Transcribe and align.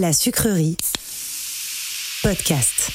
La 0.00 0.14
sucrerie. 0.14 0.78
Podcast. 2.22 2.90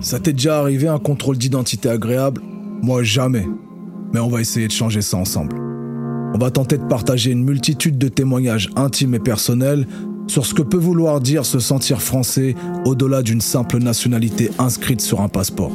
Ça 0.00 0.20
t'est 0.20 0.32
déjà 0.32 0.60
arrivé 0.60 0.86
un 0.86 1.00
contrôle 1.00 1.38
d'identité 1.38 1.88
agréable? 1.88 2.40
Moi 2.82 3.02
jamais. 3.02 3.44
Mais 4.12 4.20
on 4.20 4.28
va 4.28 4.40
essayer 4.40 4.68
de 4.68 4.72
changer 4.72 5.02
ça 5.02 5.16
ensemble. 5.16 5.56
On 5.58 6.38
va 6.38 6.52
tenter 6.52 6.78
de 6.78 6.86
partager 6.86 7.32
une 7.32 7.42
multitude 7.42 7.98
de 7.98 8.06
témoignages 8.06 8.70
intimes 8.76 9.16
et 9.16 9.18
personnels 9.18 9.88
sur 10.28 10.46
ce 10.46 10.54
que 10.54 10.62
peut 10.62 10.78
vouloir 10.78 11.20
dire 11.20 11.44
se 11.44 11.58
sentir 11.58 12.00
français 12.00 12.54
au-delà 12.84 13.22
d'une 13.22 13.40
simple 13.40 13.78
nationalité 13.78 14.52
inscrite 14.60 15.00
sur 15.00 15.20
un 15.20 15.28
passeport. 15.28 15.72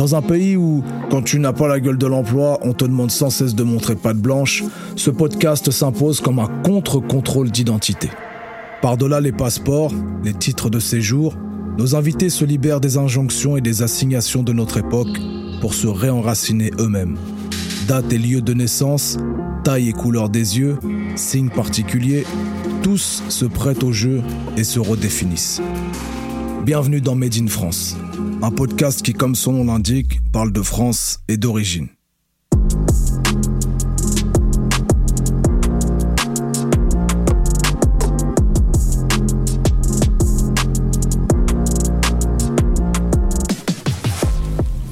Dans 0.00 0.14
un 0.14 0.22
pays 0.22 0.56
où, 0.56 0.82
quand 1.10 1.20
tu 1.20 1.38
n'as 1.38 1.52
pas 1.52 1.68
la 1.68 1.78
gueule 1.78 1.98
de 1.98 2.06
l'emploi, 2.06 2.58
on 2.62 2.72
te 2.72 2.86
demande 2.86 3.10
sans 3.10 3.28
cesse 3.28 3.54
de 3.54 3.62
montrer 3.62 3.96
patte 3.96 4.16
blanche, 4.16 4.64
ce 4.96 5.10
podcast 5.10 5.70
s'impose 5.70 6.22
comme 6.22 6.38
un 6.38 6.48
contre-contrôle 6.64 7.50
d'identité. 7.50 8.08
Par-delà 8.80 9.20
les 9.20 9.30
passeports, 9.30 9.92
les 10.24 10.32
titres 10.32 10.70
de 10.70 10.80
séjour, 10.80 11.36
nos 11.76 11.96
invités 11.96 12.30
se 12.30 12.46
libèrent 12.46 12.80
des 12.80 12.96
injonctions 12.96 13.58
et 13.58 13.60
des 13.60 13.82
assignations 13.82 14.42
de 14.42 14.54
notre 14.54 14.78
époque 14.78 15.20
pour 15.60 15.74
se 15.74 15.86
réenraciner 15.86 16.70
eux-mêmes. 16.78 17.18
Date 17.86 18.10
et 18.10 18.16
lieu 18.16 18.40
de 18.40 18.54
naissance, 18.54 19.18
taille 19.64 19.90
et 19.90 19.92
couleur 19.92 20.30
des 20.30 20.58
yeux, 20.58 20.78
signes 21.14 21.50
particuliers, 21.50 22.24
tous 22.82 23.22
se 23.28 23.44
prêtent 23.44 23.84
au 23.84 23.92
jeu 23.92 24.22
et 24.56 24.64
se 24.64 24.78
redéfinissent. 24.78 25.60
Bienvenue 26.64 27.02
dans 27.02 27.16
Made 27.16 27.36
in 27.36 27.48
France, 27.48 27.98
un 28.42 28.50
podcast 28.50 29.02
qui, 29.02 29.12
comme 29.12 29.34
son 29.34 29.52
nom 29.52 29.64
l'indique, 29.64 30.20
parle 30.32 30.52
de 30.52 30.62
France 30.62 31.20
et 31.28 31.36
d'origine. 31.36 31.88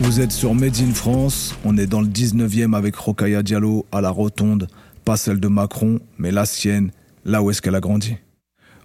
Vous 0.00 0.20
êtes 0.20 0.32
sur 0.32 0.54
Made 0.54 0.76
in 0.80 0.92
France, 0.94 1.54
on 1.64 1.76
est 1.76 1.86
dans 1.86 2.00
le 2.00 2.08
19e 2.08 2.74
avec 2.74 2.96
Rokaya 2.96 3.42
Diallo 3.42 3.86
à 3.92 4.00
la 4.00 4.10
rotonde, 4.10 4.66
pas 5.04 5.16
celle 5.16 5.38
de 5.38 5.48
Macron, 5.48 6.00
mais 6.18 6.30
la 6.30 6.44
sienne, 6.44 6.90
là 7.24 7.42
où 7.42 7.50
est-ce 7.50 7.62
qu'elle 7.62 7.74
a 7.74 7.80
grandi. 7.80 8.16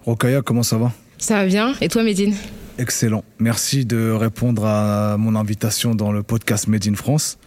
Rokaya, 0.04 0.42
comment 0.42 0.62
ça 0.62 0.78
va? 0.78 0.92
Ça 1.18 1.36
va 1.36 1.46
bien. 1.46 1.74
Et 1.80 1.88
toi, 1.88 2.02
Médine? 2.02 2.34
Excellent. 2.78 3.24
Merci 3.38 3.84
de 3.86 4.10
répondre 4.10 4.66
à 4.66 5.16
mon 5.16 5.36
invitation 5.36 5.94
dans 5.94 6.10
le 6.10 6.22
podcast 6.22 6.66
Made 6.66 6.86
in 6.88 6.94
France. 6.94 7.38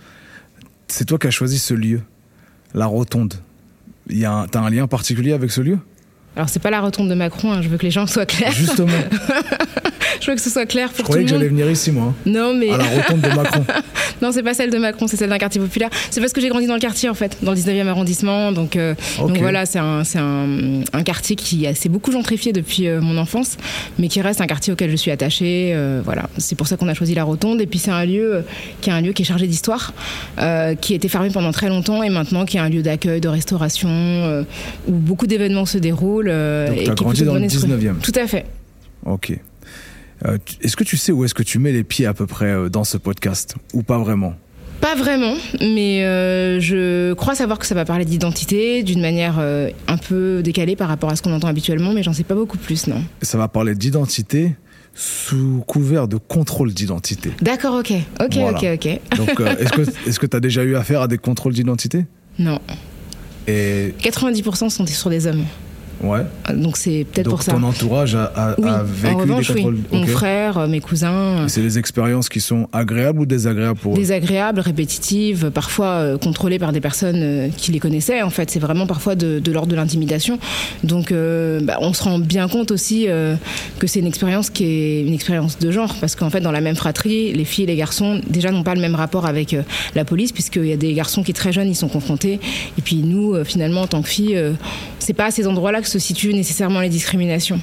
C'est 0.88 1.06
toi 1.06 1.18
qui 1.20 1.28
as 1.28 1.32
choisi 1.32 1.60
ce 1.60 1.74
lieu, 1.74 2.02
la 2.74 2.86
rotonde. 2.86 3.34
Il 4.10 4.18
y 4.18 4.24
a 4.26 4.32
un- 4.32 4.48
T'as 4.48 4.62
un 4.62 4.70
lien 4.70 4.88
particulier 4.88 5.34
avec 5.34 5.52
ce 5.52 5.60
lieu? 5.60 5.80
Alors, 6.38 6.48
c'est 6.48 6.60
pas 6.62 6.70
la 6.70 6.80
rotonde 6.80 7.10
de 7.10 7.16
Macron, 7.16 7.52
hein, 7.52 7.62
je 7.62 7.68
veux 7.68 7.78
que 7.78 7.84
les 7.84 7.92
gens 7.92 8.08
soient 8.08 8.26
clairs. 8.26 8.52
Justement, 8.54 8.88
je 10.22 10.30
veux 10.32 10.36
que 10.36 10.42
ce 10.42 10.50
soit 10.50 10.66
clair 10.66 10.90
je 10.90 10.96
pour 10.96 10.98
tout 10.98 11.04
croyais 11.12 11.22
le 11.24 11.28
que 11.28 11.30
j'allais 11.36 11.50
monde. 11.50 11.60
venir 11.60 11.72
ici, 11.72 11.92
moi, 11.92 12.14
Non, 12.26 12.54
mais 12.54 12.70
à 12.72 12.78
la 12.78 12.86
rotonde 12.86 13.22
de 13.22 13.28
Macron. 13.30 13.66
non, 14.22 14.32
c'est 14.32 14.44
pas 14.44 14.54
celle 14.54 14.70
de 14.72 14.78
Macron, 14.78 15.08
c'est 15.08 15.18
celle 15.18 15.30
d'un 15.30 15.38
quartier 15.38 15.60
populaire. 15.62 15.90
C'est 16.10 16.20
parce 16.20 16.34
que 16.34 16.42
j'ai 16.42 16.50
grandi 16.50 16.68
dans 16.68 16.74
le 16.76 16.80
quartier, 16.80 17.10
en 17.10 17.14
fait, 17.14 17.38
dans 17.42 17.52
le 17.52 17.58
19e 17.58 17.88
arrondissement. 17.88 18.52
Donc, 18.52 18.76
euh, 18.76 18.96
donc 19.20 19.38
voilà, 19.38 19.66
c'est 19.66 19.80
un, 19.80 20.02
un, 20.16 20.82
un 20.94 21.04
quartier 21.04 21.36
qui 21.36 21.66
a- 21.68 21.76
s'est 21.76 21.90
beaucoup 21.90 22.12
gentrifié 22.12 22.54
depuis 22.54 22.88
euh, 22.88 23.02
mon 23.02 23.18
enfance, 23.18 23.58
mais 24.00 24.08
qui 24.08 24.22
reste 24.22 24.42
un 24.42 24.48
quartier 24.48 24.74
auquel 24.74 24.90
je 24.92 24.96
suis 24.96 25.12
attachée. 25.12 25.72
euh, 25.74 26.02
voilà, 26.04 26.30
c'est 26.38 26.56
pour 26.56 26.68
ça 26.68 26.78
qu'on 26.78 26.88
a 26.88 26.94
choisi 26.94 27.14
la 27.16 27.24
rotonde. 27.24 27.62
Et 27.62 27.68
puis, 27.68 27.80
c'est 27.80 27.92
un 27.92 28.06
lieu 28.06 28.36
euh, 28.36 28.42
qui 28.82 28.90
est 28.90 28.94
un 28.94 29.02
lieu 29.02 29.14
qui 29.14 29.22
est 29.22 29.26
chargé 29.26 29.48
d'histoire, 29.48 29.94
euh, 30.40 30.76
qui 30.76 30.94
a 30.94 30.96
été 30.96 31.08
fermé 31.08 31.30
pendant 31.30 31.52
très 31.52 31.70
longtemps 31.70 32.04
et 32.04 32.10
maintenant 32.10 32.46
qui 32.46 32.58
est 32.58 32.62
un 32.62 32.70
lieu 32.70 32.82
d'accueil, 32.82 33.22
de 33.22 33.28
restauration, 33.28 33.90
euh, 33.90 34.44
où 34.88 34.94
beaucoup 34.94 35.28
d'événements 35.28 35.66
se 35.66 35.78
déroulent. 35.78 36.30
euh, 36.30 36.68
Donc, 36.68 36.78
et 36.78 36.84
qui 36.84 36.90
est 36.90 36.96
grandi 36.96 37.24
dans 37.24 37.34
le 37.34 37.40
bon 37.40 37.46
esprit. 37.46 37.68
19e. 37.70 38.00
Tout 38.02 38.12
à 38.20 38.28
fait. 38.28 38.46
Ok. 39.06 39.38
Euh, 40.26 40.38
Est-ce 40.62 40.76
que 40.76 40.84
tu 40.84 40.98
sais 40.98 41.12
où 41.12 41.24
est-ce 41.26 41.34
que 41.34 41.44
tu 41.44 41.60
mets 41.60 41.72
les 41.72 41.84
pieds 41.84 42.06
à 42.06 42.14
peu 42.14 42.26
près 42.26 42.46
euh, 42.48 42.70
dans 42.70 42.84
ce 42.84 42.98
podcast 42.98 43.56
Ou 43.74 43.84
pas 43.84 43.98
vraiment? 44.00 44.34
Pas 44.82 44.96
vraiment, 44.96 45.34
mais 45.60 46.04
euh, 46.06 46.60
je 46.60 47.14
crois 47.14 47.34
savoir 47.34 47.58
que 47.58 47.66
ça 47.66 47.74
va 47.74 47.84
parler 47.84 48.06
d'identité 48.06 48.84
d'une 48.84 49.02
manière 49.02 49.38
euh, 49.40 49.72
un 49.88 49.98
peu 49.98 50.42
décalée 50.44 50.76
par 50.76 50.88
rapport 50.88 51.10
à 51.10 51.16
ce 51.16 51.24
qu'on 51.24 51.34
entend 51.34 51.48
habituellement, 51.48 51.94
mais 51.94 52.04
j'en 52.04 52.14
sais 52.14 52.24
pas 52.24 52.36
beaucoup 52.36 52.60
plus, 52.60 52.86
non. 52.86 53.04
Ça 53.24 53.40
va 53.40 53.48
parler 53.48 53.74
d'identité 53.74 54.56
sous 54.94 55.64
couvert 55.66 56.08
de 56.08 56.18
contrôle 56.18 56.74
d'identité. 56.74 57.32
D'accord, 57.42 57.76
ok, 57.80 57.92
ok, 58.20 58.34
Voilà. 58.36 58.58
ok, 58.58 58.66
ok. 58.76 59.00
Donc, 59.18 59.40
est-ce 59.60 59.72
que 59.72 59.82
est-ce 60.10 60.20
que 60.20 60.26
tu 60.28 60.38
as 60.38 60.40
déjà 60.40 60.64
eu 60.64 60.76
affaire 60.76 61.02
à 61.02 61.08
des 61.08 61.18
contrôles 61.18 61.54
d'identité? 61.54 62.06
Non, 62.38 62.60
Et 63.48 63.94
90% 64.04 64.70
sont 64.70 64.86
sur 64.86 65.10
des 65.10 65.26
hommes, 65.26 65.44
ouais. 66.02 66.20
donc 66.56 66.78
c'est 66.78 67.06
peut-être 67.12 67.30
pour 67.30 67.42
ça. 67.42 67.54
ton 67.54 67.64
entourage 67.64 68.16
a, 68.16 68.26
a- 68.36 68.56
Oui, 68.60 68.68
a 68.68 68.82
en 68.82 68.84
vécu 68.84 69.16
revanche, 69.16 69.48
des 69.48 69.54
oui. 69.54 69.62
contrôles. 69.64 69.78
Mon 69.92 70.06
frère, 70.08 70.58
euh, 70.58 70.68
mes 70.68 70.80
cousins. 70.80 71.48
C'est 71.48 71.62
des 71.62 71.78
expériences 71.80 72.30
qui 72.30 72.40
sont 72.40 72.68
agréables 72.74 73.20
ou 73.20 73.26
désagréables 73.26 73.80
pour 73.80 73.94
eux 73.94 73.98
désagréables, 73.98 74.60
répétitives, 74.60 75.52
parfois 75.52 75.88
euh, 75.88 76.18
contrôlées 76.18 76.60
par 76.60 76.72
des 76.72 76.82
personnes 76.82 77.22
euh, 77.22 77.48
qui 77.56 77.72
les 77.72 77.80
connaissaient. 77.80 78.22
En 78.22 78.30
fait, 78.30 78.50
c'est 78.52 78.60
vraiment 78.60 78.88
parfois 78.88 79.16
de, 79.16 79.40
de 79.40 79.52
l'ordre 79.52 79.70
de 79.72 79.76
l'intimidation. 79.76 80.40
Donc, 80.84 81.12
euh, 81.12 81.60
bah, 81.64 81.78
on 81.82 81.94
se 81.94 82.04
rend 82.04 82.20
bien 82.20 82.48
compte 82.48 82.72
aussi 82.72 83.06
euh, 83.08 83.36
que 83.80 83.88
c'est 83.88 84.00
une 84.00 84.08
expérience 84.08 84.50
qui 84.50 84.64
est 84.66 85.02
une 85.02 85.14
expérience 85.14 85.58
de 85.60 85.72
genre, 85.72 85.96
parce 86.00 86.16
qu'en 86.16 86.30
fait, 86.30 86.42
dans 86.42 86.52
la 86.52 86.62
même 86.62 86.76
fratrie, 86.76 87.34
les 87.34 87.46
filles 87.46 87.64
et 87.66 87.68
les 87.68 87.76
garçons 87.76 88.22
déjà 88.30 88.52
n'ont 88.52 88.64
pas 88.64 88.76
le 88.76 88.82
même 88.82 88.96
rapport 88.96 89.26
avec 89.26 89.54
euh, 89.54 89.62
la 89.96 90.06
police, 90.06 90.32
puisqu'il 90.32 90.66
y 90.68 90.74
a 90.74 90.78
des 90.78 90.94
garçons 90.94 91.24
qui 91.24 91.34
très 91.34 91.52
jeunes, 91.52 91.70
ils 91.70 91.76
sont 91.76 91.88
confrontés, 91.90 92.40
et 92.78 92.82
puis 92.84 92.98
nous, 93.04 93.36
finalement, 93.44 93.82
en 93.82 93.88
tant 93.88 94.02
que 94.02 94.08
filles, 94.10 94.42
c'est 95.00 95.14
pas 95.14 95.26
à 95.26 95.32
ces 95.32 95.48
endroits-là 95.48 95.82
que 95.82 95.87
se 95.88 96.00
situent 96.00 96.34
nécessairement 96.34 96.82
les 96.82 96.90
discriminations. 96.90 97.62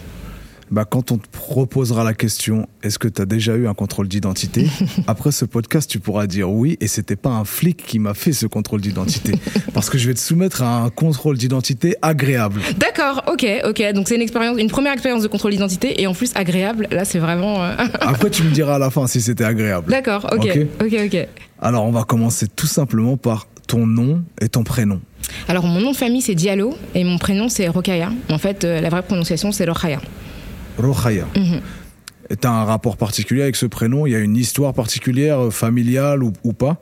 bah, 0.71 0.85
Quand 0.85 1.13
on 1.13 1.19
te 1.19 1.27
proposera 1.31 2.05
la 2.05 2.15
question, 2.15 2.69
est-ce 2.83 2.99
que 2.99 3.09
tu 3.09 3.21
as 3.23 3.27
déjà 3.27 3.55
eu 3.57 3.67
un 3.69 3.75
contrôle 3.75 4.09
d'identité 4.09 4.67
Après 5.07 5.31
ce 5.33 5.45
podcast, 5.45 5.89
tu 5.91 5.99
pourras 6.01 6.27
dire 6.27 6.51
oui, 6.51 6.77
et 6.81 6.89
c'était 6.89 7.17
pas 7.17 7.31
un 7.31 7.45
flic 7.45 7.85
qui 7.87 7.99
m'a 7.99 8.15
fait 8.15 8.33
ce 8.33 8.47
contrôle 8.47 8.81
d'identité. 8.81 9.33
Parce 9.75 9.91
que 9.91 9.99
je 9.99 10.09
vais 10.09 10.15
te 10.15 10.21
soumettre 10.21 10.63
à 10.63 10.83
un 10.85 10.91
contrôle 10.91 11.37
d'identité 11.37 11.97
agréable. 12.03 12.61
D'accord, 12.79 13.23
ok, 13.31 13.47
ok. 13.65 13.83
Donc 13.95 14.09
c'est 14.09 14.17
une 14.17 14.23
expérience, 14.23 14.59
une 14.59 14.71
première 14.71 14.93
expérience 14.93 15.23
de 15.23 15.29
contrôle 15.29 15.53
d'identité 15.53 16.01
et 16.01 16.07
en 16.07 16.15
plus 16.15 16.33
agréable. 16.35 16.89
Là, 16.91 17.05
c'est 17.05 17.19
vraiment. 17.19 17.63
euh, 17.63 17.75
Après, 18.01 18.31
tu 18.31 18.43
me 18.43 18.51
diras 18.51 18.77
à 18.77 18.79
la 18.79 18.91
fin 18.91 19.07
si 19.07 19.21
c'était 19.21 19.45
agréable. 19.45 19.91
D'accord, 19.91 20.27
ok, 20.33 20.45
Ok. 20.81 20.87
ok, 20.87 20.95
ok. 21.07 21.29
Alors, 21.61 21.85
on 21.85 21.93
va 21.93 22.05
commencer 22.05 22.47
tout 22.49 22.67
simplement 22.67 23.17
par 23.17 23.47
ton 23.67 23.87
nom 23.87 24.23
et 24.41 24.49
ton 24.49 24.63
prénom. 24.65 25.01
Alors 25.49 25.67
mon 25.67 25.81
nom 25.81 25.93
de 25.93 25.97
famille 25.97 26.23
c'est 26.23 26.35
Diallo 26.35 26.77
et 26.95 27.05
mon 27.05 27.19
prénom 27.19 27.49
c'est 27.49 27.69
Rokaya. 27.69 28.11
En 28.31 28.39
fait, 28.39 28.65
euh, 28.65 28.81
la 28.81 28.89
vraie 28.89 29.03
prononciation 29.03 29.53
c'est 29.53 29.65
Rokhaya. 29.67 30.01
Rokhaya. 30.79 31.27
Mhm. 31.37 31.61
Et 32.31 32.37
T'as 32.37 32.51
un 32.51 32.65
rapport 32.65 32.97
particulier 32.97 33.43
avec 33.43 33.57
ce 33.57 33.67
prénom? 33.67 34.07
Il 34.07 34.13
y 34.13 34.17
a 34.17 34.19
une 34.19 34.37
histoire 34.37 34.73
particulière, 34.73 35.45
euh, 35.45 35.51
familiale 35.51 36.23
ou, 36.23 36.33
ou 36.43 36.53
pas? 36.53 36.79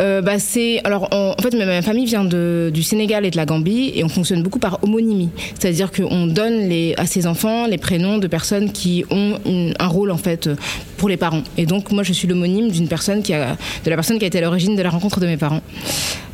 Euh, 0.00 0.22
bah 0.22 0.38
c'est 0.38 0.80
alors 0.84 1.08
en, 1.12 1.34
en 1.38 1.42
fait 1.42 1.54
ma, 1.54 1.82
famille 1.82 2.06
vient 2.06 2.24
de, 2.24 2.70
du 2.72 2.82
Sénégal 2.82 3.26
et 3.26 3.30
de 3.30 3.36
la 3.36 3.44
Gambie 3.44 3.92
et 3.94 4.04
on 4.04 4.08
fonctionne 4.08 4.42
beaucoup 4.42 4.58
par 4.58 4.78
homonymie, 4.82 5.28
c'est-à-dire 5.58 5.92
qu'on 5.92 6.26
donne 6.26 6.68
les, 6.68 6.94
à 6.96 7.04
ses 7.06 7.26
enfants 7.26 7.66
les 7.66 7.76
prénoms 7.78 8.16
de 8.18 8.26
personnes 8.26 8.72
qui 8.72 9.04
ont 9.10 9.38
une- 9.44 9.74
un 9.78 9.86
rôle 9.86 10.10
en 10.10 10.16
fait 10.16 10.48
pour 10.96 11.08
les 11.10 11.16
parents. 11.18 11.42
Et 11.58 11.66
donc 11.66 11.92
moi 11.92 12.02
je 12.04 12.12
suis 12.14 12.26
l'homonyme 12.26 12.70
d'une 12.70 12.88
personne 12.88 13.22
qui 13.22 13.34
a 13.34 13.56
de 13.84 13.90
la 13.90 13.96
personne 13.96 14.18
qui 14.18 14.24
a 14.24 14.28
été 14.28 14.38
à 14.38 14.40
l'origine 14.40 14.76
de 14.76 14.82
la 14.82 14.88
rencontre 14.90 15.20
de 15.20 15.26
mes 15.26 15.36
parents. 15.36 15.60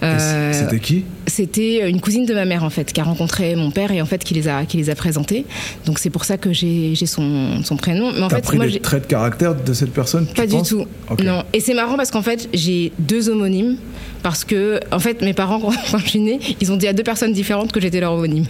Euh, 0.05 0.53
C'était 0.53 0.79
qui? 0.79 1.05
C'était 1.27 1.89
une 1.91 2.01
cousine 2.01 2.25
de 2.27 2.35
ma 2.35 2.45
mère 2.45 2.63
en 2.63 2.71
fait 2.71 2.93
qui 2.93 3.01
a 3.01 3.05
rencontré 3.05 3.57
mon 3.57 3.73
père 3.73 3.91
et 3.91 4.01
en 4.01 4.07
fait 4.07 4.23
qui 4.23 4.35
les 4.35 4.47
a 4.47 4.65
qui 4.67 4.77
les 4.77 4.91
a 4.91 4.95
présentés. 4.95 5.45
Donc 5.85 5.99
c'est 5.99 6.11
pour 6.11 6.25
ça 6.25 6.37
que 6.39 6.53
j'ai 6.53 6.95
son, 7.07 7.63
son 7.65 7.77
prénom. 7.77 8.13
Mais 8.13 8.23
en 8.23 8.29
fait 8.29 8.43
pris 8.43 8.57
moi 8.57 8.69
j'ai 8.69 8.79
traits 8.79 9.03
de 9.03 9.09
caractère 9.09 9.57
de 9.57 9.73
cette 9.73 9.93
personne 9.93 10.27
tu 10.29 10.35
pas 10.35 10.47
du 10.47 10.53
penses? 10.53 10.69
tout. 10.69 10.85
Non. 11.25 11.43
Et 11.53 11.59
c'est 11.61 11.75
marrant 11.75 11.97
parce 11.97 12.13
qu'en 12.13 12.23
fait 12.23 12.49
j'ai 12.55 12.93
deux 13.01 13.29
homonymes 13.29 13.48
parce 14.23 14.45
que 14.45 14.81
en 14.93 14.99
fait 14.99 15.23
mes 15.23 15.33
parents 15.35 15.61
quand, 15.91 15.99
je 15.99 16.07
suis 16.09 16.19
née 16.21 16.39
ils 16.61 16.71
ont 16.73 16.77
dit 16.77 16.87
à 16.89 16.93
deux 16.93 17.03
personnes 17.03 17.33
différentes 17.33 17.73
que 17.73 17.81
j'étais 17.81 18.01
leur 18.01 18.13
homonyme. 18.13 18.45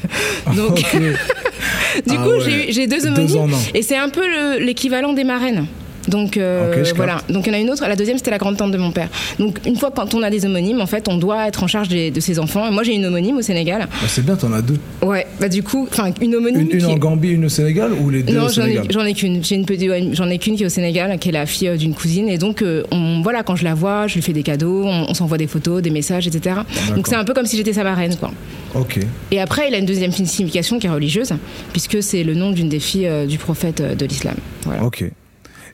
Donc 0.57 0.71
Ok. 0.71 0.97
du 1.01 2.15
Ah 2.17 2.17
coup 2.23 2.31
ouais. 2.31 2.41
j'ai 2.45 2.69
eu- 2.71 2.73
j'ai 2.73 2.87
deux 2.87 3.07
homonymes 3.07 3.51
et 3.75 3.83
c'est 3.83 3.97
un 3.97 4.09
peu 4.09 4.27
le- 4.27 4.65
l'équivalent 4.65 5.13
des 5.13 5.25
marraines. 5.25 5.67
Donc 6.09 6.37
euh, 6.37 6.85
voilà. 6.97 7.21
Donc 7.29 7.47
il 7.47 7.53
y 7.53 7.55
en 7.55 7.59
a 7.59 7.61
une 7.61 7.71
autre. 7.71 7.87
La 7.87 7.97
deuxième 7.97 8.19
c'était 8.19 8.31
la 8.31 8.39
grande 8.39 8.57
tante 8.57 8.73
de 8.73 8.79
mon 8.79 8.91
père. 8.91 9.09
Donc 9.39 9.59
une 9.67 9.77
fois 9.77 9.93
quand 9.95 10.15
on 10.15 10.23
a 10.23 10.31
des 10.31 10.45
homonymes, 10.47 10.81
en 10.81 10.87
fait, 10.87 11.07
on 11.09 11.17
doit 11.17 11.47
être 11.49 11.63
en 11.63 11.67
charge 11.67 11.89
des- 11.89 12.11
de 12.11 12.21
ses 12.21 12.39
enfants. 12.39 12.67
Et 12.67 12.71
moi 12.71 12.83
j'ai 12.83 12.95
une 12.95 13.05
homonyme 13.07 13.37
au 13.37 13.43
Sénégal. 13.43 13.81
Bah, 13.91 14.07
c'est 14.09 14.25
bien, 14.25 14.37
t'en 14.37 14.53
as 14.53 14.63
deux. 14.63 14.79
Ouais. 15.03 15.27
Bah 15.41 15.49
du 15.49 15.63
coup, 15.63 15.87
enfin 15.91 16.11
une 16.21 16.35
homonyme. 16.35 16.61
Une, 16.63 16.71
une 16.73 16.79
qui 16.79 16.85
en 16.87 16.91
est- 16.91 16.99
Gambie, 16.99 17.29
une 17.31 17.45
au 17.45 17.49
Sénégal 17.49 17.93
ou 17.93 18.11
les 18.11 18.23
deux 18.23 18.33
non, 18.35 18.47
au 18.47 18.49
j'en 18.49 18.63
ai, 18.63 18.75
Sénégal? 18.75 18.87
j'en 18.91 19.05
ai 19.05 19.15
qu'une. 19.15 19.45
J'ai 19.45 19.55
une 19.55 19.67
petite, 19.67 19.91
j'en 20.15 20.29
ai 20.29 20.39
qu'une 20.39 20.57
qui 20.57 20.63
est 20.63 20.67
au 20.67 20.71
Sénégal, 20.71 21.19
qui 21.19 21.29
est 21.29 21.33
la 21.33 21.47
fille 21.47 21.69
euh, 21.69 21.77
d'une 21.77 21.95
cousine. 21.95 22.29
Et 22.29 22.39
donc, 22.39 22.63
euh, 22.63 22.83
on, 22.91 23.21
voilà, 23.23 23.43
quand 23.43 23.57
je 23.57 23.65
la 23.65 23.75
vois, 23.75 24.07
je 24.07 24.15
lui 24.15 24.23
fais 24.23 24.33
des 24.33 24.43
cadeaux, 24.43 24.85
on, 24.85 25.07
on 25.09 25.15
s'envoie 25.15 25.39
des 25.39 25.47
photos, 25.47 25.83
des 25.83 25.91
messages, 25.91 26.27
etc. 26.27 26.57
Donc 26.95 27.07
c'est 27.07 27.15
un 27.17 27.25
peu 27.25 27.35
comme 27.35 27.47
si 27.47 27.57
j'étais 27.57 27.73
sa 27.73 27.85
marraine, 27.85 28.17
quoi. 28.17 28.31
Ok. 28.75 28.99
Et 29.31 29.41
après, 29.41 29.69
il 29.69 29.75
a 29.75 29.79
une 29.79 29.87
deuxième 29.87 30.13
signification 30.13 30.79
qui 30.79 30.87
est 30.87 30.91
religieuse, 30.91 31.33
puisque 31.73 32.03
c'est 32.03 32.23
le 32.25 32.35
nom 32.35 32.51
d'une 32.51 32.69
des 32.69 32.81
filles 32.81 33.07
euh, 33.07 33.27
du 33.27 33.39
prophète 33.39 33.83
de 33.83 34.07
l'islam. 34.07 34.35
Voilà. 34.65 34.85
Ok. 34.85 35.05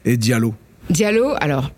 Et 0.04 0.16
Diallo. 0.16 0.54
Diallo, 0.90 1.34
alors, 1.40 1.70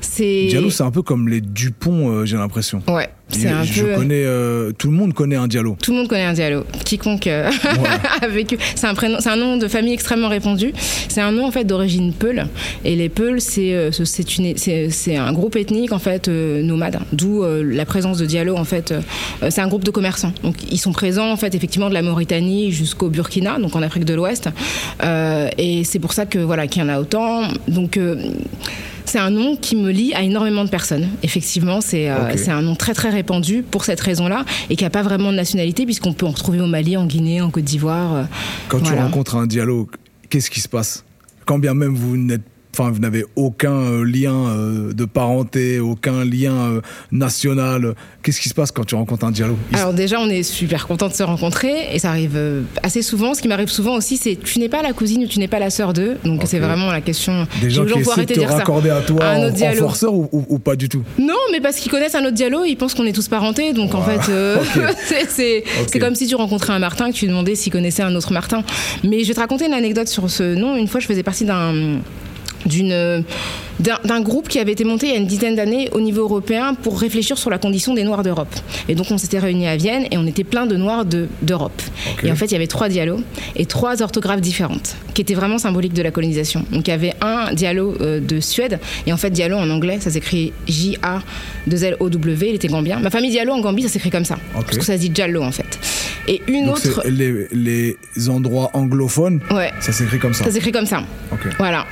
Diallo, 0.00 0.70
c'est 0.70 0.82
un 0.82 0.90
peu 0.90 1.02
comme 1.02 1.28
les 1.28 1.40
Dupont, 1.40 2.10
euh, 2.10 2.24
j'ai 2.24 2.36
l'impression. 2.36 2.82
Ouais. 2.88 3.08
C'est 3.28 3.46
un 3.46 3.62
je 3.62 3.84
peu... 3.84 3.94
connais, 3.94 4.24
euh, 4.24 4.72
tout 4.72 4.90
le 4.90 4.96
monde 4.96 5.14
connaît 5.14 5.36
un 5.36 5.46
Diallo. 5.46 5.76
Tout 5.80 5.92
le 5.92 5.98
monde 5.98 6.08
connaît 6.08 6.24
un 6.24 6.32
Diallo. 6.32 6.64
Quiconque 6.84 7.28
euh, 7.28 7.48
a 8.22 8.26
vécu. 8.28 8.58
C'est 8.74 8.88
un 8.88 8.94
prénom, 8.94 9.18
c'est 9.20 9.28
un 9.28 9.36
nom 9.36 9.56
de 9.56 9.68
famille 9.68 9.92
extrêmement 9.92 10.28
répandu. 10.28 10.72
C'est 11.08 11.20
un 11.20 11.30
nom 11.30 11.46
en 11.46 11.52
fait 11.52 11.64
d'origine 11.64 12.12
Peul. 12.12 12.46
Et 12.84 12.96
les 12.96 13.08
Peuls, 13.08 13.40
c'est 13.40 13.90
c'est 13.92 14.36
une 14.36 14.56
c'est 14.56 15.16
un 15.16 15.32
groupe 15.32 15.54
ethnique 15.54 15.92
en 15.92 16.00
fait 16.00 16.26
nomade. 16.28 16.98
D'où 17.12 17.44
la 17.44 17.84
présence 17.84 18.18
de 18.18 18.26
Diallo 18.26 18.56
en 18.56 18.64
fait. 18.64 18.92
c'est 19.48 19.60
un 19.60 19.68
groupe 19.68 19.84
de 19.84 19.92
commerçants. 19.92 20.32
Donc 20.42 20.56
ils 20.68 20.78
sont 20.78 20.92
présents 20.92 21.30
en 21.30 21.36
fait 21.36 21.54
effectivement 21.54 21.88
de 21.88 21.94
la 21.94 22.02
Mauritanie 22.02 22.72
jusqu'au 22.72 23.10
Burkina, 23.10 23.60
donc 23.60 23.76
en 23.76 23.82
Afrique 23.82 24.04
de 24.04 24.14
l'Ouest. 24.14 24.48
et 25.56 25.84
c'est 25.84 26.00
pour 26.00 26.14
ça 26.14 26.26
que 26.26 26.38
voilà 26.40 26.66
qu'il 26.66 26.82
y 26.82 26.84
en 26.84 26.88
a 26.88 26.98
autant. 26.98 27.42
Donc 27.68 27.96
c'est 29.10 29.18
un 29.18 29.30
nom 29.30 29.56
qui 29.56 29.74
me 29.74 29.90
lie 29.90 30.14
à 30.14 30.22
énormément 30.22 30.64
de 30.64 30.70
personnes. 30.70 31.08
Effectivement, 31.24 31.80
c'est 31.80 32.08
euh, 32.08 32.32
un 32.46 32.62
nom 32.62 32.76
très 32.76 32.94
très 32.94 33.10
répandu 33.10 33.64
pour 33.68 33.84
cette 33.84 34.00
raison-là 34.00 34.44
et 34.70 34.76
qui 34.76 34.84
n'a 34.84 34.90
pas 34.90 35.02
vraiment 35.02 35.32
de 35.32 35.36
nationalité 35.36 35.84
puisqu'on 35.84 36.12
peut 36.12 36.26
en 36.26 36.30
retrouver 36.30 36.60
au 36.60 36.68
Mali, 36.68 36.96
en 36.96 37.06
Guinée, 37.06 37.40
en 37.40 37.50
Côte 37.50 37.64
d'Ivoire. 37.64 38.14
Euh, 38.14 38.22
Quand 38.68 38.80
tu 38.80 38.92
rencontres 38.94 39.34
un 39.34 39.48
dialogue, 39.48 39.88
qu'est-ce 40.28 40.48
qui 40.48 40.60
se 40.60 40.68
passe? 40.68 41.04
Quand 41.44 41.58
bien 41.58 41.74
même 41.74 41.96
vous 41.96 42.16
n'êtes 42.16 42.44
Enfin, 42.72 42.90
vous 42.90 43.00
n'avez 43.00 43.24
aucun 43.34 43.74
euh, 43.74 44.04
lien 44.04 44.32
euh, 44.32 44.92
de 44.92 45.04
parenté, 45.04 45.80
aucun 45.80 46.24
lien 46.24 46.54
euh, 46.54 46.80
national. 47.10 47.94
Qu'est-ce 48.22 48.40
qui 48.40 48.48
se 48.48 48.54
passe 48.54 48.70
quand 48.70 48.84
tu 48.84 48.94
rencontres 48.94 49.24
un 49.24 49.32
Diallo 49.32 49.56
Alors 49.72 49.92
déjà, 49.92 50.20
on 50.20 50.28
est 50.28 50.44
super 50.44 50.86
content 50.86 51.08
de 51.08 51.12
se 51.12 51.22
rencontrer 51.24 51.92
et 51.92 51.98
ça 51.98 52.10
arrive 52.10 52.38
assez 52.82 53.02
souvent. 53.02 53.34
Ce 53.34 53.42
qui 53.42 53.48
m'arrive 53.48 53.70
souvent 53.70 53.96
aussi, 53.96 54.16
c'est 54.16 54.36
tu 54.36 54.60
n'es 54.60 54.68
pas 54.68 54.82
la 54.82 54.92
cousine 54.92 55.24
ou 55.24 55.26
tu 55.26 55.40
n'es 55.40 55.48
pas 55.48 55.58
la 55.58 55.70
sœur 55.70 55.92
d'eux. 55.92 56.16
Donc 56.24 56.42
c'est 56.46 56.60
vraiment 56.60 56.92
la 56.92 57.00
question. 57.00 57.46
Des 57.60 57.70
gens 57.70 57.84
qui 57.84 57.98
essaient 57.98 58.26
de 58.26 58.34
te 58.34 58.40
raccorder 58.40 58.90
à 58.90 59.00
toi 59.00 59.24
un 59.24 59.50
en, 59.50 59.74
forceur 59.74 60.14
ou, 60.14 60.58
pas 60.58 60.76
du 60.76 60.88
tout? 60.88 61.02
Non, 61.18 61.34
mais 61.50 61.60
parce 61.60 61.76
qu'ils 61.76 61.90
connaissent 61.90 62.14
un 62.14 62.22
autre 62.22 62.34
Diallo, 62.34 62.64
ils 62.64 62.76
pensent 62.76 62.94
qu'on 62.94 63.06
est 63.06 63.12
tous 63.12 63.28
parentés. 63.28 63.72
Donc 63.72 63.94
en 63.94 64.02
fait, 64.02 64.30
c'est 65.28 65.98
comme 65.98 66.14
si 66.14 66.26
tu 66.26 66.36
rencontrais 66.36 66.72
un 66.72 66.78
Martin 66.78 67.06
et 67.06 67.12
que 67.12 67.16
tu 67.16 67.26
demandais 67.26 67.56
s'il 67.56 67.72
connaissait 67.72 68.02
un 68.02 68.14
autre 68.14 68.32
Martin. 68.32 68.62
Mais 69.02 69.24
je 69.24 69.28
vais 69.28 69.34
te 69.34 69.40
raconter 69.40 69.66
une 69.66 69.74
anecdote 69.74 70.08
sur 70.08 70.30
ce 70.30 70.54
nom. 70.54 70.76
Une 70.76 70.86
fois, 70.86 71.00
je 71.00 71.06
faisais 71.06 71.22
partie 71.24 71.44
d'un 71.44 72.00
d'une 72.66 73.24
d'un 73.80 74.20
groupe 74.20 74.48
qui 74.48 74.58
avait 74.58 74.72
été 74.72 74.84
monté 74.84 75.06
il 75.06 75.12
y 75.12 75.16
a 75.16 75.18
une 75.18 75.26
dizaine 75.26 75.56
d'années 75.56 75.88
au 75.92 76.00
niveau 76.00 76.22
européen 76.22 76.74
pour 76.74 77.00
réfléchir 77.00 77.38
sur 77.38 77.50
la 77.50 77.58
condition 77.58 77.94
des 77.94 78.04
Noirs 78.04 78.22
d'Europe. 78.22 78.54
Et 78.88 78.94
donc 78.94 79.06
on 79.10 79.18
s'était 79.18 79.38
réunis 79.38 79.66
à 79.66 79.76
Vienne 79.76 80.06
et 80.10 80.18
on 80.18 80.26
était 80.26 80.44
plein 80.44 80.66
de 80.66 80.76
Noirs 80.76 81.04
d'Europe. 81.04 81.82
Et 82.22 82.30
en 82.30 82.36
fait 82.36 82.46
il 82.46 82.52
y 82.52 82.56
avait 82.56 82.66
trois 82.66 82.88
dialogues 82.88 83.22
et 83.56 83.66
trois 83.66 84.02
orthographes 84.02 84.40
différentes 84.40 84.96
qui 85.14 85.22
étaient 85.22 85.34
vraiment 85.34 85.58
symboliques 85.58 85.94
de 85.94 86.02
la 86.02 86.10
colonisation. 86.10 86.64
Donc 86.72 86.88
il 86.88 86.90
y 86.90 86.94
avait 86.94 87.14
un 87.20 87.52
dialogue 87.54 87.96
euh, 88.00 88.20
de 88.20 88.40
Suède 88.40 88.78
et 89.06 89.12
en 89.12 89.16
fait 89.16 89.30
Diallo 89.30 89.56
en 89.56 89.70
anglais 89.70 89.98
ça 90.00 90.10
s'écrit 90.10 90.52
J-A-2-L-O-W, 90.68 92.48
il 92.48 92.54
était 92.54 92.68
gambien. 92.68 93.00
Ma 93.00 93.10
famille 93.10 93.30
Diallo 93.30 93.52
en 93.52 93.60
Gambie 93.60 93.82
ça 93.82 93.88
s'écrit 93.88 94.10
comme 94.10 94.24
ça. 94.24 94.36
Parce 94.52 94.78
que 94.78 94.84
ça 94.84 94.94
se 94.94 95.00
dit 95.00 95.10
Diallo 95.10 95.42
en 95.42 95.52
fait. 95.52 95.78
Et 96.28 96.42
une 96.46 96.68
autre. 96.68 97.02
Les, 97.08 97.48
les, 97.52 97.96
endroits 98.28 98.70
anglophones, 98.74 99.40
ouais. 99.50 99.72
ça 99.80 99.92
s'écrit 99.92 100.18
comme 100.18 100.34
ça. 100.34 100.44
Ça 100.44 100.50
s'écrit 100.50 100.72
comme 100.72 100.86
ça. 100.86 101.02
Voilà. 101.58 101.86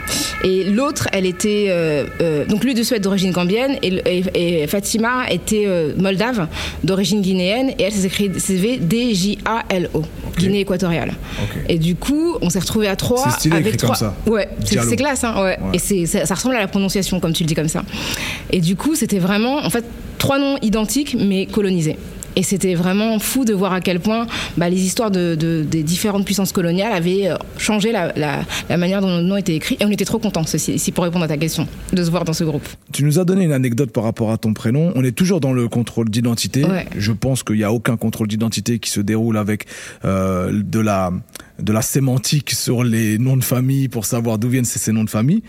Et 0.45 0.65
l'autre, 0.65 1.09
elle 1.13 1.27
était. 1.27 1.67
Euh, 1.79 2.07
euh, 2.21 2.45
donc 2.45 2.65
lui 2.65 2.75
de 2.75 2.83
Suède 2.83 3.03
d'origine 3.03 3.31
gambienne 3.31 3.79
et, 3.83 4.67
Fatima 4.67 5.31
était 5.31 5.65
euh, 5.67 5.93
moldave 5.97 6.49
d'origine 6.83 7.23
guinéenne 7.23 7.71
et 7.79 7.85
elle 7.85 7.93
s'écrit 7.93 8.29
D-J-A-L-O, 8.81 10.03
Guinée 10.37 10.61
équatoriale. 10.61 11.15
Et 11.69 11.79
du 11.79 11.95
coup, 11.95 12.37
on 12.43 12.51
s'est 12.51 12.59
retrouvés 12.59 12.89
à 12.89 12.97
trois. 12.97 13.25
C'est 13.25 13.39
stylé 13.39 13.57
avec 13.57 13.77
trois. 13.77 13.91
comme 13.91 13.97
ça. 13.97 14.15
Ouais, 14.27 14.49
c'est 14.65 14.97
classe, 14.97 15.25
hein, 15.25 15.43
ouais. 15.43 15.59
Et 15.73 16.07
ça, 16.07 16.27
ça 16.27 16.35
ressemble 16.35 16.57
à 16.57 16.61
la 16.61 16.69
prononciation, 16.69 17.21
comme 17.21 17.33
tu 17.33 17.45
le 17.45 17.49
dis 17.49 17.55
comme 17.55 17.69
ça. 17.69 17.83
Et 18.51 18.61
du 18.61 18.77
coup, 18.77 18.95
c'était 18.95 19.19
vraiment, 19.19 19.59
en 19.59 19.71
fait, 19.71 19.85
trois 20.19 20.39
noms 20.39 20.59
identiques 20.63 21.17
mais 21.19 21.47
colonisés. 21.47 21.97
Et 22.39 22.45
c'était 22.45 22.77
vraiment 22.77 23.19
fou 23.19 23.45
de 23.45 23.53
voir 23.53 23.73
à 23.73 23.81
quel 23.81 23.99
point 23.99 24.29
bah, 24.57 24.69
les 24.69 24.81
histoires 24.81 25.11
de, 25.11 25.35
des 25.35 25.83
différentes 25.83 26.25
puissances 26.25 26.53
coloniales 26.53 26.93
avaient 26.93 27.29
euh, 27.29 27.37
changé 27.59 27.91
la, 27.91 28.45
manière 28.71 29.01
dont 29.01 29.09
nos 29.09 29.23
noms 29.23 29.37
étaient 29.37 29.57
écrits. 29.57 29.77
Et 29.81 29.85
on 29.85 29.91
était 29.91 30.05
trop 30.05 30.21
contents, 30.21 30.45
ici, 30.45 30.93
pour 30.93 31.03
répondre 31.03 31.25
à 31.25 31.29
ta 31.29 31.37
question, 31.37 31.67
de 31.93 32.05
se 32.05 32.11
voir 32.13 32.25
dans 32.25 32.33
ce 32.33 32.45
groupe. 32.45 32.63
Tu 32.93 33.03
nous 33.03 33.19
as 33.19 33.25
donné 33.25 33.45
une 33.45 33.53
anecdote 33.53 33.91
par 33.91 34.05
rapport 34.05 34.31
à 34.31 34.39
ton 34.39 34.55
prénom. 34.55 34.93
On 34.95 35.03
est 35.03 35.11
toujours 35.11 35.41
dans 35.41 35.53
le 35.53 35.67
contrôle 35.67 36.11
d'identité. 36.11 36.65
Je 36.97 37.11
pense 37.11 37.43
qu'il 37.43 37.57
n'y 37.57 37.65
a 37.65 37.73
aucun 37.73 37.97
contrôle 37.97 38.29
d'identité 38.29 38.79
qui 38.79 38.91
se 38.91 39.01
déroule 39.01 39.37
avec 39.37 39.67
euh, 40.05 40.53
de 40.53 40.79
la 40.79 41.11
de 41.59 41.73
la 41.73 41.83
sémantique 41.83 42.53
sur 42.53 42.85
les 42.85 43.19
noms 43.19 43.37
de 43.37 43.43
famille 43.43 43.89
pour 43.89 44.05
savoir 44.05 44.39
d'où 44.39 44.49
viennent 44.49 44.65
ces, 44.65 44.79
ces 44.79 44.93
noms 44.93 45.03
de 45.03 45.11
famille. 45.11 45.43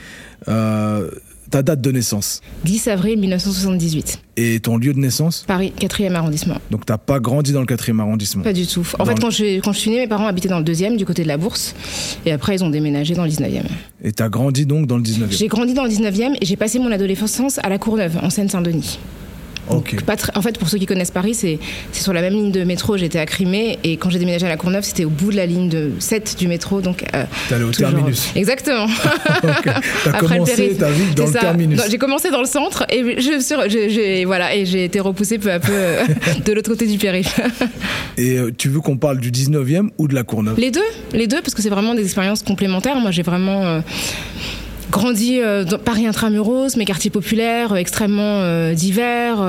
Euh, 0.47 1.11
ta 1.49 1.63
date 1.63 1.81
de 1.81 1.91
naissance 1.91 2.41
10 2.65 2.87
avril 2.87 3.19
1978. 3.19 4.19
Et 4.37 4.59
ton 4.59 4.77
lieu 4.77 4.93
de 4.93 4.99
naissance? 4.99 5.43
Paris, 5.47 5.73
4e 5.79 6.13
arrondissement. 6.13 6.55
Donc 6.71 6.85
t'as 6.85 6.97
pas 6.97 7.19
grandi 7.19 7.51
dans 7.51 7.59
le 7.59 7.65
4e 7.65 7.99
arrondissement? 7.99 8.43
Pas 8.43 8.53
du 8.53 8.65
tout. 8.65 8.87
En 8.99 9.05
fait, 9.05 9.19
quand, 9.19 9.29
je, 9.29 9.59
quand 9.59 9.73
je 9.73 9.79
suis 9.79 9.91
née, 9.91 9.97
mes 9.97 10.07
parents 10.07 10.27
habitaient 10.27 10.47
dans 10.47 10.59
le 10.59 10.65
2e, 10.65 10.95
du 10.95 11.05
côté 11.05 11.23
de 11.23 11.27
la 11.27 11.37
Bourse. 11.37 11.75
Et 12.25 12.31
après, 12.31 12.55
ils 12.55 12.63
ont 12.63 12.69
déménagé 12.69 13.15
dans 13.15 13.25
le 13.25 13.29
19e. 13.29 13.63
Et 14.03 14.11
t'as 14.11 14.29
grandi 14.29 14.65
donc 14.65 14.87
dans 14.87 14.97
le 14.97 15.03
19e 15.03 15.31
J'ai 15.31 15.47
grandi 15.47 15.73
dans 15.73 15.83
le 15.83 15.89
19e 15.89 16.37
et 16.39 16.45
j'ai 16.45 16.55
passé 16.55 16.79
mon 16.79 16.91
adolescence 16.91 17.59
à 17.63 17.69
la 17.69 17.77
Courneuve, 17.77 18.17
en 18.21 18.29
Seine-Saint-Denis 18.29 18.99
en 19.69 20.41
fait, 20.41 20.57
pour 20.57 20.69
ceux 20.69 20.77
qui 20.77 20.85
connaissent 20.85 21.11
Paris, 21.11 21.33
c'est 21.33 21.59
sur 21.91 22.13
la 22.13 22.21
même 22.21 22.33
ligne 22.33 22.51
de 22.51 22.63
métro. 22.63 22.97
J'étais 22.97 23.19
à 23.19 23.25
Crimée 23.25 23.79
et 23.83 23.97
quand 23.97 24.09
j'ai 24.09 24.19
déménagé 24.19 24.45
à 24.45 24.49
la 24.49 24.57
Courneuve, 24.57 24.83
c'était 24.83 25.05
au 25.05 25.09
bout 25.09 25.31
de 25.31 25.37
la 25.37 25.45
ligne 25.45 25.69
de 25.69 25.91
7 25.99 26.35
du 26.37 26.47
métro. 26.47 26.81
Donc, 26.81 27.03
euh, 27.13 27.25
allé 27.51 27.63
au 27.63 27.71
terminus. 27.71 28.31
Exactement. 28.35 28.87
T'as 30.03 30.11
commencé 30.19 30.75
ta 30.77 30.89
vie 30.89 31.15
dans 31.15 31.25
le 31.25 31.31
terminus. 31.31 31.81
J'ai 31.89 31.97
commencé 31.97 32.31
dans 32.31 32.41
le 32.41 32.47
centre 32.47 32.85
et 32.89 33.19
j'ai 33.19 34.25
voilà 34.25 34.55
et 34.55 34.65
j'ai 34.65 34.85
été 34.85 34.99
repoussé 34.99 35.37
peu 35.37 35.51
à 35.51 35.59
peu 35.59 35.71
euh, 35.71 36.05
de 36.45 36.53
l'autre 36.53 36.69
côté 36.69 36.87
du 36.87 36.97
périph'. 36.97 37.39
et 38.17 38.37
euh, 38.37 38.51
tu 38.55 38.69
veux 38.69 38.81
qu'on 38.81 38.97
parle 38.97 39.19
du 39.19 39.31
19e 39.31 39.89
ou 39.97 40.07
de 40.07 40.15
la 40.15 40.23
Courneuve? 40.23 40.59
Les 40.59 40.71
deux, 40.71 40.81
les 41.13 41.27
deux, 41.27 41.41
parce 41.41 41.53
que 41.53 41.61
c'est 41.61 41.69
vraiment 41.69 41.95
des 41.95 42.03
expériences 42.03 42.43
complémentaires. 42.43 42.99
Moi, 42.99 43.11
j'ai 43.11 43.23
vraiment 43.23 43.65
euh, 43.65 43.81
grandi 44.89 45.39
euh, 45.39 45.63
dans 45.63 45.77
Paris 45.77 46.05
intramuros, 46.05 46.75
mes 46.75 46.85
quartiers 46.85 47.11
populaires 47.11 47.73
euh, 47.73 47.77
extrêmement 47.77 48.41
euh, 48.41 48.73
divers 48.73 49.39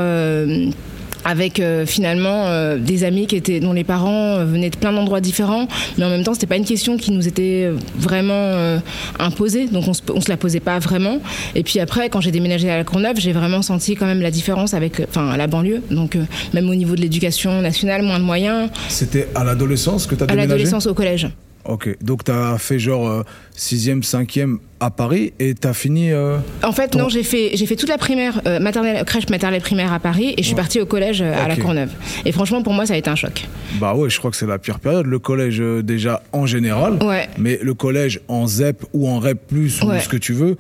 avec 1.23 1.63
finalement 1.85 2.77
des 2.79 3.05
amis 3.05 3.27
qui 3.27 3.37
étaient 3.37 3.61
dont 3.61 3.75
les 3.75 3.85
parents 3.85 4.43
venaient 4.43 4.71
de 4.71 4.77
plein 4.77 4.91
d'endroits 4.91 5.21
différents. 5.21 5.69
Mais 5.99 6.05
en 6.07 6.09
même 6.09 6.25
temps 6.25 6.33
c'était 6.33 6.47
pas 6.47 6.57
une 6.57 6.65
question 6.65 6.97
qui 6.97 7.11
nous 7.13 7.29
était 7.29 7.71
vraiment 7.99 8.81
imposée. 9.19 9.67
Donc 9.67 9.87
on 9.87 9.93
se, 9.93 10.01
on 10.15 10.23
se 10.23 10.31
la 10.31 10.39
posait 10.39 10.61
pas 10.61 10.79
vraiment. 10.79 11.19
Et 11.55 11.63
puis 11.63 11.79
après 11.79 12.09
quand 12.09 12.23
j'ai 12.23 12.31
déménagé 12.31 12.71
à 12.71 12.79
la 12.79 12.85
Courneuve 12.85 13.17
j'ai 13.19 13.33
vraiment 13.33 13.61
senti 13.61 13.97
quand 13.97 14.07
même 14.07 14.23
la 14.23 14.31
différence 14.31 14.73
avec 14.73 15.03
enfin 15.07 15.37
la 15.37 15.47
banlieue. 15.47 15.83
Donc 15.91 16.17
même 16.55 16.71
au 16.71 16.75
niveau 16.75 16.97
de 16.97 17.03
l'éducation 17.03 17.61
nationale 17.61 18.01
moins 18.01 18.19
de 18.19 18.25
moyens. 18.25 18.71
C'était 18.89 19.29
à 19.35 19.45
l'adolescence 19.45 20.07
que 20.07 20.15
tu 20.15 20.23
as 20.23 20.27
déménagé? 20.27 20.53
à 20.53 20.55
l'adolescence 20.55 20.87
au 20.87 20.95
collège 20.95 21.29
Ok, 21.71 21.97
donc 22.03 22.25
tu 22.25 22.33
as 22.33 22.59
fait 22.59 22.81
genre 22.81 23.25
6e, 23.57 24.03
5e 24.03 24.59
à 24.81 24.91
Paris 24.91 25.33
et 25.39 25.55
tu 25.55 25.69
as 25.69 25.73
fini. 25.73 26.11
Euh, 26.11 26.39
en 26.65 26.73
fait, 26.73 26.97
non, 26.97 27.09
j'ai 27.09 27.23
fait, 27.23 27.51
j'ai 27.55 27.67
fait 27.67 27.77
toute 27.77 27.89
la 27.89 27.99
primaire, 27.99 28.41
euh, 28.47 28.59
maternelle, 28.59 29.05
crèche 29.05 29.29
maternelle 29.29 29.61
primaire 29.61 29.93
à 29.93 30.01
Paris 30.01 30.35
et 30.37 30.43
je 30.43 30.47
suis 30.47 30.57
partie 30.57 30.81
au 30.81 30.87
collège 30.87 31.23
euh, 31.23 31.33
à 31.33 31.47
La 31.47 31.57
Courneuve. 31.57 31.91
Et 32.25 32.33
franchement, 32.33 32.63
pour 32.63 32.73
moi, 32.73 32.87
ça 32.87 32.95
a 32.95 32.97
été 32.97 33.09
un 33.09 33.15
choc. 33.15 33.47
Bah 33.75 33.95
ouais, 33.95 34.11
je 34.11 34.19
crois 34.19 34.33
que 34.33 34.37
c'est 34.37 34.47
la 34.47 34.59
pire 34.59 34.81
période. 34.81 35.07
Le 35.07 35.19
collège, 35.21 35.63
déjà 35.85 36.23
en 36.33 36.47
général, 36.47 36.95
ouais. 37.05 37.29
mais 37.39 37.61
le 37.63 37.75
collège 37.75 38.21
en 38.27 38.49
ZEP 38.49 38.85
ou 38.93 39.09
en 39.09 39.21
REP, 39.21 39.53
ou 39.53 39.69
ce 39.69 40.09
que 40.09 40.17
tu 40.17 40.33
veux, 40.33 40.57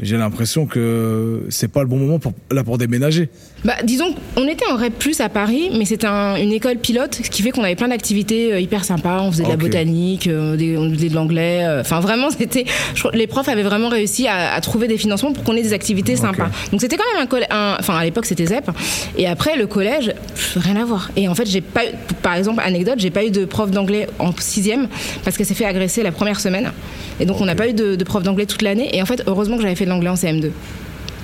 j'ai 0.00 0.16
l'impression 0.16 0.66
que 0.66 1.42
c'est 1.50 1.68
pas 1.68 1.82
le 1.82 1.86
bon 1.86 1.98
moment 1.98 2.18
pour, 2.18 2.32
là 2.50 2.64
pour 2.64 2.78
déménager. 2.78 3.28
Bah, 3.64 3.76
disons, 3.84 4.14
on 4.36 4.46
était 4.46 4.66
en 4.70 4.76
REP 4.76 4.98
plus 4.98 5.20
à 5.20 5.28
Paris, 5.28 5.70
mais 5.72 5.84
c'était 5.84 6.06
une 6.06 6.52
école 6.52 6.78
pilote, 6.78 7.20
ce 7.22 7.30
qui 7.30 7.42
fait 7.42 7.50
qu'on 7.50 7.62
avait 7.62 7.76
plein 7.76 7.88
d'activités 7.88 8.52
euh, 8.52 8.60
hyper 8.60 8.84
sympas. 8.84 9.22
On 9.22 9.30
faisait 9.30 9.44
de 9.44 9.48
la 9.48 9.56
botanique, 9.56 10.26
euh, 10.26 10.76
on 10.76 10.92
faisait 10.92 11.08
de 11.08 11.14
l'anglais. 11.14 11.64
Euh, 11.64 11.80
enfin, 11.80 12.00
vraiment, 12.00 12.28
c'était. 12.38 12.64
Les 13.12 13.26
profs 13.28 13.48
avaient 13.48 13.62
vraiment 13.62 13.88
réussi 13.88 14.26
à, 14.26 14.60
trouver 14.60 14.88
des 14.88 14.98
financements 14.98 15.32
pour 15.32 15.44
qu'on 15.44 15.54
ait 15.54 15.62
des 15.62 15.72
activités 15.72 16.16
sympas. 16.16 16.50
Donc, 16.72 16.80
c'était 16.80 16.96
quand 16.96 17.04
même 17.14 17.22
un 17.22 17.26
collège. 17.26 17.48
Enfin, 17.50 17.96
à 17.96 18.04
l'époque, 18.04 18.26
c'était 18.26 18.46
ZEP. 18.46 18.70
Et 19.16 19.28
après, 19.28 19.56
le 19.56 19.66
collège, 19.66 20.12
rien 20.56 20.76
à 20.76 20.84
voir. 20.84 21.10
Et 21.16 21.28
en 21.28 21.34
fait, 21.34 21.46
j'ai 21.46 21.60
pas 21.60 21.86
eu, 21.86 21.90
par 22.20 22.34
exemple, 22.34 22.62
anecdote, 22.64 22.96
j'ai 22.98 23.10
pas 23.10 23.24
eu 23.24 23.30
de 23.30 23.44
prof 23.44 23.70
d'anglais 23.70 24.08
en 24.18 24.32
sixième 24.36 24.88
parce 25.22 25.36
qu'elle 25.36 25.46
s'est 25.46 25.54
fait 25.54 25.66
agresser 25.66 26.02
la 26.02 26.12
première 26.12 26.40
semaine. 26.40 26.72
Et 27.20 27.26
donc, 27.26 27.40
on 27.40 27.44
n'a 27.44 27.54
pas 27.54 27.68
eu 27.68 27.72
de, 27.74 27.94
de 27.94 28.04
prof 28.04 28.22
d'anglais 28.22 28.46
toute 28.46 28.62
l'année. 28.62 28.94
Et 28.96 29.00
en 29.00 29.06
fait, 29.06 29.22
heureusement 29.26 29.56
que 29.56 29.62
j'avais 29.62 29.74
fait 29.74 29.83
de 29.84 29.90
l'anglais 29.90 30.10
en 30.10 30.14
CM2 30.14 30.50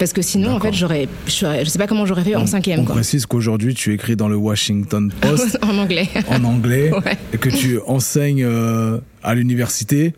parce 0.00 0.14
que 0.14 0.22
sinon, 0.22 0.52
en 0.52 0.60
fait, 0.60 0.72
j'aurais, 0.72 1.08
je 1.26 1.64
sais 1.66 1.78
pas 1.78 1.86
comment 1.86 2.06
j'aurais 2.06 2.24
fait 2.24 2.34
en 2.34 2.46
cinquième. 2.46 2.80
On 2.80 2.84
précise 2.84 3.26
qu'aujourd'hui, 3.26 3.74
tu 3.74 3.92
écris 3.92 4.16
dans 4.16 4.28
le 4.28 4.36
Washington 4.36 5.12
Post 5.20 5.58
en 5.60 5.76
anglais, 5.76 6.08
en 6.26 6.42
anglais, 6.44 6.90
et 7.34 7.36
que 7.36 7.50
tu 7.50 7.78
enseignes 7.86 8.42
euh, 8.42 8.98
à 9.22 9.34
l'université 9.34 10.14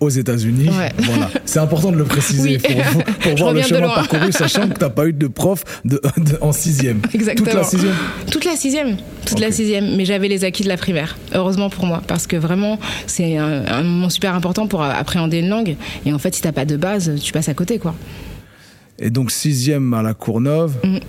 aux 0.00 0.08
États-Unis. 0.08 0.70
Voilà. 0.98 1.30
C'est 1.44 1.58
important 1.58 1.92
de 1.92 1.96
le 1.96 2.04
préciser 2.04 2.58
pour, 2.58 3.36
voir 3.36 3.52
le 3.52 3.62
chemin 3.62 3.88
parcouru, 3.88 4.32
sachant 4.32 4.68
que 4.68 4.74
tu 4.74 4.80
n'as 4.80 4.90
pas 4.90 5.06
eu 5.06 5.12
de 5.12 5.26
prof 5.26 5.62
de, 5.84 6.00
en 6.40 6.52
sixième. 6.52 7.00
Exactement. 7.12 7.46
Toute 7.46 7.54
la 7.54 7.64
sixième. 7.64 7.94
Toute 8.30 8.44
la 8.44 8.56
sixième. 8.56 8.96
Toute 9.26 9.40
la 9.40 9.52
sixième. 9.52 9.96
Mais 9.96 10.04
j'avais 10.04 10.28
les 10.28 10.44
acquis 10.44 10.62
de 10.62 10.68
la 10.68 10.76
primaire. 10.76 11.16
Heureusement 11.34 11.70
pour 11.70 11.86
moi, 11.86 12.02
parce 12.06 12.26
que 12.26 12.36
vraiment, 12.36 12.78
c'est 13.06 13.36
un, 13.36 13.66
un, 13.66 13.82
moment 13.82 14.08
super 14.08 14.34
important 14.34 14.66
pour 14.66 14.82
appréhender 14.82 15.38
une 15.38 15.48
langue. 15.48 15.76
Et 16.06 16.12
en 16.12 16.18
fait, 16.18 16.34
si 16.34 16.40
tu 16.40 16.48
n'as 16.48 16.52
pas 16.52 16.64
de 16.64 16.76
base, 16.76 17.20
tu 17.20 17.32
passes 17.32 17.48
à 17.48 17.54
côté, 17.54 17.78
quoi. 17.78 17.94
Et 18.98 19.10
donc 19.10 19.30
sixième 19.30 19.92
à 19.94 20.02
la 20.02 20.14
Courneuve. 20.14 20.74
Mhm. 20.84 21.00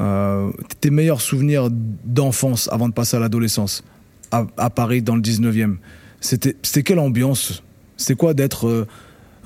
Euh, 0.00 0.50
tes 0.80 0.90
meilleurs 0.90 1.20
souvenirs 1.20 1.68
d'enfance 1.70 2.68
avant 2.72 2.88
de 2.88 2.94
passer 2.94 3.16
à 3.16 3.20
l'adolescence? 3.20 3.84
À, 4.32 4.44
à 4.56 4.70
Paris 4.70 5.02
dans 5.02 5.14
le 5.14 5.22
19e, 5.22 5.76
c'était 6.20 6.56
c'était 6.62 6.82
quelle 6.82 6.98
ambiance 6.98 7.62
C'était 7.96 8.14
quoi 8.14 8.34
d'être 8.34 8.66
euh, 8.68 8.86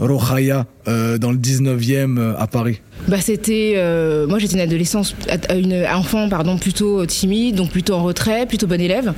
euh, 0.01 1.19
dans 1.19 1.33
le 1.33 1.39
19e 1.39 2.19
euh, 2.19 2.35
à 2.39 2.47
Paris? 2.47 2.81
Bah 3.09 3.21
c'était 3.21 3.75
euh, 3.77 4.27
moi 4.27 4.39
j'étais 4.39 4.55
une 4.55 4.61
adolescence 4.61 5.15
une 5.55 5.85
enfant 5.93 6.29
pardon 6.29 6.57
plutôt 6.59 7.05
timide 7.07 7.57
donc 7.57 7.71
plutôt 7.71 7.95
en 7.95 8.03
retrait 8.05 8.47
plutôt 8.47 8.67
bonne 8.67 8.81
élève. 8.81 9.13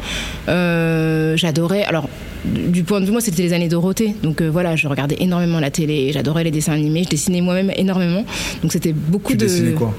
J'adorais 1.36 1.84
alors 1.84 2.08
du 2.44 2.82
point 2.82 3.00
de 3.00 3.06
vue 3.06 3.12
moi 3.12 3.20
c'était 3.20 3.42
les 3.42 3.52
années 3.52 3.68
Dorothée. 3.68 4.14
Donc 4.22 4.40
voilà 4.42 4.74
je 4.76 4.88
regardais 4.88 5.16
énormément 5.20 5.60
la 5.60 5.70
télé 5.70 6.12
j'adorais 6.12 6.44
les 6.44 6.50
dessins 6.50 6.72
animés 6.72 7.04
je 7.04 7.10
dessinais 7.10 7.40
moi-même 7.40 7.70
énormément. 7.76 8.24
Donc 8.62 8.72
c'était 8.72 8.92
beaucoup 8.94 9.32
Tu 9.32 9.36
de 9.38 9.44
dessinais 9.44 9.72
quoi? 9.72 9.94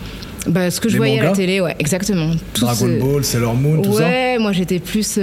Bah, 0.47 0.71
ce 0.71 0.81
que 0.81 0.89
je 0.89 0.93
Les 0.93 0.97
voyais 0.97 1.19
à 1.19 1.23
la 1.25 1.31
télé 1.33 1.61
ouais 1.61 1.75
exactement. 1.77 2.31
Tout 2.53 2.65
Dragon 2.65 2.85
ce- 2.87 2.99
Ball, 2.99 3.23
Sailor 3.23 3.53
Moon, 3.53 3.81
tout 3.83 3.93
ça? 3.93 3.99
Ouais 4.07 4.37
moi 4.39 4.51
j'étais 4.51 4.79
plus 4.79 5.19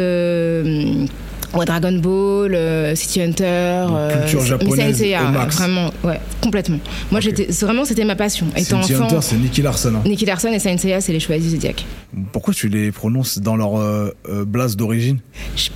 ouais, 1.54 1.64
Dragon 1.64 1.92
Ball, 1.92 2.54
euh, 2.54 2.94
City 2.94 3.20
Hunter, 3.22 3.44
euh, 3.46 4.20
culture 4.22 4.42
japonaise 4.44 4.92
Senseiya, 4.96 5.22
vraiment, 5.50 5.90
ouais, 6.04 6.20
complètement. 6.40 6.78
Moi, 7.10 7.20
j'étais, 7.20 7.46
vraiment, 7.64 7.84
c'était 7.84 8.04
ma 8.04 8.16
passion. 8.16 8.46
Étant 8.56 8.82
Cynthia 8.82 8.96
enfant, 8.96 9.06
Hunter, 9.16 9.18
c'est 9.22 9.36
Nicky 9.36 9.62
Larson. 9.62 9.94
hein. 9.96 10.02
Nicky 10.04 10.24
Larson 10.26 10.48
et 10.48 10.58
Saint 10.58 10.76
Seiya, 10.76 11.00
c'est 11.00 11.12
les 11.12 11.20
chevaliers 11.20 11.42
du 11.42 11.50
Zodiac. 11.50 11.84
Pourquoi 12.32 12.54
tu 12.54 12.68
les 12.68 12.90
prononces 12.92 13.38
dans 13.38 13.56
leur 13.56 13.78
euh, 13.78 14.14
euh, 14.28 14.44
blase 14.44 14.76
d'origine? 14.76 15.18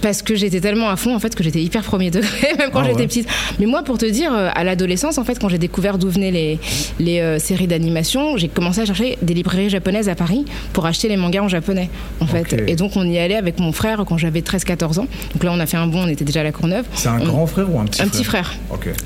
Parce 0.00 0.22
que 0.22 0.34
j'étais 0.34 0.60
tellement 0.60 0.88
à 0.90 0.96
fond, 0.96 1.14
en 1.14 1.18
fait, 1.18 1.34
que 1.34 1.42
j'étais 1.44 1.62
hyper 1.62 1.82
premier 1.82 2.10
degré, 2.10 2.54
même 2.58 2.70
quand 2.72 2.80
Ah 2.80 2.84
j'étais 2.84 3.00
ouais. 3.00 3.06
petite. 3.06 3.28
Mais 3.58 3.66
moi, 3.66 3.82
pour 3.82 3.98
te 3.98 4.06
dire, 4.06 4.32
à 4.32 4.64
l'adolescence, 4.64 5.18
en 5.18 5.24
fait, 5.24 5.38
quand 5.38 5.48
j'ai 5.48 5.58
découvert 5.58 5.98
d'où 5.98 6.08
venaient 6.08 6.30
les, 6.30 6.58
les 6.98 7.20
euh, 7.20 7.38
séries 7.38 7.66
d'animation, 7.66 8.36
j'ai 8.36 8.48
commencé 8.48 8.80
à 8.80 8.86
chercher 8.86 9.18
des 9.22 9.34
librairies 9.34 9.70
japonaises 9.70 10.08
à 10.08 10.14
Paris 10.14 10.44
pour 10.72 10.86
acheter 10.86 11.08
les 11.08 11.16
mangas 11.16 11.42
en 11.42 11.48
japonais, 11.48 11.90
en 12.20 12.26
fait. 12.26 12.54
Et 12.66 12.76
donc, 12.76 12.92
on 12.96 13.04
y 13.08 13.18
allait 13.18 13.36
avec 13.36 13.58
mon 13.58 13.72
frère 13.72 14.04
quand 14.06 14.16
j'avais 14.18 14.40
13-14 14.40 15.00
ans. 15.00 15.06
Donc 15.34 15.44
là, 15.44 15.52
on 15.52 15.60
a 15.62 15.66
fait 15.66 15.76
un 15.78 15.86
bond, 15.86 16.04
on 16.04 16.08
était 16.08 16.24
déjà 16.24 16.40
à 16.40 16.44
la 16.44 16.52
Courneuve. 16.52 16.84
C'est 16.94 17.08
un 17.08 17.20
On- 17.20 17.24
grand 17.24 17.46
frère 17.46 17.72
ou 17.74 17.78
un 17.80 17.84
petit 17.86 18.02
un 18.02 18.06
frère 18.06 18.12
petit 18.12 18.24
frère. 18.24 18.54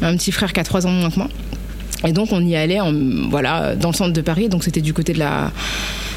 Un 0.03 0.17
petit 0.17 0.33
frère 0.33 0.53
qui 0.53 0.61
a 0.61 0.65
3 0.65 0.87
ans 0.87 0.93
de 0.93 0.99
moins 0.99 1.11
que 1.11 1.17
moi. 1.19 1.29
Et 2.07 2.13
donc 2.13 2.29
on 2.33 2.41
y 2.45 2.55
allait 2.57 2.81
en, 2.81 2.93
voilà, 3.31 3.75
dans 3.75 3.91
le 3.91 3.95
centre 3.95 4.13
de 4.13 4.21
Paris, 4.21 4.49
donc 4.49 4.63
c'était 4.65 4.83
du 4.83 4.93
côté 4.93 5.15
de 5.15 5.19
la, 5.19 5.51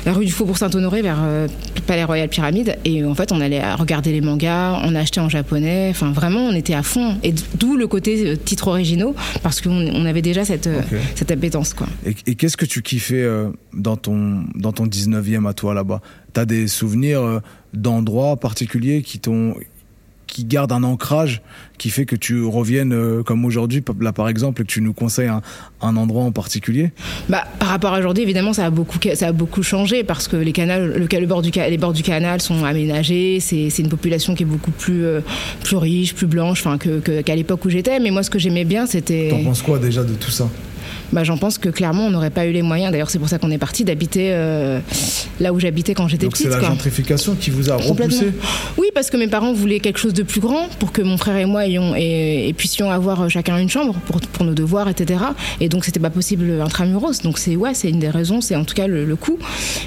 la 0.05 0.11
rue 0.13 0.25
du 0.25 0.31
Faubourg 0.31 0.57
Saint-Honoré 0.57 1.01
vers 1.01 1.19
euh, 1.21 1.47
Palais 1.87 2.03
Royal 2.03 2.27
Pyramide. 2.27 2.75
Et 2.83 3.03
en 3.05 3.15
fait 3.15 3.31
on 3.31 3.39
allait 3.39 3.63
regarder 3.75 4.11
les 4.11 4.19
mangas, 4.19 4.81
on 4.83 4.93
achetait 4.93 5.21
en 5.21 5.29
japonais, 5.29 5.87
enfin 5.89 6.11
vraiment 6.11 6.41
on 6.41 6.53
était 6.53 6.73
à 6.73 6.83
fond. 6.83 7.17
Et 7.23 7.33
d'où 7.55 7.77
le 7.77 7.87
côté 7.87 8.27
euh, 8.27 8.35
titres 8.35 8.67
originaux, 8.67 9.15
parce 9.41 9.61
qu'on 9.61 9.71
on 9.71 10.05
avait 10.05 10.21
déjà 10.21 10.43
cette, 10.43 10.67
euh, 10.67 10.81
Ok. 10.81 10.99
cette 11.15 11.31
appétence. 11.31 11.73
Quoi. 11.73 11.87
Et, 12.05 12.13
et 12.27 12.35
qu'est-ce 12.35 12.57
que 12.57 12.65
tu 12.65 12.81
kiffais 12.81 13.23
euh, 13.23 13.47
dans, 13.73 13.95
ton, 13.95 14.43
dans 14.55 14.73
ton 14.73 14.85
19e 14.85 15.47
à 15.47 15.53
toi 15.53 15.73
là-bas? 15.73 16.01
T'as 16.33 16.45
des 16.45 16.67
souvenirs 16.67 17.21
euh, 17.21 17.39
d'endroits 17.73 18.35
particuliers 18.35 19.01
qui 19.01 19.17
t'ont 19.19 19.55
qui 20.29 20.45
gardent 20.45 20.71
un 20.71 20.83
ancrage 20.83 21.41
qui 21.77 21.89
fait 21.89 22.05
que 22.05 22.15
tu 22.15 22.43
reviennes 22.43 22.93
euh, 22.93 23.23
comme 23.23 23.45
aujourd'hui 23.45 23.83
là 23.99 24.11
par 24.13 24.29
exemple 24.29 24.61
et 24.61 24.65
que 24.65 24.69
tu 24.71 24.81
nous 24.81 24.93
conseilles 24.93 25.27
un, 25.27 25.41
un 25.81 25.95
endroit 25.97 26.23
en 26.23 26.31
particulier? 26.31 26.91
Bah, 27.29 27.43
par 27.59 27.69
rapport 27.69 27.93
à 27.93 27.99
aujourd'hui, 27.99 28.23
évidemment, 28.23 28.53
ça 28.53 28.65
a 28.65 28.69
beaucoup, 28.69 28.99
ça 29.15 29.27
a 29.27 29.31
beaucoup 29.31 29.63
changé 29.63 30.03
parce 30.03 30.27
que 30.27 30.35
les 30.37 30.51
canals, 30.51 30.93
le, 30.95 31.19
le 31.19 31.25
bord 31.27 31.41
du, 31.41 31.51
les 31.51 31.77
bords 31.77 31.93
du 31.93 32.03
canal 32.03 32.41
sont 32.41 32.63
aménagés. 32.63 33.39
C'est, 33.39 33.69
c'est 33.69 33.81
une 33.81 33.89
population 33.89 34.35
qui 34.35 34.43
est 34.43 34.45
beaucoup 34.45 34.71
plus, 34.71 35.03
euh, 35.03 35.21
plus 35.63 35.77
riche, 35.77 36.13
plus 36.13 36.27
blanche, 36.27 36.59
enfin 36.65 36.77
que, 36.77 36.99
que- 36.99 37.21
qu'à 37.21 37.35
l'époque 37.35 37.65
où 37.65 37.69
j'étais. 37.69 37.99
Mais 37.99 38.11
moi, 38.11 38.23
ce 38.23 38.29
que 38.29 38.39
j'aimais 38.39 38.65
bien, 38.65 38.85
c'était. 38.85 39.29
T'en 39.29 39.43
penses 39.43 39.61
quoi 39.61 39.79
déjà 39.79 40.03
de 40.03 40.13
tout 40.13 40.31
ça? 40.31 40.47
Bah, 41.11 41.23
j'en 41.23 41.37
pense 41.37 41.57
que 41.57 41.69
clairement, 41.69 42.05
on 42.07 42.09
n'aurait 42.11 42.29
pas 42.29 42.45
eu 42.45 42.51
les 42.51 42.61
moyens. 42.61 42.91
D'ailleurs, 42.91 43.09
c'est 43.09 43.19
pour 43.19 43.29
ça 43.29 43.39
qu'on 43.39 43.51
est 43.51 43.57
parti 43.57 43.83
d'habiter 43.83 44.29
euh, 44.31 44.79
là 45.39 45.53
où 45.53 45.59
j'habitais 45.59 45.93
quand 45.93 46.07
j'étais 46.07 46.25
Donc 46.25 46.37
c'est 46.37 46.45
petite. 46.45 46.55
la 46.55 46.59
quoi. 46.59 46.69
gentrification 46.69 47.35
qui 47.35 47.49
vous 47.49 47.69
a 47.71 47.75
repoussé 47.75 48.31
Oui, 48.77 48.87
parce 48.93 49.09
que 49.09 49.17
mes 49.17 49.27
parents 49.27 49.53
voulaient 49.53 49.79
quelque 49.79 49.99
chose 49.99 50.13
de 50.13 50.23
plus 50.23 50.41
grand 50.41 50.67
pour 50.79 50.91
que 50.91 51.01
mon 51.01 51.17
frère 51.17 51.37
et 51.37 51.45
moi 51.45 51.65
ayons, 51.65 51.95
et, 51.95 52.47
et 52.47 52.53
puissions 52.53 52.91
avoir 52.91 53.21
euh, 53.23 53.29
chacun 53.29 53.57
une 53.57 53.69
chambre 53.69 53.95
pour, 54.05 54.19
pour 54.21 54.45
nos 54.45 54.53
devoirs, 54.53 54.87
etc. 54.89 55.19
Et 55.59 55.69
donc, 55.69 55.85
c'était 55.85 55.99
pas 55.99 56.09
possible 56.09 56.59
intramuros. 56.61 57.21
Donc, 57.23 57.37
c'est 57.39 57.55
ouais, 57.55 57.73
c'est 57.73 57.89
une 57.89 57.99
des 57.99 58.09
raisons, 58.09 58.41
c'est 58.41 58.55
en 58.55 58.63
tout 58.65 58.75
cas 58.75 58.87
le, 58.87 59.05
le 59.05 59.15
coût. 59.15 59.37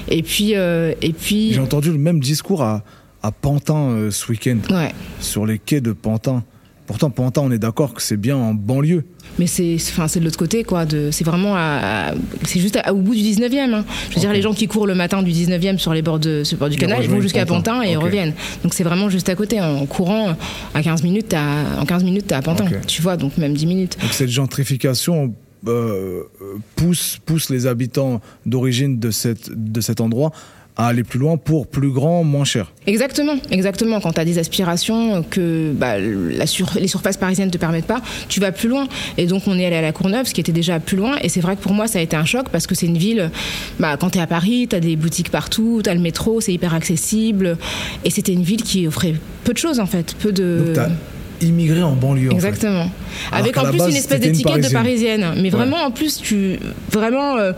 Et 0.09 0.23
puis, 0.23 0.55
euh, 0.55 0.93
et 1.01 1.13
puis, 1.13 1.53
J'ai 1.53 1.59
entendu 1.59 1.91
le 1.91 1.97
même 1.97 2.19
discours 2.19 2.63
à, 2.63 2.83
à 3.21 3.31
Pantin 3.31 3.89
euh, 3.91 4.11
ce 4.11 4.29
week-end, 4.31 4.57
ouais. 4.71 4.91
sur 5.19 5.45
les 5.45 5.59
quais 5.59 5.81
de 5.81 5.93
Pantin. 5.93 6.43
Pourtant, 6.85 7.09
Pantin, 7.09 7.41
on 7.45 7.51
est 7.51 7.59
d'accord 7.59 7.93
que 7.93 8.01
c'est 8.01 8.17
bien 8.17 8.35
en 8.35 8.53
banlieue. 8.53 9.05
Mais 9.39 9.47
c'est, 9.47 9.75
enfin, 9.75 10.05
de 10.19 10.25
l'autre 10.25 10.37
côté, 10.37 10.63
quoi. 10.65 10.85
C'est 11.11 11.23
vraiment 11.23 11.55
c'est 12.45 12.59
juste 12.59 12.75
à- 12.83 12.93
au 12.93 12.97
bout 12.97 13.15
du 13.15 13.21
19e. 13.21 13.73
hein. 13.73 13.85
Je 14.09 14.15
veux 14.15 14.19
dire, 14.21 14.33
les 14.33 14.41
gens 14.41 14.53
qui 14.53 14.67
courent 14.67 14.85
le 14.85 14.93
matin 14.93 15.23
du 15.23 15.31
19e 15.31 15.77
sur 15.79 15.93
les 15.93 16.01
bords, 16.01 16.19
de, 16.19 16.43
sur 16.43 16.57
le 16.57 16.59
bord 16.59 16.69
du 16.69 16.77
canal, 16.77 16.99
ils 17.03 17.09
vont 17.09 17.21
jusqu'à 17.21 17.45
Pantin. 17.45 17.81
Et 17.83 17.95
reviennent. 17.95 18.33
Donc 18.63 18.73
c'est 18.73 18.83
vraiment 18.83 19.09
juste 19.09 19.29
à 19.29 19.35
côté. 19.35 19.61
En 19.61 19.85
courant, 19.85 20.35
à 20.73 20.83
15 20.83 21.03
minutes, 21.03 21.27
t'as, 21.29 21.79
en 21.79 21.85
15 21.85 22.03
minutes, 22.03 22.27
t'es 22.27 22.35
à 22.35 22.41
Pantin. 22.41 22.65
Tu 22.85 23.01
vois, 23.01 23.15
donc 23.17 23.37
même 23.37 23.53
10 23.53 23.65
minutes. 23.65 23.97
Donc 24.01 24.11
cette 24.13 24.29
gentrification 24.29 25.33
euh, 25.67 26.23
euh, 26.41 26.55
pousse, 26.75 27.17
pousse 27.25 27.49
les 27.49 27.65
habitants 27.67 28.19
d'origine 28.45 28.99
de, 28.99 29.11
cette, 29.11 29.49
de 29.55 29.79
cet 29.79 30.01
endroit 30.01 30.31
à 30.75 30.87
aller 30.87 31.03
plus 31.03 31.19
loin 31.19 31.37
pour 31.37 31.67
plus 31.67 31.91
grand, 31.91 32.23
moins 32.23 32.45
cher. 32.45 32.71
Exactement, 32.87 33.35
exactement. 33.51 33.99
Quand 33.99 34.13
tu 34.13 34.19
as 34.19 34.25
des 34.25 34.39
aspirations 34.39 35.23
que 35.29 35.71
bah, 35.73 35.99
la 35.99 36.47
sur- 36.47 36.71
les 36.79 36.87
surfaces 36.87 37.17
parisiennes 37.17 37.47
ne 37.49 37.53
te 37.53 37.57
permettent 37.59 37.85
pas, 37.85 38.01
tu 38.27 38.39
vas 38.39 38.51
plus 38.51 38.69
loin. 38.69 38.87
Et 39.17 39.27
donc 39.27 39.43
on 39.47 39.57
est 39.59 39.65
allé 39.65 39.75
à 39.75 39.81
la 39.81 39.91
Courneuve, 39.91 40.25
ce 40.25 40.33
qui 40.33 40.41
était 40.41 40.51
déjà 40.51 40.79
plus 40.79 40.97
loin. 40.97 41.15
Et 41.21 41.29
c'est 41.29 41.41
vrai 41.41 41.55
que 41.55 41.61
pour 41.61 41.73
moi, 41.73 41.87
ça 41.87 41.99
a 41.99 42.01
été 42.01 42.15
un 42.15 42.25
choc 42.25 42.49
parce 42.51 42.65
que 42.65 42.73
c'est 42.75 42.87
une 42.87 42.97
ville, 42.97 43.29
bah, 43.79 43.97
quand 43.99 44.09
tu 44.11 44.17
es 44.17 44.21
à 44.21 44.27
Paris, 44.27 44.67
tu 44.69 44.75
as 44.75 44.79
des 44.79 44.95
boutiques 44.95 45.29
partout, 45.29 45.81
tu 45.83 45.89
as 45.89 45.93
le 45.93 45.99
métro, 46.01 46.41
c'est 46.41 46.53
hyper 46.53 46.73
accessible. 46.73 47.57
Et 48.03 48.09
c'était 48.09 48.33
une 48.33 48.43
ville 48.43 48.63
qui 48.63 48.87
offrait 48.87 49.13
peu 49.43 49.53
de 49.53 49.59
choses 49.59 49.79
en 49.79 49.85
fait. 49.85 50.15
Peu 50.19 50.31
de... 50.31 50.73
Donc 50.75 50.85
immigré 51.41 51.83
en 51.83 51.91
banlieue. 51.93 52.27
en 52.29 52.31
fait. 52.31 52.35
Exactement. 52.47 52.89
Avec 53.33 53.57
en 53.57 53.65
plus 53.65 53.77
base, 53.77 53.89
une 53.89 53.97
espèce 53.97 54.19
d'étiquette 54.21 54.63
de 54.63 54.69
Parisienne. 54.69 55.21
parisienne. 55.21 55.41
Mais 55.41 55.49
vraiment, 55.49 55.77
en 55.83 55.91
plus, 55.91 56.21
tu. 56.21 56.57
Vraiment. 56.89 57.35
euh, 57.37 57.51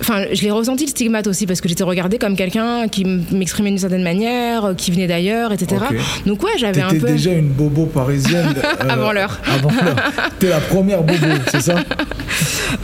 Enfin, 0.00 0.24
je 0.32 0.42
l'ai 0.42 0.50
ressenti 0.50 0.84
le 0.84 0.90
stigmate 0.90 1.26
aussi 1.26 1.46
parce 1.46 1.60
que 1.60 1.68
j'étais 1.68 1.84
regardée 1.84 2.18
comme 2.18 2.36
quelqu'un 2.36 2.88
qui 2.88 3.04
m'exprimait 3.04 3.70
d'une 3.70 3.78
certaine 3.78 4.02
manière, 4.02 4.64
euh, 4.64 4.74
qui 4.74 4.90
venait 4.90 5.06
d'ailleurs, 5.06 5.52
etc. 5.52 5.84
Donc 6.26 6.42
ouais, 6.42 6.52
j'avais 6.58 6.82
un 6.82 6.90
peu. 6.90 7.06
déjà 7.06 7.32
une 7.32 7.48
bobo 7.48 7.86
parisienne. 7.86 8.54
euh, 8.64 8.88
Avant 8.88 9.12
l'heure. 9.12 9.38
Avant 9.46 9.70
l'heure. 9.70 9.96
T'es 10.38 10.48
la 10.48 10.60
première 10.60 11.02
bobo, 11.02 11.26
c'est 11.50 11.62
ça? 11.62 11.76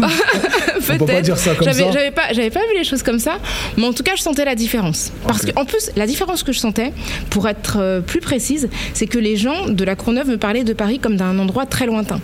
Peut-être. 0.99 1.25
J'avais- 1.93 2.11
pas, 2.11 2.33
j'avais 2.33 2.51
pas 2.51 2.61
vu 2.61 2.79
les 2.79 2.85
choses 2.85 3.03
comme 3.03 3.19
ça, 3.19 3.39
mais 3.77 3.85
en 3.87 3.93
tout 3.93 4.03
cas, 4.03 4.13
je 4.17 4.23
sentais 4.23 4.45
la 4.45 4.55
différence. 4.55 5.13
Parce 5.27 5.45
Ok. 5.45 5.53
qu'en 5.55 5.65
plus, 5.65 5.91
la 5.97 6.07
différence 6.07 6.43
que 6.43 6.53
je 6.53 6.59
sentais, 6.59 6.93
pour 7.31 7.49
être 7.49 7.77
euh, 7.81 8.01
plus 8.01 8.21
précise, 8.21 8.69
c'est 8.95 9.07
que 9.07 9.19
les 9.19 9.37
gens 9.37 9.69
de 9.69 9.85
la 9.85 9.97
Courneuve 9.97 10.29
me 10.29 10.37
parlaient 10.37 10.65
de 10.65 10.73
Paris 10.73 10.99
comme 10.99 11.17
d'un 11.17 11.39
endroit 11.39 11.67
très 11.67 11.87
lointain. 11.87 12.21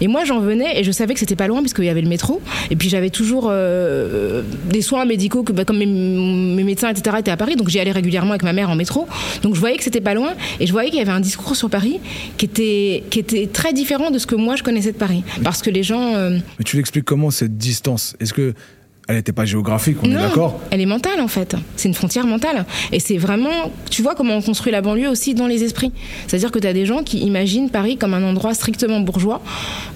Et 0.00 0.08
moi, 0.08 0.24
j'en 0.24 0.40
venais 0.40 0.78
et 0.78 0.84
je 0.84 0.90
savais 0.90 1.14
que 1.14 1.20
c'était 1.20 1.36
pas 1.36 1.46
loin 1.46 1.60
parce 1.62 1.72
qu'il 1.72 1.84
y 1.84 1.88
avait 1.88 2.02
le 2.02 2.08
métro. 2.08 2.42
Et 2.70 2.76
puis 2.76 2.88
j'avais 2.88 3.08
toujours 3.10 3.48
euh, 3.50 4.42
des 4.68 4.82
soins 4.82 5.04
médicaux 5.04 5.42
que, 5.42 5.52
bah, 5.52 5.64
comme 5.64 5.78
mes, 5.78 5.86
mes 5.86 6.64
médecins, 6.64 6.90
etc., 6.90 7.16
étaient 7.20 7.30
à 7.30 7.36
Paris, 7.36 7.56
donc 7.56 7.68
j'y 7.68 7.78
allais 7.78 7.92
régulièrement 7.92 8.30
avec 8.30 8.42
ma 8.42 8.52
mère 8.52 8.68
en 8.68 8.74
métro. 8.74 9.06
Donc 9.42 9.54
je 9.54 9.60
voyais 9.60 9.76
que 9.76 9.84
c'était 9.84 10.00
pas 10.00 10.14
loin 10.14 10.32
et 10.60 10.66
je 10.66 10.72
voyais 10.72 10.90
qu'il 10.90 10.98
y 10.98 11.02
avait 11.02 11.12
un 11.12 11.20
discours 11.20 11.54
sur 11.56 11.70
Paris 11.70 12.00
qui 12.36 12.46
était, 12.46 13.04
qui 13.10 13.20
était 13.20 13.46
très 13.46 13.72
différent 13.72 14.10
de 14.10 14.18
ce 14.18 14.26
que 14.26 14.34
moi 14.34 14.56
je 14.56 14.62
connaissais 14.64 14.92
de 14.92 14.96
Paris. 14.98 15.22
Parce 15.44 15.62
que 15.62 15.70
les 15.70 15.82
gens. 15.84 16.14
euh, 16.14 16.38
Mais 16.58 16.64
tu 16.64 16.76
l'expliques 16.76 17.04
comment 17.04 17.30
cette 17.30 17.56
distance 17.56 17.95
Est-ce 18.20 18.32
que 18.32 18.54
elle 19.08 19.14
n'était 19.14 19.32
pas 19.32 19.44
géographique, 19.44 19.98
on 20.02 20.06
est 20.06 20.14
non, 20.14 20.20
d'accord 20.20 20.60
Elle 20.72 20.80
est 20.80 20.86
mentale 20.86 21.20
en 21.20 21.28
fait. 21.28 21.54
C'est 21.76 21.88
une 21.88 21.94
frontière 21.94 22.26
mentale. 22.26 22.66
Et 22.90 22.98
c'est 22.98 23.18
vraiment. 23.18 23.70
Tu 23.88 24.02
vois 24.02 24.16
comment 24.16 24.36
on 24.36 24.42
construit 24.42 24.72
la 24.72 24.80
banlieue 24.80 25.08
aussi 25.08 25.34
dans 25.34 25.46
les 25.46 25.62
esprits. 25.62 25.92
C'est-à-dire 26.26 26.50
que 26.50 26.58
tu 26.58 26.66
as 26.66 26.72
des 26.72 26.86
gens 26.86 27.04
qui 27.04 27.20
imaginent 27.20 27.70
Paris 27.70 27.98
comme 27.98 28.14
un 28.14 28.24
endroit 28.24 28.52
strictement 28.52 28.98
bourgeois, 28.98 29.42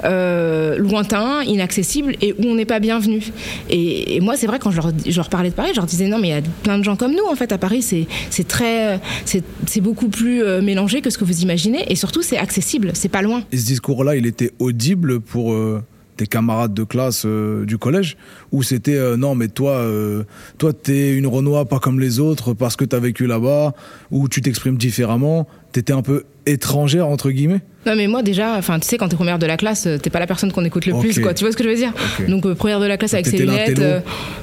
euh, 0.05 0.79
lointain, 0.79 1.43
inaccessible 1.43 2.15
et 2.21 2.35
où 2.35 2.45
on 2.45 2.55
n'est 2.55 2.65
pas 2.65 2.79
bienvenu. 2.79 3.33
Et, 3.69 4.15
et 4.17 4.21
moi, 4.21 4.37
c'est 4.37 4.47
vrai, 4.47 4.61
quand 4.61 4.71
je 4.71 4.77
leur, 4.77 4.93
je 5.05 5.17
leur 5.17 5.29
parlais 5.29 5.51
de 5.51 5.57
Paris, 5.57 5.71
je 5.73 5.77
leur 5.77 5.87
disais 5.87 6.07
non, 6.07 6.19
mais 6.21 6.29
il 6.29 6.33
y 6.33 6.35
a 6.35 6.43
plein 6.63 6.79
de 6.79 6.85
gens 6.85 6.95
comme 6.95 7.13
nous 7.13 7.27
en 7.29 7.35
fait 7.35 7.51
à 7.51 7.59
Paris. 7.59 7.83
C'est 7.83 8.47
très. 8.47 9.01
C'est 9.25 9.43
c'est 9.67 9.81
beaucoup 9.81 10.09
plus 10.09 10.45
euh, 10.45 10.63
mélangé 10.63 11.01
que 11.01 11.11
ce 11.11 11.19
que 11.19 11.25
vous 11.25 11.43
imaginez. 11.43 11.85
Et 11.91 11.97
surtout, 11.97 12.23
c'est 12.23 12.39
accessible. 12.39 12.93
C'est 12.95 13.09
pas 13.09 13.23
loin. 13.23 13.43
Et 13.51 13.57
ce 13.57 13.67
discours-là, 13.67 14.15
il 14.15 14.27
était 14.27 14.53
audible 14.61 15.21
pour 15.21 15.53
euh, 15.53 15.83
tes 16.21 16.27
camarades 16.27 16.75
de 16.75 16.85
classe 16.85 17.23
euh, 17.25 17.65
du 17.65 17.79
collège 17.79 18.19
Ou 18.53 18.63
c'était 18.63 18.97
euh, 18.97 19.17
non, 19.17 19.35
mais 19.35 19.49
toi, 19.49 19.73
euh, 19.73 20.25
toi, 20.59 20.75
t'es 20.75 21.17
une 21.17 21.27
Renoir 21.27 21.67
pas 21.67 21.79
comme 21.79 21.99
les 21.99 22.21
autres 22.21 22.53
parce 22.53 22.77
que 22.77 22.85
t'as 22.85 22.99
vécu 22.99 23.27
là-bas, 23.27 23.73
ou 24.11 24.29
tu 24.29 24.43
t'exprimes 24.43 24.77
différemment, 24.77 25.49
t'étais 25.73 25.95
un 25.95 26.03
peu 26.03 26.25
étrangère, 26.45 27.07
entre 27.07 27.31
guillemets? 27.31 27.63
Non 27.87 27.97
mais 27.97 28.07
moi 28.09 28.23
déjà, 28.23 28.57
enfin 28.59 28.79
tu 28.79 28.87
sais 28.87 28.99
quand 28.99 29.09
t'es 29.09 29.17
première 29.17 29.39
de 29.39 29.47
la 29.47 29.57
classe, 29.57 29.87
euh, 29.87 29.97
t'es 29.97 30.11
pas 30.11 30.19
la 30.21 30.27
personne 30.27 30.53
qu'on 30.53 30.65
écoute 30.67 30.85
le 30.85 30.93
plus 30.99 31.19
quoi. 31.19 31.33
Tu 31.33 31.45
vois 31.45 31.51
ce 31.53 31.57
que 31.57 31.65
je 31.65 31.69
veux 31.71 31.77
dire. 31.77 31.93
Donc 32.29 32.45
euh, 32.45 32.55
première 32.55 32.79
de 32.79 32.85
la 32.85 32.99
classe 32.99 33.15
avec 33.15 33.27
ses 33.27 33.39
lunettes. 33.39 33.79
euh, 33.79 34.01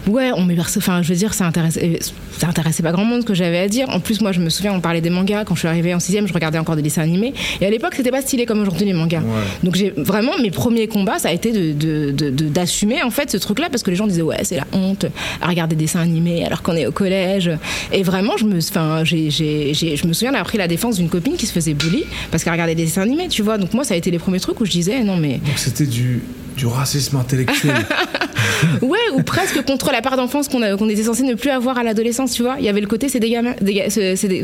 ouais, 0.08 0.32
on 0.36 0.48
Enfin 0.78 1.04
je 1.04 1.10
veux 1.10 1.16
dire, 1.16 1.36
ça 1.36 1.46
intéressait, 1.46 2.00
ça 2.40 2.48
intéressait 2.48 2.82
pas 2.82 2.92
grand 2.92 3.06
monde 3.06 3.22
ce 3.22 3.26
que 3.28 3.36
j'avais 3.36 3.60
à 3.60 3.68
dire. 3.68 3.90
En 3.90 4.00
plus 4.00 4.22
moi 4.22 4.32
je 4.32 4.40
me 4.40 4.50
souviens, 4.50 4.74
on 4.74 4.80
parlait 4.82 5.02
des 5.02 5.12
mangas 5.12 5.44
quand 5.46 5.54
je 5.54 5.60
suis 5.60 5.68
arrivée 5.68 5.94
en 5.94 6.00
sixième, 6.00 6.28
je 6.28 6.34
regardais 6.34 6.58
encore 6.58 6.76
des 6.76 6.82
dessins 6.82 7.04
animés. 7.04 7.34
Et 7.62 7.66
à 7.68 7.70
l'époque 7.70 7.94
c'était 7.96 8.10
pas 8.10 8.22
stylé 8.22 8.48
comme 8.48 8.60
aujourd'hui 8.62 8.86
les 8.86 8.94
mangas. 8.94 9.20
Ouais. 9.20 9.26
Donc 9.64 9.76
j'ai 9.76 9.94
vraiment 9.96 10.32
mes 10.42 10.50
premiers 10.50 10.88
combats, 10.88 11.20
ça 11.20 11.30
a 11.30 11.32
été 11.32 11.52
de- 11.52 11.74
de- 11.74 12.12
de- 12.12 12.30
de- 12.32 12.46
d'assumer 12.50 13.04
en 13.04 13.12
fait 13.12 13.30
ce 13.30 13.38
truc-là 13.38 13.68
parce 13.70 13.84
que 13.84 13.92
les 13.92 13.96
gens 13.96 14.08
disaient 14.08 14.24
ouais 14.24 14.44
c'est 14.46 14.58
la 14.58 14.66
honte 14.74 15.06
à 15.44 15.48
regarder 15.48 15.76
des 15.76 15.84
dessins 15.84 16.00
animés 16.02 16.44
alors 16.44 16.64
qu'on 16.64 16.74
est 16.76 16.88
au 16.88 16.92
collège. 16.92 17.52
Et 17.94 18.02
vraiment 18.02 18.36
je 18.38 18.46
me, 18.46 18.58
enfin 18.58 19.04
je 19.04 19.16
me 20.08 20.14
souviens 20.14 20.32
d'avoir 20.32 20.46
pris 20.48 20.58
la 20.58 20.68
défense 20.68 20.96
d'une 20.98 21.10
copine 21.10 21.36
qui 21.36 21.46
se 21.46 21.54
faisait 21.54 21.76
bully 21.76 22.04
parce 22.32 22.44
qu'elle 22.44 22.54
regardait 22.54 22.74
des 22.74 22.86
dessins 22.86 23.04
animés, 23.04 23.27
tu 23.28 23.42
vois. 23.42 23.58
Donc 23.58 23.74
moi 23.74 23.84
ça 23.84 23.94
a 23.94 23.98
été 23.98 24.12
les 24.12 24.20
premiers 24.20 24.40
trucs 24.40 24.60
où 24.62 24.66
je 24.66 24.72
disais 24.72 25.04
non 25.04 25.18
mais 25.18 25.38
Donc 25.38 25.58
c'était 25.58 25.86
du, 25.86 26.22
du 26.56 26.66
racisme 26.66 27.18
intellectuel. 27.18 27.76
ouais 28.82 28.98
ou 29.14 29.24
presque 29.24 29.62
contre 29.66 29.92
la 29.92 30.02
part 30.02 30.18
d'enfance 30.18 30.48
qu'on, 30.48 30.60
qu'on 30.78 30.90
était 30.90 31.04
censé 31.04 31.24
ne 31.24 31.34
plus 31.36 31.50
avoir 31.50 31.78
à 31.78 31.84
l'adolescence, 31.84 32.32
tu 32.34 32.44
vois. 32.44 32.56
Il 32.60 32.66
y 32.66 32.70
avait 32.70 32.82
le 32.82 32.88
côté 32.88 33.10
c'est 33.10 33.20
des 33.20 33.30
gamins, 33.30 33.54
des 33.62 33.74
des- 33.74 33.90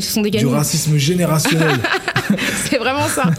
sont 0.00 0.22
des 0.22 0.30
du 0.30 0.38
gamins. 0.38 0.56
racisme 0.56 0.96
générationnel. 0.96 1.76
C'est 2.70 2.78
vraiment 2.78 3.06
ça. 3.06 3.30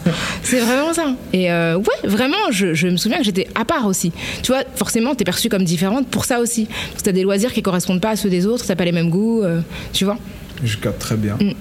C'est 0.44 0.60
vraiment 0.60 0.94
ça. 0.94 1.16
Et 1.34 1.52
euh, 1.52 1.76
ouais, 1.78 2.08
vraiment, 2.10 2.38
je, 2.52 2.76
je 2.76 2.88
me 2.88 2.98
souviens 2.98 3.18
que 3.18 3.24
j'étais 3.24 3.48
à 3.56 3.66
part 3.66 3.88
aussi. 3.88 4.12
Tu 4.44 4.52
vois, 4.52 4.62
forcément, 4.76 5.16
t'es 5.16 5.24
perçue 5.24 5.50
comme 5.50 5.64
différente 5.64 6.08
pour 6.08 6.24
ça 6.24 6.40
aussi. 6.40 6.66
Parce 6.92 7.02
que 7.02 7.06
t'as 7.06 7.12
des 7.12 7.24
loisirs 7.24 7.52
qui 7.52 7.62
correspondent 7.64 8.00
pas 8.00 8.12
à 8.12 8.16
ceux 8.16 8.30
des 8.30 8.46
autres, 8.46 8.66
t'as 8.66 8.76
pas 8.76 8.86
les 8.86 8.92
mêmes 8.92 9.10
goûts, 9.10 9.42
euh, 9.44 9.62
tu 9.92 10.06
vois. 10.06 10.18
Je 10.64 10.78
capte 10.78 11.00
très 11.00 11.16
bien. 11.18 11.36
Mm. 11.42 11.52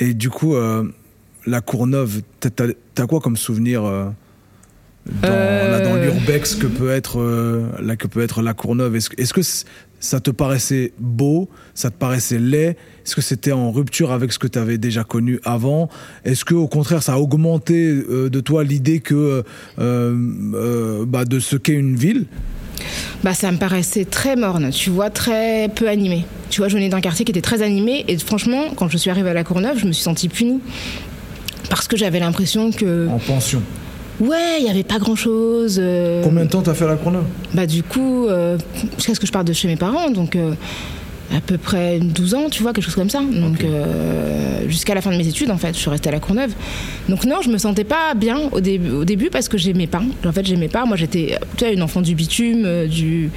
Et 0.00 0.12
du 0.12 0.28
coup, 0.28 0.56
euh, 0.56 0.84
la 1.46 1.60
Courneuve, 1.60 2.22
t'as- 2.40 3.06
quoi 3.06 3.20
comme 3.20 3.36
souvenir 3.36 3.84
euh, 3.84 4.06
dans, 5.22 5.28
Euh. 5.28 6.04
l'urbex 6.04 6.54
que 6.54 6.66
peut 6.66 6.90
être 6.90 7.20
euh, 7.20 7.66
là, 7.82 7.96
que 7.96 8.06
peut 8.06 8.22
être 8.22 8.42
la 8.42 8.54
Courneuve? 8.54 8.96
Est-ce 8.96 9.32
que, 9.34 9.40
ça 10.00 10.20
te 10.20 10.30
paraissait 10.30 10.92
beau? 10.98 11.48
Ça 11.74 11.90
te 11.90 11.96
paraissait 11.96 12.38
laid? 12.38 12.76
Est-ce 13.06 13.14
que 13.16 13.22
c'était 13.22 13.52
en 13.52 13.70
rupture 13.72 14.12
avec 14.12 14.32
ce 14.32 14.38
que 14.38 14.46
tu 14.46 14.58
avais 14.58 14.76
déjà 14.78 15.02
connu 15.04 15.40
avant? 15.44 15.88
Est-ce 16.24 16.44
que 16.44 16.54
au 16.54 16.68
contraire, 16.68 17.02
ça 17.02 17.14
a 17.14 17.18
augmenté 17.18 17.92
de 17.94 18.40
toi 18.40 18.64
l'idée 18.64 19.00
que 19.00 19.42
bah, 19.78 21.24
de 21.24 21.38
ce 21.40 21.56
qu'est 21.56 21.72
une 21.74 21.96
ville? 21.96 22.26
Bah, 23.22 23.32
ça 23.32 23.50
me 23.52 23.56
paraissait 23.56 24.04
très 24.04 24.36
morne, 24.36 24.70
tu 24.70 24.90
vois, 24.90 25.08
très 25.08 25.70
peu 25.74 25.88
animé. 25.88 26.26
Tu 26.50 26.60
vois, 26.60 26.68
je 26.68 26.74
venais 26.74 26.90
d'un 26.90 27.00
quartier 27.00 27.24
qui 27.24 27.32
était 27.32 27.40
très 27.40 27.62
animé, 27.62 28.04
et 28.08 28.18
franchement, 28.18 28.64
quand 28.76 28.88
je 28.88 28.98
suis 28.98 29.08
arrivée 29.10 29.30
à 29.30 29.34
la 29.34 29.44
Courneuve, 29.44 29.78
je 29.78 29.86
me 29.86 29.92
suis 29.92 30.02
sentie 30.02 30.28
punie. 30.28 30.60
Parce 31.70 31.88
que 31.88 31.96
j'avais 31.96 32.20
l'impression 32.20 32.70
que, 32.70 33.08
en 33.08 33.18
pension 33.18 33.62
ouais, 34.20 34.60
il 34.60 34.66
y 34.66 34.70
avait 34.70 34.84
pas 34.84 34.98
grand 34.98 35.16
chose. 35.16 35.80
Combien 36.22 36.44
de 36.44 36.50
temps 36.50 36.62
t'as 36.62 36.74
fait 36.74 36.84
à 36.84 36.88
la 36.88 36.96
Courneuve 36.96 37.24
Bah 37.52 37.66
du 37.66 37.82
coup, 37.82 38.26
euh, 38.26 38.58
jusqu'à 38.96 39.14
ce 39.14 39.20
que 39.20 39.26
je 39.26 39.32
parte 39.32 39.46
de 39.46 39.52
chez 39.52 39.68
mes 39.68 39.76
parents, 39.76 40.10
donc 40.10 40.36
euh, 40.36 40.54
à 41.32 41.40
peu 41.40 41.58
près 41.58 41.98
12 42.00 42.34
ans, 42.34 42.50
tu 42.50 42.62
vois, 42.62 42.72
quelque 42.72 42.84
chose 42.84 42.94
comme 42.94 43.10
ça. 43.10 43.20
Donc 43.20 43.62
euh, 43.64 44.68
jusqu'à 44.68 44.94
la 44.94 45.00
fin 45.00 45.10
de 45.10 45.16
mes 45.16 45.26
études, 45.26 45.50
en 45.50 45.56
fait, 45.58 45.74
je 45.74 45.78
suis 45.78 45.90
restée 45.90 46.08
à 46.08 46.12
la 46.12 46.20
Courneuve. 46.20 46.50
Donc 47.08 47.24
non, 47.24 47.36
je 47.42 47.50
me 47.50 47.58
sentais 47.58 47.84
pas 47.84 48.14
bien 48.14 48.48
au, 48.52 48.60
début 48.60 48.90
au 48.90 49.04
début 49.04 49.30
parce 49.30 49.48
que 49.48 49.58
j'aimais 49.58 49.86
pas. 49.86 50.02
En 50.24 50.32
fait, 50.32 50.44
j'aimais 50.46 50.68
pas. 50.68 50.84
Moi, 50.84 50.96
j'étais, 50.96 51.38
tu 51.56 51.64
vois, 51.64 51.72
une 51.72 51.82
enfant 51.82 52.00
du 52.00 52.14
bitume, 52.14 52.62
euh, 52.64 52.86
du, 52.86 53.30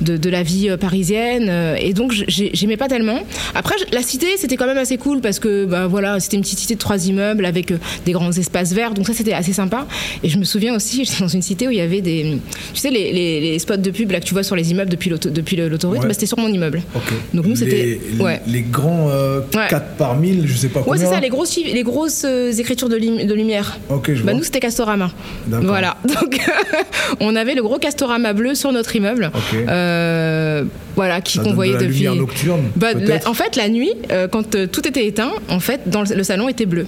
de, 0.00 0.16
de 0.16 0.30
la 0.30 0.42
vie 0.42 0.68
euh, 0.70 0.76
parisienne, 0.76 1.46
euh, 1.48 1.76
et 1.78 1.92
donc 1.94 2.12
j'ai- 2.12 2.50
j'aimais 2.52 2.76
pas 2.76 2.88
tellement. 2.88 3.20
Après, 3.54 3.74
la 3.92 4.02
cité, 4.02 4.26
c'était 4.36 4.56
quand 4.56 4.66
même 4.66 4.78
assez 4.78 4.96
cool 4.96 5.20
parce 5.20 5.38
que, 5.38 5.64
bah 5.64 5.86
voilà, 5.86 6.20
c'était 6.20 6.36
une 6.36 6.42
petite 6.42 6.58
cité 6.60 6.74
de 6.74 6.80
trois 6.80 7.06
immeubles 7.06 7.44
avec 7.44 7.70
euh, 7.72 7.78
des 8.06 8.12
grands 8.12 8.32
espaces 8.32 8.72
verts, 8.72 8.94
donc 8.94 9.06
ça, 9.06 9.14
c'était 9.14 9.32
assez 9.32 9.52
sympa. 9.52 9.86
Et 10.22 10.28
je 10.28 10.38
me 10.38 10.44
souviens 10.44 10.74
aussi, 10.74 11.04
j'étais 11.04 11.20
dans 11.20 11.28
une 11.28 11.42
cité 11.42 11.68
où 11.68 11.70
il 11.70 11.78
y 11.78 11.80
avait 11.80 12.00
des, 12.00 12.38
tu 12.72 12.80
sais, 12.80 12.90
les, 12.90 13.12
les- 13.12 13.40
les 13.40 13.58
spots 13.58 13.76
de 13.76 13.90
pub 13.90 14.10
là 14.10 14.20
que 14.20 14.24
tu 14.26 14.32
vois 14.34 14.42
sur 14.42 14.56
les 14.56 14.70
immeubles 14.70 14.90
depuis 14.90 15.10
l'autoroute, 15.10 15.98
Ouais. 15.98 16.06
bah, 16.06 16.12
c'était 16.14 16.26
sur 16.26 16.38
mon 16.38 16.48
immeuble. 16.48 16.82
Ok. 16.94 17.12
Donc 17.34 17.46
nous, 17.46 17.56
c'était- 17.56 17.98
les, 18.16 18.20
ouais. 18.22 18.40
les 18.46 18.60
grands 18.62 19.08
euh, 19.10 19.40
Ouais. 19.54 19.66
4 19.70 19.96
par 19.96 20.16
1000, 20.16 20.46
je 20.46 20.56
sais 20.56 20.68
pas 20.68 20.80
Ouais, 20.80 20.84
combien. 20.86 21.00
c'est 21.06 21.14
ça, 21.14 21.20
les 21.20 21.28
grosses, 21.28 21.56
les 21.56 21.82
grosses 21.82 22.24
euh, 22.26 22.52
écritures 22.52 22.88
de, 22.88 22.96
de 22.98 23.34
lumière. 23.34 23.78
Ok, 23.88 24.08
je 24.12 24.22
Bah 24.22 24.30
vois. 24.30 24.34
nous 24.34 24.42
c'était 24.44 24.60
Castorama. 24.60 25.10
Voilà. 25.48 25.96
Donc 26.04 26.38
on 27.20 27.34
avait 27.36 27.54
le 27.54 27.62
gros 27.62 27.78
Castorama 27.78 28.32
bleu 28.32 28.54
sur 28.54 28.70
notre 28.72 28.94
immeuble. 28.94 29.30
Ok. 29.34 29.58
Euh, 29.68 30.64
voilà, 30.96 31.20
qui 31.20 31.38
qu'on 31.38 31.54
voyait 31.54 31.72
de 31.72 31.78
la 31.78 31.82
depuis. 31.84 31.96
lumière 31.98 32.14
nocturne, 32.16 32.62
Bah, 32.76 32.92
la- 32.94 33.26
en 33.28 33.34
fait, 33.34 33.56
la 33.56 33.68
nuit, 33.68 33.92
euh, 34.10 34.28
quand 34.28 34.50
tout 34.70 34.86
était 34.86 35.06
éteint, 35.06 35.32
en 35.48 35.60
fait, 35.60 35.80
dans 35.86 36.02
le, 36.02 36.14
le 36.14 36.22
salon 36.22 36.48
était 36.48 36.66
bleu. 36.66 36.86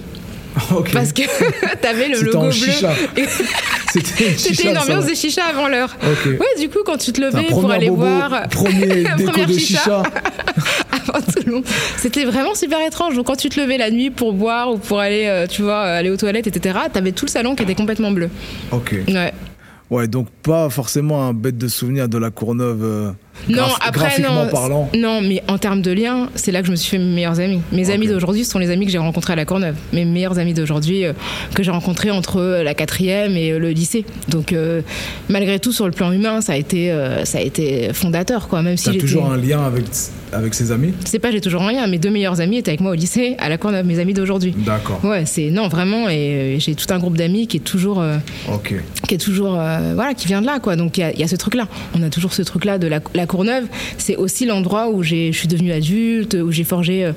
Ok. 0.75 0.91
Parce 0.93 1.11
que 1.13 1.23
t'avais 1.81 2.09
le 2.09 2.21
logo 2.21 2.41
bleu. 2.47 2.51
chicha. 2.51 2.93
C'était 4.37 4.69
une 4.71 4.77
ambiance 4.77 5.05
de 5.05 5.13
chicha 5.13 5.43
avant 5.45 5.67
l'heure. 5.67 5.95
Ouais, 6.25 6.59
du 6.59 6.69
coup, 6.69 6.79
quand 6.85 6.97
tu 6.97 7.13
te 7.13 7.21
levais 7.21 7.43
pour 7.43 7.69
aller 7.71 7.89
bobo, 7.89 8.05
voir. 8.05 8.47
Premier 8.49 9.03
Première 9.03 9.47
de 9.47 9.53
chicha. 9.53 10.03
avant 10.91 11.21
tout 11.21 11.39
le 11.45 11.51
monde. 11.51 11.63
C'était 11.97 12.25
vraiment 12.25 12.55
super 12.55 12.85
étrange. 12.85 13.15
Donc 13.15 13.27
quand 13.27 13.35
tu 13.35 13.49
te 13.49 13.59
levais 13.59 13.77
la 13.77 13.91
nuit 13.91 14.09
pour 14.09 14.33
boire 14.33 14.71
ou 14.71 14.77
pour 14.77 14.99
aller, 14.99 15.25
euh, 15.27 15.47
tu 15.47 15.61
vois, 15.61 15.81
aller 15.81 16.09
aux 16.09 16.17
toilettes, 16.17 16.47
etc., 16.47 16.77
t'avais 16.91 17.11
tout 17.11 17.25
le 17.25 17.31
salon 17.31 17.55
qui 17.55 17.63
était 17.63 17.75
complètement 17.75 18.11
bleu. 18.11 18.29
Ok. 18.71 18.95
Ouais. 19.07 19.33
Ouais, 19.89 20.07
donc 20.07 20.27
pas 20.41 20.69
forcément 20.69 21.23
un 21.27 21.33
bête 21.33 21.57
de 21.57 21.67
souvenir 21.67 22.09
de 22.09 22.17
la 22.17 22.31
Courneuve. 22.31 23.13
Non, 23.49 23.63
après, 23.85 24.19
non. 24.21 24.47
parlant. 24.51 24.89
Non, 24.97 25.21
mais 25.21 25.43
en 25.47 25.57
termes 25.57 25.81
de 25.81 25.91
liens, 25.91 26.29
c'est 26.35 26.51
là 26.51 26.61
que 26.61 26.67
je 26.67 26.71
me 26.71 26.75
suis 26.75 26.89
fait 26.89 26.97
mes 26.97 27.13
meilleurs 27.13 27.39
amis. 27.39 27.61
Mes 27.71 27.89
amis 27.91 28.07
d'aujourd'hui 28.07 28.43
sont 28.45 28.59
les 28.59 28.69
amis 28.69 28.85
que 28.85 28.91
j'ai 28.91 28.97
rencontrés 28.97 29.33
à 29.33 29.35
la 29.35 29.45
Courneuve. 29.45 29.75
Mes 29.93 30.05
meilleurs 30.05 30.39
amis 30.39 30.53
d'aujourd'hui 30.53 31.05
euh, 31.05 31.13
que 31.53 31.61
j'ai 31.63 31.71
rencontrés 31.71 32.11
entre 32.11 32.37
euh, 32.41 32.63
la 32.63 32.73
quatrième 32.73 33.35
et 33.37 33.51
euh, 33.51 33.59
le 33.59 33.69
lycée. 33.69 34.05
Donc, 34.29 34.53
euh, 34.53 34.81
malgré 35.29 35.59
tout, 35.59 35.71
sur 35.71 35.85
le 35.85 35.91
plan 35.91 36.11
humain, 36.11 36.41
ça 36.41 36.53
a 36.53 36.55
été, 36.55 36.91
euh, 36.91 37.25
ça 37.25 37.37
a 37.37 37.41
été 37.41 37.93
fondateur, 37.93 38.47
quoi. 38.47 38.61
Même 38.61 38.77
si 38.77 38.85
j'étais. 38.91 38.99
toujours 38.99 39.31
un 39.31 39.37
lien 39.37 39.63
avec, 39.65 39.85
avec 40.31 40.53
ses 40.53 40.71
amis? 40.71 40.93
Je 41.05 41.09
sais 41.09 41.19
pas, 41.19 41.31
j'ai 41.31 41.41
toujours 41.41 41.61
rien. 41.61 41.85
Mes 41.87 41.97
deux 41.99 42.09
meilleurs 42.09 42.41
amis 42.41 42.57
étaient 42.57 42.71
avec 42.71 42.81
moi 42.81 42.91
au 42.91 42.95
lycée, 42.95 43.35
à 43.39 43.49
la 43.49 43.57
Courneuve, 43.57 43.85
mes 43.85 43.99
amis 43.99 44.13
d'aujourd'hui. 44.13 44.53
D'accord. 44.57 44.99
Ouais, 45.03 45.25
c'est 45.25 45.49
non 45.51 45.67
vraiment 45.67 46.09
et 46.09 46.57
j'ai 46.59 46.75
tout 46.75 46.91
un 46.93 46.99
groupe 46.99 47.17
d'amis 47.17 47.47
qui 47.47 47.57
est 47.57 47.61
toujours 47.61 48.03
Ok. 48.51 48.73
qui 49.07 49.15
est 49.15 49.17
toujours 49.17 49.51
voilà 49.53 50.13
qui 50.15 50.27
vient 50.27 50.41
de 50.41 50.45
là 50.45 50.59
quoi. 50.59 50.75
Donc 50.75 50.97
il 50.97 51.01
y 51.01 51.03
a- 51.03 51.11
il 51.13 51.19
y, 51.19 51.23
a 51.23 51.27
ce 51.27 51.35
truc 51.35 51.55
là. 51.55 51.67
On 51.97 52.03
a 52.03 52.09
toujours 52.09 52.33
ce 52.33 52.41
truc 52.41 52.65
là 52.65 52.77
de 52.77 52.87
la, 52.87 52.99
la 53.13 53.24
Courneuve. 53.25 53.65
C'est 53.97 54.15
aussi 54.15 54.45
l'endroit 54.45 54.89
où 54.89 55.03
j'ai 55.03 55.31
je 55.31 55.37
suis 55.37 55.47
devenue 55.47 55.71
adulte, 55.71 56.35
où 56.35 56.51
j'ai 56.51 56.63
forgé 56.63 57.05
euh, 57.05 57.11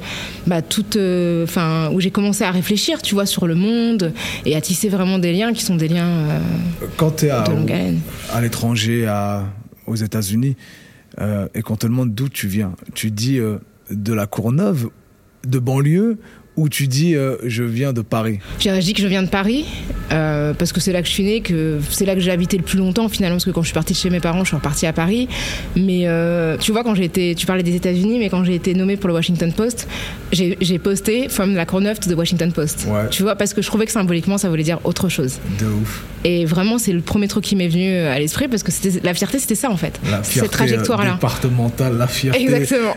bah 0.47 0.63
toute 0.63 0.97
euh, 0.97 1.45
enfin 1.45 1.91
où 1.93 2.01
j'ai 2.01 2.11
commencé 2.11 2.45
à 2.45 2.51
réfléchir, 2.51 3.03
tu 3.03 3.15
vois, 3.15 3.27
sur 3.27 3.47
le 3.47 3.55
monde 3.55 4.13
et 4.45 4.57
à 4.57 4.61
tisser 4.61 4.89
vraiment 4.89 5.19
des 5.19 5.33
liens 5.33 5.53
qui 5.53 5.63
sont 5.63 5.77
des 5.77 5.89
liens 5.89 6.07
euh, 6.09 6.39
Quand 6.97 7.23
à, 7.25 7.43
de 7.45 7.53
longue 7.53 7.71
haleine. 7.73 8.01
à 8.33 8.41
l'étranger, 8.41 9.07
à- 9.07 9.45
aux 9.87 9.97
États-Unis, 9.97 10.57
euh, 11.21 11.49
et 11.55 11.63
qu'on 11.63 11.77
te 11.77 11.87
demande 11.87 12.15
d'où 12.15 12.29
tu 12.29 12.47
viens, 12.49 12.73
tu 12.95 13.11
dis 13.11 13.39
de 13.91 14.13
la 14.13 14.27
Courneuve, 14.27 14.91
de 15.47 15.59
banlieue, 15.59 16.19
ou 16.59 16.69
tu 16.69 16.89
dis 16.89 17.15
euh, 17.15 17.37
je 17.45 17.63
viens 17.63 17.93
de 17.93 18.03
Paris 18.03 18.41
Je 18.59 18.81
dis 18.81 18.93
que 18.93 19.01
je 19.01 19.07
viens 19.07 19.23
de 19.23 19.29
Paris 19.29 19.65
euh, 20.11 20.53
parce 20.55 20.73
que 20.73 20.81
c'est 20.81 20.93
là 20.93 21.03
que 21.03 21.07
je 21.09 21.13
suis 21.13 21.23
née, 21.23 21.41
que 21.41 21.79
c'est 21.89 22.05
là 22.05 22.15
que 22.15 22.21
j'ai 22.21 22.33
habité 22.33 22.57
le 22.57 22.65
plus 22.65 22.79
longtemps 22.79 23.09
finalement 23.09 23.37
parce 23.37 23.45
que 23.45 23.51
quand 23.51 23.63
je 23.63 23.69
suis 23.69 23.75
partie 23.75 23.93
de 23.93 23.99
chez 23.99 24.11
mes 24.11 24.19
parents, 24.19 24.41
je 24.41 24.49
suis 24.49 24.57
repartie 24.57 24.87
à 24.87 24.93
Paris. 24.93 25.29
Mais 25.77 26.03
euh, 26.07 26.57
tu 26.59 26.73
vois 26.73 26.83
quand 26.83 26.97
j'ai 26.97 27.05
été, 27.05 27.35
tu 27.37 27.47
parlais 27.47 27.63
des 27.63 27.77
États-Unis, 27.77 28.19
mais 28.19 28.29
quand 28.29 28.43
j'ai 28.43 28.57
été 28.57 28.75
nommée 28.75 28.97
pour 28.97 29.09
le 29.09 29.15
Washington 29.15 29.53
Post, 29.53 29.87
j'ai 30.33 30.79
posté 30.79 31.29
from 31.29 31.55
la 31.55 31.65
to 31.65 32.11
the 32.11 32.17
Washington 32.17 32.53
Post. 32.53 32.87
Ouais. 32.89 33.09
Tu 33.11 33.23
vois 33.23 33.37
parce 33.37 33.55
que 33.55 33.63
je 33.63 33.69
trouvais 33.69 33.87
que 33.87 33.93
symboliquement 33.93 34.37
ça 34.37 34.49
voulait 34.49 34.65
dire 34.65 34.81
autre 34.83 35.09
chose. 35.09 35.39
De 35.61 35.67
ouf. 35.67 36.03
Et 36.25 36.45
vraiment 36.45 36.79
c'est 36.79 36.93
le 36.93 37.01
premier 37.01 37.29
truc 37.29 37.45
qui 37.45 37.55
m'est 37.55 37.69
venu 37.69 37.95
à 37.99 38.19
l'esprit 38.19 38.49
parce 38.49 38.65
que 38.65 38.73
c'était 38.73 39.01
la 39.05 39.15
fierté, 39.15 39.39
c'était 39.39 39.55
ça 39.55 39.71
en 39.71 39.77
fait. 39.77 40.01
La 40.11 40.25
Cette 40.25 40.33
fierté 40.33 40.51
trajectoire 40.51 41.01
euh, 41.01 41.05
là. 41.05 41.13
départementale, 41.13 41.97
la 41.97 42.09
fierté. 42.09 42.43
Exactement. 42.43 42.95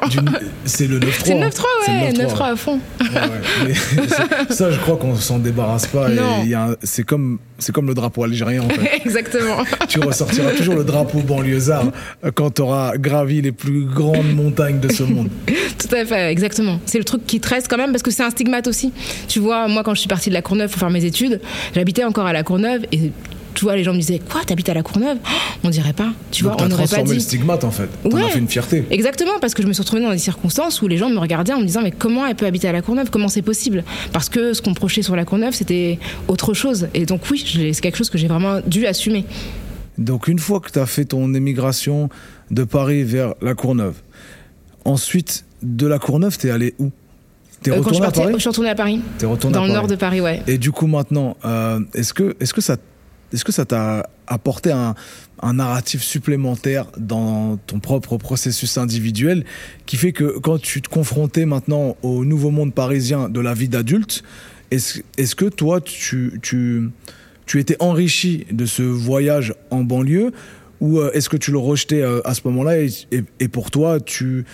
C'est 0.65 0.87
le 0.87 0.99
9-3. 0.99 1.05
C'est 1.23 1.33
le 1.35 1.45
9-3 1.45 1.61
hein. 1.87 2.01
Ouais, 2.01 2.11
le 2.11 2.23
9-3 2.23 2.51
à 2.53 2.55
fond. 2.55 2.79
Ouais, 2.99 3.07
ouais. 3.07 3.50
Ça, 4.49 4.71
je 4.71 4.79
crois 4.79 4.97
qu'on 4.97 5.15
s'en 5.15 5.39
débarrasse 5.39 5.87
pas. 5.87 6.07
C'est 6.83 7.03
comme, 7.03 7.39
le 7.59 7.93
drapeau 7.93 8.23
algérien, 8.23 8.63
en 8.63 8.69
fait. 8.69 9.01
Exactement. 9.05 9.63
tu 9.87 9.99
ressortiras 9.99 10.51
toujours 10.51 10.75
le 10.75 10.83
drapeau 10.83 11.19
banlieusard 11.19 11.91
quand 12.35 12.51
tu 12.51 12.61
auras 12.61 12.97
gravi 12.97 13.41
les 13.41 13.51
plus 13.51 13.85
grandes 13.85 14.33
montagnes 14.33 14.79
de 14.79 14.91
ce 14.91 15.03
monde. 15.03 15.29
Tout 15.77 15.95
à 15.95 16.05
fait, 16.05 16.31
exactement. 16.31 16.79
C'est 16.85 16.97
le 16.97 17.03
truc 17.03 17.25
qui 17.25 17.39
te 17.39 17.49
reste 17.49 17.67
quand 17.67 17.77
même 17.77 17.91
parce 17.91 18.03
que 18.03 18.11
c'est 18.11 18.23
un 18.23 18.29
stigmate 18.29 18.67
aussi. 18.67 18.93
Tu 19.27 19.39
vois, 19.39 19.67
moi 19.67 19.83
quand 19.83 19.93
je 19.93 19.99
suis 19.99 20.07
partie 20.07 20.29
de 20.29 20.33
la 20.33 20.41
Courneuve 20.41 20.69
pour 20.69 20.79
faire 20.79 20.89
mes 20.89 21.05
études, 21.05 21.41
j'habitais 21.75 22.03
encore 22.03 22.25
à 22.25 22.33
la 22.33 22.43
Courneuve 22.43 22.83
et 22.91 23.11
tu 23.53 23.65
vois, 23.65 23.75
les 23.75 23.83
gens 23.83 23.93
me 23.93 23.99
disaient 23.99 24.19
Quoi, 24.19 24.41
t'habites 24.45 24.69
à 24.69 24.73
la 24.73 24.83
Courneuve? 24.83 25.17
Oh, 25.23 25.27
On 25.65 25.69
dirait 25.69 25.93
pas. 25.93 26.09
Tu 26.31 26.43
vois, 26.43 26.53
Donc, 26.53 26.61
on 26.61 26.67
n'aurait 26.69 26.83
pas 26.83 26.87
transformé 26.87 27.11
le 27.11 27.17
dit. 27.17 27.23
stigmate, 27.23 27.63
en 27.63 27.71
fait. 27.71 27.89
Ouais. 28.05 28.21
as 28.23 28.29
fait 28.29 28.39
une 28.39 28.47
fierté. 28.47 28.85
Exactement, 28.89 29.33
parce 29.39 29.53
que 29.53 29.61
je 29.61 29.67
me 29.67 29.73
suis 29.73 29.81
retrouvée 29.81 30.01
dans 30.01 30.11
des 30.11 30.17
circonstances 30.17 30.81
où 30.81 30.87
les 30.87 30.97
gens 30.97 31.09
me 31.09 31.19
regardaient 31.19 31.53
en 31.53 31.59
me 31.59 31.65
disant 31.65 31.81
mais 31.81 31.91
comment 31.91 32.25
elle 32.25 32.35
peut 32.35 32.45
habiter 32.45 32.67
à 32.67 32.71
la 32.71 32.81
Courneuve? 32.81 33.09
Comment 33.09 33.27
c'est 33.27 33.41
possible? 33.41 33.83
Parce 34.13 34.29
que 34.29 34.53
ce 34.53 34.61
qu'on 34.61 34.73
projetait 34.73 35.01
sur 35.01 35.15
la 35.15 35.25
Courneuve, 35.25 35.53
c'était 35.53 35.99
autre 36.27 36.53
chose. 36.53 36.87
Et 36.93 37.05
donc 37.05 37.21
oui, 37.29 37.43
c'est 37.73 37.81
quelque 37.81 37.97
chose 37.97 38.09
que 38.09 38.17
j'ai 38.17 38.27
vraiment 38.27 38.59
dû 38.65 38.85
assumer. 38.87 39.25
Donc, 39.97 40.27
une 40.27 40.39
fois 40.39 40.59
que 40.61 40.71
tu 40.71 40.79
as 40.79 40.85
fait 40.85 41.05
ton 41.05 41.33
émigration 41.33 42.09
de 42.49 42.63
Paris 42.63 43.03
vers 43.03 43.35
la 43.41 43.53
Courneuve, 43.53 43.95
ensuite, 44.85 45.45
de 45.61 45.85
la 45.87 45.99
Courneuve, 45.99 46.37
t'es 46.37 46.49
allé 46.49 46.73
où? 46.79 46.89
T'es 47.61 47.71
Euh, 47.71 47.81
quand 47.81 47.93
je, 47.93 48.01
retourné 48.01 48.07
à 48.07 48.11
Paris? 48.11 48.33
je 48.33 48.39
suis 48.39 48.49
retournée 48.49 48.69
à 48.69 48.75
Paris. 48.75 49.01
T'es 49.19 49.25
retourné 49.27 49.53
Dans 49.53 49.63
à 49.63 49.67
le 49.67 49.73
nord 49.73 49.87
de 49.87 49.95
Paris, 49.95 50.21
ouais. 50.21 50.41
Et 50.47 50.57
du 50.57 50.71
coup, 50.71 50.87
maintenant, 50.87 51.37
euh, 51.45 51.79
est-ce 51.93 52.13
que, 52.13 52.35
est-ce 52.39 52.53
que 52.53 52.61
ça, 52.61 52.77
est-ce 53.33 53.45
que 53.45 53.51
ça 53.51 53.65
t'a 53.65 54.09
apporté 54.27 54.71
un, 54.71 54.95
narratif 55.53 56.03
supplémentaire 56.03 56.85
dans 56.97 57.57
ton 57.65 57.79
propre 57.79 58.17
processus 58.17 58.77
individuel 58.77 59.43
qui 59.87 59.97
fait 59.97 60.11
que 60.11 60.37
quand 60.37 60.61
tu 60.61 60.83
te 60.83 60.89
confrontais 60.89 61.47
maintenant 61.47 61.97
au 62.03 62.23
nouveau 62.25 62.51
monde 62.51 62.75
parisien 62.75 63.27
de 63.27 63.39
la 63.39 63.55
vie 63.55 63.67
d'adulte, 63.67 64.23
est-ce, 64.69 64.99
est-ce 65.17 65.35
que 65.35 65.45
toi, 65.45 65.81
tu, 65.81 66.39
tu, 66.43 66.91
tu 67.47 67.59
étais 67.59 67.75
enrichi 67.79 68.45
de 68.51 68.67
ce 68.67 68.83
voyage 68.83 69.55
en 69.71 69.83
banlieue 69.83 70.31
ou 70.81 70.99
euh, 70.99 71.11
est-ce 71.13 71.29
que 71.29 71.37
tu 71.37 71.51
le 71.51 71.59
rejetais 71.59 72.01
euh, 72.01 72.21
à 72.25 72.33
ce 72.33 72.41
moment-là 72.45 72.73
et, 72.81 73.47
pour 73.47 73.69
toi, 73.69 73.99
tu 73.99 74.45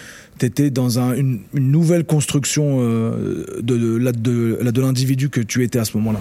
étais 0.41 0.69
dans 0.69 0.99
un- 0.99 1.15
une, 1.15 1.39
nouvelle 1.53 2.03
construction 2.03 2.79
euh, 2.81 3.45
de, 3.61 4.81
l'individu 4.81 5.29
que 5.29 5.39
tu 5.39 5.63
étais 5.63 5.79
à 5.79 5.85
ce 5.85 5.95
moment-là? 5.97 6.19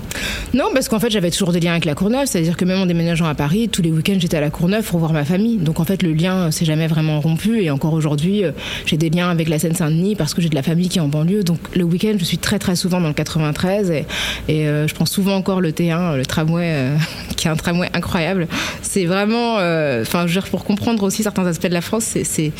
Non, 0.54 0.66
parce 0.72 0.88
qu'en 0.88 1.00
fait, 1.00 1.10
j'avais 1.10 1.30
toujours 1.30 1.52
des 1.52 1.60
liens 1.60 1.72
avec 1.72 1.84
la 1.84 1.94
Courneuve, 1.94 2.26
c'est-à-dire 2.26 2.56
que 2.56 2.64
même 2.64 2.78
en 2.78 2.86
déménageant 2.86 3.26
à 3.26 3.34
Paris, 3.34 3.68
tous 3.68 3.82
les 3.82 3.90
week-ends, 3.90 4.16
j'étais 4.18 4.36
à 4.36 4.40
la 4.40 4.50
Courneuve 4.50 4.84
pour 4.84 5.00
voir 5.00 5.12
ma 5.12 5.24
famille. 5.24 5.56
Donc 5.58 5.80
en 5.80 5.84
fait, 5.84 6.02
le 6.02 6.12
lien 6.12 6.50
s'est 6.52 6.64
jamais 6.64 6.86
vraiment 6.86 7.20
rompu. 7.20 7.60
Et 7.60 7.70
encore 7.70 7.92
aujourd'hui, 7.92 8.42
j'ai 8.86 8.96
des 8.96 9.10
liens 9.10 9.28
avec 9.28 9.48
la 9.48 9.58
Seine-Saint-Denis 9.58 10.14
parce 10.14 10.34
que 10.34 10.40
j'ai 10.40 10.48
de 10.48 10.54
la 10.54 10.62
famille 10.62 10.88
qui 10.88 10.98
est 10.98 11.02
en 11.02 11.08
banlieue. 11.08 11.42
Donc 11.42 11.58
le 11.74 11.82
week-end, 11.82 12.14
je 12.18 12.24
suis 12.24 12.38
très 12.38 12.60
très 12.60 12.76
souvent 12.76 13.00
dans 13.00 13.08
le 13.08 13.14
93 13.14 13.90
et, 13.90 14.04
je 14.48 14.94
prends 14.94 15.06
souvent 15.06 15.34
encore 15.34 15.60
le 15.60 15.70
T1, 15.70 16.16
le 16.16 16.24
tramway, 16.24 16.90
qui 17.36 17.48
est 17.48 17.50
un 17.50 17.56
tramway 17.56 17.88
incroyable. 17.92 18.46
C'est 18.82 19.04
vraiment, 19.04 19.58
enfin, 20.02 20.26
je 20.26 20.34
veux 20.34 20.40
dire, 20.40 20.50
pour 20.50 20.64
comprendre 20.64 21.02
aussi 21.02 21.22
certains 21.22 21.46
aspects 21.46 21.66
de 21.68 21.74
la 21.74 21.80
France, 21.80 22.04
c'est 22.24 22.52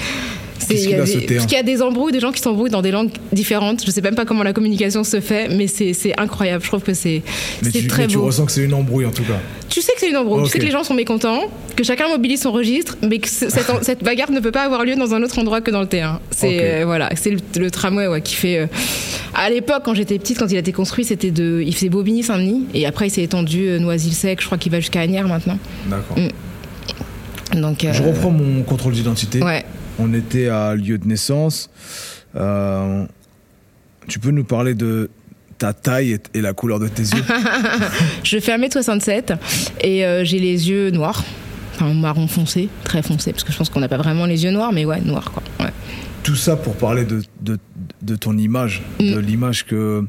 il 0.71 0.81
y 0.91 0.95
T1? 0.95 1.47
qu'il 1.47 1.53
y 1.53 1.57
a 1.57 1.63
des 1.63 1.83
embrouilles, 1.83 2.13
des 2.13 2.19
gens 2.19 2.33
qui 2.33 2.41
s'embrouillent 2.41 2.71
dans 2.71 2.81
des 2.83 2.91
langues 2.91 3.11
différentes. 3.31 3.85
Je 3.87 3.91
sais 3.91 4.01
même 4.01 4.15
pas 4.15 4.25
comment 4.25 4.43
la 4.43 4.55
communication 4.55 5.05
se 5.05 5.21
fait, 5.21 5.49
mais 5.49 5.67
c'est 5.67 5.95
incroyable. 6.19 6.63
Je 6.65 6.69
trouve 6.69 6.83
que 6.83 6.95
c'est 6.95 7.23
tu, 7.73 7.87
très 7.87 8.03
mais 8.03 8.09
tu 8.09 8.17
beau. 8.17 8.25
ressens 8.25 8.47
que 8.47 8.53
c'est 8.53 8.65
une 8.65 8.73
embrouille 8.75 9.05
en 9.05 9.11
tout 9.11 9.23
cas. 9.23 9.39
Tu 9.69 9.83
sais 9.83 9.93
que 9.93 10.01
c'est 10.01 10.09
une 10.11 10.17
embrouille, 10.17 10.45
tu 10.45 10.51
sais 10.51 10.59
que 10.59 10.65
les 10.65 10.71
gens 10.71 10.83
sont 10.83 10.95
mécontents, 10.95 11.43
que 11.77 11.85
chacun 11.85 12.09
mobilise 12.09 12.41
son 12.41 12.53
registre, 12.53 12.97
mais 13.03 13.19
que 13.19 13.29
ce- 13.29 13.51
cette, 13.51 13.71
cette 13.83 14.03
bagarre 14.03 14.31
ne 14.31 14.41
peut 14.41 14.51
pas 14.51 14.63
avoir 14.65 14.85
lieu 14.85 14.97
dans 14.97 15.13
un 15.15 15.23
autre 15.23 15.39
endroit 15.39 15.61
que 15.61 15.71
dans 15.71 15.83
le 15.83 15.89
terrain. 15.89 16.21
C'est 16.31 16.47
Ok. 16.57 16.63
euh, 16.63 16.83
voilà, 16.87 17.11
c'est 17.17 17.31
le, 17.31 17.39
le 17.59 17.71
tramway 17.71 18.07
ouais, 18.09 18.23
qui 18.23 18.35
fait. 18.35 18.59
euh, 18.61 18.67
à 19.35 19.51
l'époque, 19.51 19.83
quand 19.85 19.95
j'étais 19.95 20.19
petite, 20.19 20.39
quand 20.39 20.51
il 20.51 20.57
a 20.57 20.61
été 20.61 20.73
construit, 20.73 21.05
c'était 21.05 21.31
de, 21.31 21.63
il 21.65 21.75
faisait 21.75 21.91
Bobigny-Saint-Denis, 21.91 22.65
et 22.75 22.87
après 22.87 23.09
il 23.09 23.11
s'est 23.11 23.23
étendu 23.23 23.69
euh, 23.69 23.79
Noisy-le-Sec. 23.79 24.41
Je 24.41 24.47
crois 24.47 24.57
qu'il 24.57 24.73
va 24.73 24.81
jusqu'à 24.81 25.01
Agnières 25.01 25.29
maintenant. 25.29 25.59
D'accord. 25.87 26.17
Donc 27.57 27.85
euh, 27.85 27.93
Je 27.93 28.03
reprends 28.03 28.31
mon 28.31 28.63
contrôle 28.63 28.93
d'identité. 28.93 29.43
Ouais. 29.43 29.65
On 29.99 30.13
était 30.15 30.49
à 30.49 30.75
lieu 30.75 30.99
de 30.99 31.07
naissance. 31.07 31.71
Euh, 32.37 33.05
tu 34.09 34.19
peux 34.19 34.31
nous 34.31 34.45
parler 34.45 34.75
de 34.75 35.11
ta 35.59 35.73
taille 35.73 36.19
et, 36.35 36.41
la 36.43 36.53
couleur 36.53 36.79
de 36.79 36.87
tes 36.89 37.03
yeux 37.03 37.25
Je 38.23 38.39
fais 38.39 38.57
1m67 38.59 39.37
et 39.81 40.05
euh, 40.05 40.25
j'ai 40.25 40.39
les 40.39 40.69
yeux 40.69 40.91
noirs. 40.91 41.25
Enfin, 41.75 41.93
marron 41.93 42.27
foncé, 42.27 42.69
très 42.85 43.03
foncé, 43.03 43.33
parce 43.33 43.45
que 43.45 43.53
je 43.53 43.59
pense 43.59 43.69
qu'on 43.69 43.81
n'a 43.81 43.89
pas 43.89 43.99
vraiment 43.99 44.25
les 44.25 44.45
yeux 44.45 44.51
noirs, 44.51 44.73
mais 44.73 44.85
ouais, 44.87 45.01
noirs 45.03 45.31
quoi. 45.31 45.43
Ouais. 45.61 45.73
Tout 46.23 46.37
ça 46.37 46.57
pour 46.57 46.75
parler 46.75 47.05
de, 47.05 47.23
de, 47.43 47.59
de 48.03 48.17
ton 48.17 48.37
image, 48.39 48.83
de 48.99 49.17
Mm. 49.17 49.21
l'image 49.21 49.67
que, 49.67 50.05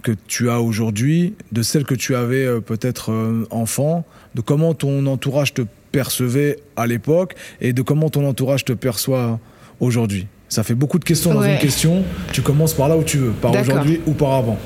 que 0.00 0.12
tu 0.26 0.50
as 0.50 0.60
aujourd'hui, 0.60 1.34
de 1.52 1.62
celle 1.62 1.84
que 1.84 1.94
tu 1.94 2.14
avais 2.14 2.44
euh, 2.44 2.60
peut-être 2.60 3.12
euh, 3.12 3.46
enfant, 3.50 4.04
de 4.34 4.40
comment 4.40 4.74
ton 4.74 5.06
entourage 5.06 5.54
te 5.54 5.62
percevait 5.92 6.58
à 6.76 6.86
l'époque 6.86 7.34
et 7.60 7.72
de 7.72 7.82
comment 7.82 8.10
ton 8.10 8.26
entourage 8.26 8.64
te 8.64 8.72
perçoit 8.72 9.38
aujourd'hui. 9.80 10.26
Ça 10.48 10.64
fait 10.64 10.74
beaucoup 10.74 10.98
de 10.98 11.04
questions 11.04 11.32
dans 11.32 11.42
une 11.42 11.58
question. 11.58 12.02
Tu 12.32 12.42
commences 12.42 12.74
par 12.74 12.88
là 12.88 12.96
où 12.96 13.04
tu 13.04 13.18
veux, 13.18 13.30
par 13.30 13.52
aujourd'hui 13.52 14.00
ou 14.06 14.12
par 14.12 14.32
avant. 14.32 14.58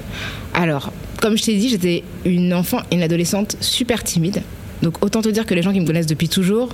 Alors, 0.55 0.93
comme 1.21 1.37
je 1.37 1.43
t'ai 1.43 1.57
dit, 1.57 1.69
j'étais 1.69 2.05
une 2.25 2.55
enfant 2.55 2.79
et 2.91 2.95
une 2.95 3.03
adolescente 3.03 3.57
super 3.61 4.03
timide. 4.03 4.43
Donc 4.83 5.05
autant 5.05 5.23
te 5.23 5.29
dire 5.29 5.47
que 5.47 5.55
les 5.55 5.63
gens 5.63 5.73
qui 5.73 5.81
me 5.81 5.87
connaissent 5.87 6.07
depuis 6.07 6.29
toujours 6.29 6.69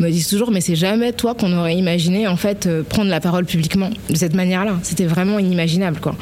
me 0.00 0.10
disent 0.10 0.28
toujours 0.28 0.50
mais 0.50 0.60
c'est 0.60 0.76
jamais 0.76 1.12
toi 1.12 1.34
qu'on 1.34 1.52
aurait 1.56 1.76
imaginé 1.76 2.26
en 2.28 2.36
fait 2.36 2.66
euh, 2.66 2.82
prendre 2.82 3.10
la 3.10 3.20
parole 3.20 3.44
publiquement 3.44 3.90
de 4.10 4.14
cette 4.14 4.34
manière-là. 4.34 4.76
C'était 4.82 5.06
vraiment 5.06 5.38
inimaginable 5.38 6.00
quoi. 6.00 6.14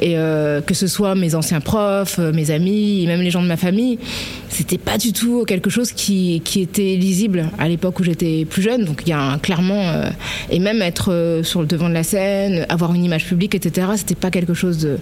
Et 0.00 0.16
euh, 0.16 0.60
que 0.60 0.74
ce 0.74 0.86
soit 0.86 1.14
mes 1.14 1.34
anciens 1.34 1.60
profs, 1.60 2.18
euh, 2.18 2.32
mes 2.32 2.50
amis, 2.50 3.02
et 3.02 3.06
même 3.06 3.20
les 3.20 3.30
gens 3.30 3.42
de 3.42 3.48
ma 3.48 3.56
famille, 3.56 3.98
c'était 4.48 4.78
pas 4.78 4.98
du 4.98 5.12
tout 5.12 5.44
quelque 5.44 5.70
chose 5.70 5.92
qui, 5.92 6.40
qui 6.44 6.60
était 6.60 6.96
lisible 6.96 7.50
à 7.58 7.68
l'époque 7.68 8.00
où 8.00 8.04
j'étais 8.04 8.44
plus 8.44 8.62
jeune. 8.62 8.84
Donc 8.84 9.02
il 9.06 9.10
y 9.10 9.12
a 9.12 9.20
un, 9.20 9.38
clairement 9.38 9.88
euh, 9.88 10.10
et 10.50 10.58
même 10.58 10.82
être 10.82 11.12
euh, 11.12 11.42
sur 11.42 11.60
le 11.60 11.66
devant 11.66 11.88
de 11.88 11.94
la 11.94 12.02
scène, 12.02 12.66
avoir 12.68 12.94
une 12.94 13.04
image 13.04 13.26
publique, 13.26 13.54
etc. 13.54 13.88
C'était 13.96 14.14
pas 14.14 14.30
quelque 14.30 14.54
chose 14.54 14.78
de 14.78 14.98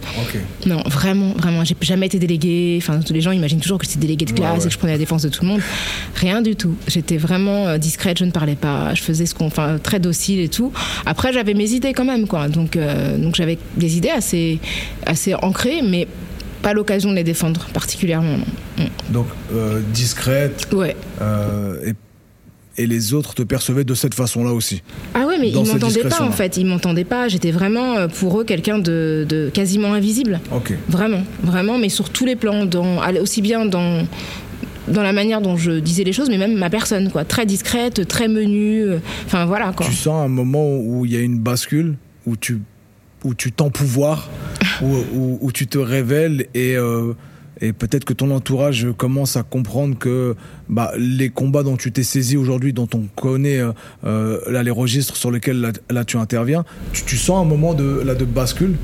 non, 0.67 0.83
vraiment, 0.87 1.33
vraiment. 1.37 1.65
J'ai 1.65 1.77
jamais 1.81 2.07
été 2.07 2.19
déléguée. 2.19 2.79
Enfin, 2.81 3.01
les 3.11 3.21
gens 3.21 3.33
imaginent 3.33 3.61
toujours 3.61 3.79
que 3.79 3.87
j'étais 3.87 3.99
déléguée 3.99 4.25
de 4.25 4.33
classe 4.33 4.59
ouais. 4.59 4.65
et 4.65 4.69
que 4.69 4.73
je 4.73 4.79
prenais 4.79 4.93
la 4.93 4.99
défense 4.99 5.23
de 5.23 5.29
tout 5.29 5.43
le 5.43 5.49
monde. 5.49 5.61
Rien 6.15 6.43
du 6.43 6.57
tout. 6.57 6.75
J'étais 6.89 7.17
vraiment 7.17 7.67
euh, 7.67 7.79
discrète, 7.79 8.19
je 8.19 8.25
ne 8.25 8.31
parlais 8.31 8.57
pas. 8.57 8.95
Je 8.95 9.03
faisais 9.03 9.27
ce 9.27 9.35
qu'on. 9.35 9.47
Enfin, 9.47 9.79
très 9.83 10.01
docile 10.01 10.41
et 10.41 10.49
tout. 10.49 10.73
Après, 11.07 11.33
j'avais 11.33 11.55
mes 11.55 11.71
idées 11.73 11.93
quand 11.93 12.05
même, 12.05 12.27
quoi. 12.27 12.49
Donc, 12.49 12.77
euh, 12.77 13.19
donc 13.19 13.35
j'avais 13.35 13.59
des 13.77 13.97
idées 13.97 14.11
assez, 14.11 14.59
assez 15.07 15.35
ancrées, 15.35 15.83
mais 15.83 16.09
pas 16.65 16.73
l'occasion 16.73 17.11
de 17.11 17.15
les 17.17 17.23
défendre 17.25 17.67
particulièrement. 17.73 18.39
non. 18.79 18.87
Donc, 19.11 19.27
euh, 19.55 19.81
discrète, 19.93 20.67
Ouais. 20.73 20.97
euh, 21.21 21.77
et, 22.77 22.83
et 22.83 22.87
les 22.89 23.13
autres 23.15 23.35
te 23.35 23.43
percevaient 23.43 23.85
de 23.85 23.95
cette 23.95 24.15
façon-là 24.15 24.51
aussi. 24.53 24.83
Ah 25.15 25.27
ouais, 25.27 25.37
mais 25.39 25.51
ils 25.51 25.55
m'entendaient 25.55 26.03
pas 26.09 26.23
en 26.23 26.33
fait. 26.33 26.57
Ils 26.57 26.67
m'entendaient 26.67 27.05
pas. 27.05 27.29
J'étais 27.29 27.53
vraiment 27.53 27.97
euh, 27.97 28.09
pour 28.09 28.41
eux 28.41 28.45
quelqu'un 28.45 28.79
de, 28.79 29.25
de 29.29 29.51
quasiment 29.53 29.93
invisible. 29.95 30.41
Ok. 30.53 30.73
Vraiment, 30.89 31.23
vraiment, 31.43 31.79
mais 31.79 31.89
sur 31.91 32.09
tous 32.11 32.25
les 32.25 32.35
plans, 32.35 32.65
dans, 32.67 32.99
aussi 33.21 33.43
bien 33.43 33.67
dans, 33.67 34.05
dans 34.89 35.03
la 35.03 35.13
manière 35.13 35.41
dont 35.41 35.57
je 35.57 35.73
disais 35.73 36.03
les 36.03 36.13
choses, 36.13 36.29
mais 36.31 36.39
même 36.39 36.55
ma 36.57 36.71
personne, 36.71 37.11
quoi. 37.11 37.25
Très 37.25 37.47
discrète, 37.47 38.09
très 38.09 38.27
menue, 38.27 38.87
enfin 39.27 39.45
voilà, 39.45 39.73
quoi. 39.77 39.87
Tu 39.87 39.93
sens 39.93 40.25
un 40.25 40.29
moment 40.29 40.77
où 40.79 41.05
il 41.07 41.13
y 41.13 41.17
a 41.17 41.21
une 41.21 41.39
bascule, 41.39 41.95
où 42.27 42.37
tu, 42.37 42.59
où 43.25 43.35
tu 43.35 43.53
t'empouvoires, 43.53 44.29
où, 44.83 45.39
où, 45.41 45.53
tu 45.53 45.67
te 45.67 45.79
révèles 45.79 46.47
et, 46.55 46.77
euh, 46.77 47.15
et 47.61 47.73
peut-être 47.73 48.05
que 48.05 48.13
ton 48.13 48.31
entourage 48.31 48.87
commence 48.97 49.37
à 49.37 49.43
comprendre 49.43 49.97
que 49.99 50.35
bah, 50.69 50.93
les 50.99 51.31
combats 51.31 51.63
dont 51.63 51.77
tu 51.77 51.93
t'es 51.93 52.03
saisi 52.03 52.37
aujourd'hui, 52.37 52.73
dont 52.73 52.89
on 52.95 53.03
connaît 53.17 53.59
euh, 53.59 53.73
euh, 54.05 54.41
là, 54.51 54.63
les 54.63 54.71
registres 54.71 55.17
sur 55.17 55.31
lesquels 55.31 55.73
là, 55.91 56.05
tu 56.05 56.17
interviens, 56.17 56.65
tu, 56.93 57.03
tu 57.05 57.17
sens 57.17 57.45
un 57.45 57.49
moment 57.49 57.75
de, 57.75 58.03
là, 58.05 58.15
de 58.15 58.25
bascule? 58.25 58.77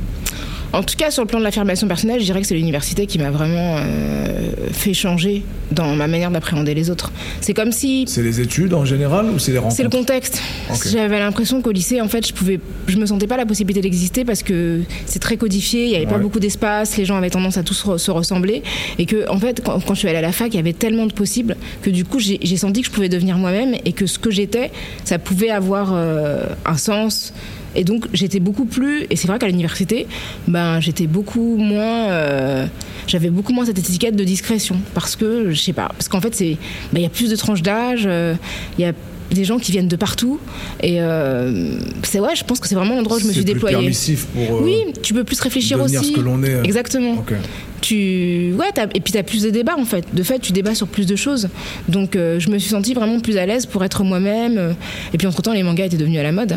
En 0.72 0.82
tout 0.82 0.96
cas, 0.96 1.10
sur 1.10 1.22
le 1.22 1.28
plan 1.28 1.38
de 1.38 1.44
l'affirmation 1.44 1.88
personnelle, 1.88 2.20
je 2.20 2.24
dirais 2.24 2.40
que 2.40 2.46
c'est 2.46 2.54
l'université 2.54 3.06
qui 3.06 3.18
m'a 3.18 3.30
vraiment 3.30 3.76
euh, 3.78 4.50
fait 4.72 4.94
changer 4.94 5.42
dans 5.72 5.94
ma 5.94 6.06
manière 6.06 6.30
d'appréhender 6.30 6.74
les 6.74 6.90
autres. 6.90 7.12
C'est 7.40 7.54
comme 7.54 7.72
si 7.72 8.04
C'est 8.06 8.22
les 8.22 8.40
études 8.40 8.74
en 8.74 8.84
général 8.84 9.26
ou 9.30 9.38
c'est 9.38 9.52
les 9.52 9.58
rencontres 9.58 9.76
C'est 9.76 9.82
le 9.82 9.90
contexte. 9.90 10.42
J'avais 10.90 11.18
l'impression 11.18 11.62
qu'au 11.62 11.72
lycée, 11.72 12.00
en 12.00 12.08
fait, 12.08 12.26
je 12.26 12.32
pouvais, 12.32 12.60
je 12.86 12.98
me 12.98 13.06
sentais 13.06 13.26
pas 13.26 13.36
la 13.36 13.46
possibilité 13.46 13.80
d'exister 13.80 14.24
parce 14.24 14.42
que 14.42 14.80
c'est 15.06 15.18
très 15.18 15.36
codifié, 15.36 15.86
il 15.86 15.90
y 15.90 15.96
avait 15.96 16.06
pas 16.06 16.18
beaucoup 16.18 16.40
d'espace, 16.40 16.96
les 16.96 17.04
gens 17.04 17.16
avaient 17.16 17.30
tendance 17.30 17.56
à 17.56 17.62
tous 17.62 17.96
se 17.96 18.10
ressembler, 18.10 18.62
et 18.98 19.06
que, 19.06 19.28
en 19.28 19.38
fait, 19.38 19.62
quand, 19.64 19.80
quand 19.80 19.94
je 19.94 20.00
suis 20.00 20.08
allée 20.08 20.18
à 20.18 20.22
la 20.22 20.32
fac, 20.32 20.52
il 20.52 20.56
y 20.56 20.60
avait 20.60 20.72
tellement 20.72 21.06
de 21.06 21.12
possibles 21.12 21.56
que 21.82 21.90
du 21.90 22.04
coup, 22.04 22.18
j'ai 22.18 22.38
j'ai 22.42 22.56
senti 22.56 22.80
que 22.80 22.86
je 22.86 22.92
pouvais 22.92 23.08
devenir 23.08 23.38
moi-même 23.38 23.74
et 23.84 23.92
que 23.92 24.06
ce 24.06 24.18
que 24.18 24.30
j'étais, 24.30 24.70
ça 25.04 25.18
pouvait 25.18 25.50
avoir 25.50 25.90
euh, 25.92 26.46
un 26.66 26.76
sens. 26.76 27.32
Et 27.74 27.84
donc 27.84 28.06
j'étais 28.12 28.40
beaucoup 28.40 28.64
plus, 28.64 29.06
et 29.10 29.16
c'est 29.16 29.28
vrai 29.28 29.38
qu'à 29.38 29.46
l'université, 29.46 30.06
ben 30.48 30.80
j'étais 30.80 31.06
beaucoup 31.06 31.56
moins, 31.56 32.10
euh, 32.10 32.66
j'avais 33.06 33.30
beaucoup 33.30 33.52
moins 33.52 33.64
cette 33.64 33.78
étiquette 33.78 34.16
de 34.16 34.24
discrétion. 34.24 34.76
Parce 34.94 35.16
que 35.16 35.50
je 35.50 35.60
sais 35.60 35.72
pas, 35.72 35.88
parce 35.88 36.08
qu'en 36.08 36.20
fait 36.20 36.34
c'est, 36.34 36.56
ben, 36.92 37.00
il 37.00 37.02
y 37.02 37.06
a 37.06 37.10
plus 37.10 37.30
de 37.30 37.36
tranches 37.36 37.62
d'âge, 37.62 38.04
euh, 38.06 38.34
il 38.78 38.82
y 38.82 38.84
a 38.84 38.92
des 39.30 39.44
gens 39.44 39.58
qui 39.58 39.70
viennent 39.72 39.88
de 39.88 39.96
partout 39.96 40.38
et 40.82 41.00
euh, 41.00 41.78
c'est 42.02 42.18
ouais, 42.20 42.34
je 42.34 42.42
pense 42.44 42.58
que 42.60 42.66
c'est 42.68 42.74
vraiment 42.74 42.96
l'endroit 42.96 43.16
où 43.16 43.20
je 43.20 43.26
me 43.26 43.32
suis 43.32 43.42
plus 43.42 43.52
déployée. 43.54 43.76
permissif 43.76 44.26
pour 44.26 44.58
euh, 44.58 44.62
Oui, 44.62 44.76
tu 45.02 45.14
peux 45.14 45.24
plus 45.24 45.40
réfléchir 45.40 45.80
aussi. 45.80 45.94
ce 45.96 46.12
que 46.12 46.20
l'on 46.20 46.42
est. 46.42 46.60
Exactement. 46.64 47.24
Tu 47.80 48.52
ouais, 48.58 48.66
t'as- 48.74 48.84
et 48.94 49.00
puis 49.00 49.12
tu 49.12 49.18
as 49.18 49.22
plus 49.22 49.42
de 49.42 49.50
débats 49.50 49.76
en 49.78 49.84
fait. 49.84 50.04
De 50.14 50.22
fait, 50.22 50.38
tu 50.38 50.52
débats 50.52 50.74
sur 50.74 50.86
plus 50.86 51.06
de 51.06 51.16
choses. 51.16 51.48
Donc 51.88 52.14
euh, 52.16 52.38
je 52.38 52.50
me 52.50 52.58
suis 52.58 52.70
sentie 52.70 52.92
vraiment 52.94 53.20
plus 53.20 53.38
à 53.38 53.46
l'aise 53.46 53.66
pour 53.66 53.82
être 53.84 54.04
moi-même. 54.04 54.74
Et 55.14 55.18
puis 55.18 55.26
entre 55.26 55.40
temps, 55.42 55.52
les 55.52 55.62
mangas 55.62 55.86
étaient 55.86 55.96
devenus 55.96 56.18
à 56.20 56.22
la 56.24 56.32
mode. 56.32 56.56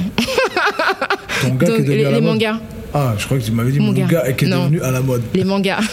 Ton 1.41 1.55
gars 1.55 1.65
qui 1.67 1.71
est 1.73 1.77
Donc, 1.77 1.85
devenu 1.85 1.95
les, 1.97 2.05
à 2.05 2.11
la 2.11 2.15
les 2.17 2.21
mode. 2.21 2.33
mangas, 2.33 2.59
Ah, 2.95 3.15
je 3.17 3.25
crois 3.25 3.39
que 3.39 3.43
tu 3.43 3.51
m'avais 3.51 3.71
dit 3.71 3.79
gars, 3.93 4.05
gars. 4.05 4.29
et 4.29 4.35
qui 4.35 4.45
est 4.45 4.47
Non. 4.47 4.65
devenu 4.65 4.81
à 4.81 4.91
la 4.91 5.01
mode. 5.01 5.23
les 5.33 5.43
mangas. 5.43 5.79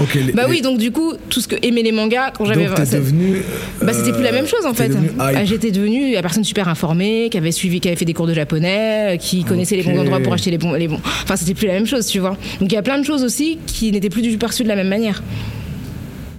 Ok. 0.00 0.14
les- 0.14 0.32
bah 0.32 0.44
les- 0.46 0.50
oui, 0.50 0.60
donc 0.62 0.78
du 0.78 0.92
coup, 0.92 1.12
tout 1.28 1.40
ce 1.40 1.48
que 1.48 1.56
aimer 1.60 1.82
les 1.82 1.90
mangas 1.92 2.30
quand 2.30 2.44
j'avais 2.44 2.66
Donc 2.66 2.76
t'es 2.76 2.96
devenu. 2.98 3.42
Bah, 3.82 3.92
c'était 3.92 4.12
plus 4.12 4.22
la 4.22 4.28
euh, 4.30 4.32
même 4.32 4.46
chose 4.46 4.64
en 4.64 4.72
fait. 4.74 4.92
Ah. 5.18 5.44
J'étais 5.44 5.72
devenue 5.72 6.12
la 6.12 6.22
personne 6.22 6.44
super 6.44 6.68
informée, 6.68 7.28
qui 7.30 7.36
avait 7.36 7.50
suivi, 7.52 7.80
qui 7.80 7.88
avait 7.88 7.96
fait 7.96 8.04
des 8.04 8.14
cours 8.14 8.26
de 8.28 8.32
japonais, 8.34 9.14
euh, 9.14 9.16
qui 9.16 9.44
connaissait 9.44 9.76
les 9.76 9.82
bons 9.82 9.98
endroits 9.98 10.20
pour 10.20 10.32
acheter 10.32 10.50
les 10.52 10.58
bons, 10.58 10.72
les 10.74 10.86
bons. 10.88 11.00
Enfin, 11.24 11.34
c'était 11.36 11.54
plus 11.54 11.66
la 11.66 11.72
même 11.74 11.86
chose, 11.86 12.06
tu 12.06 12.20
vois. 12.20 12.36
Donc 12.60 12.70
il 12.70 12.72
y 12.72 12.76
a 12.78 12.82
plein 12.82 12.98
de 12.98 13.04
choses 13.04 13.24
aussi 13.24 13.58
qui 13.66 13.90
n'étaient 13.90 14.08
plus 14.10 14.22
du 14.22 14.32
tout 14.32 14.38
perçues 14.38 14.62
de 14.62 14.68
la 14.68 14.76
même 14.76 14.88
manière. 14.88 15.22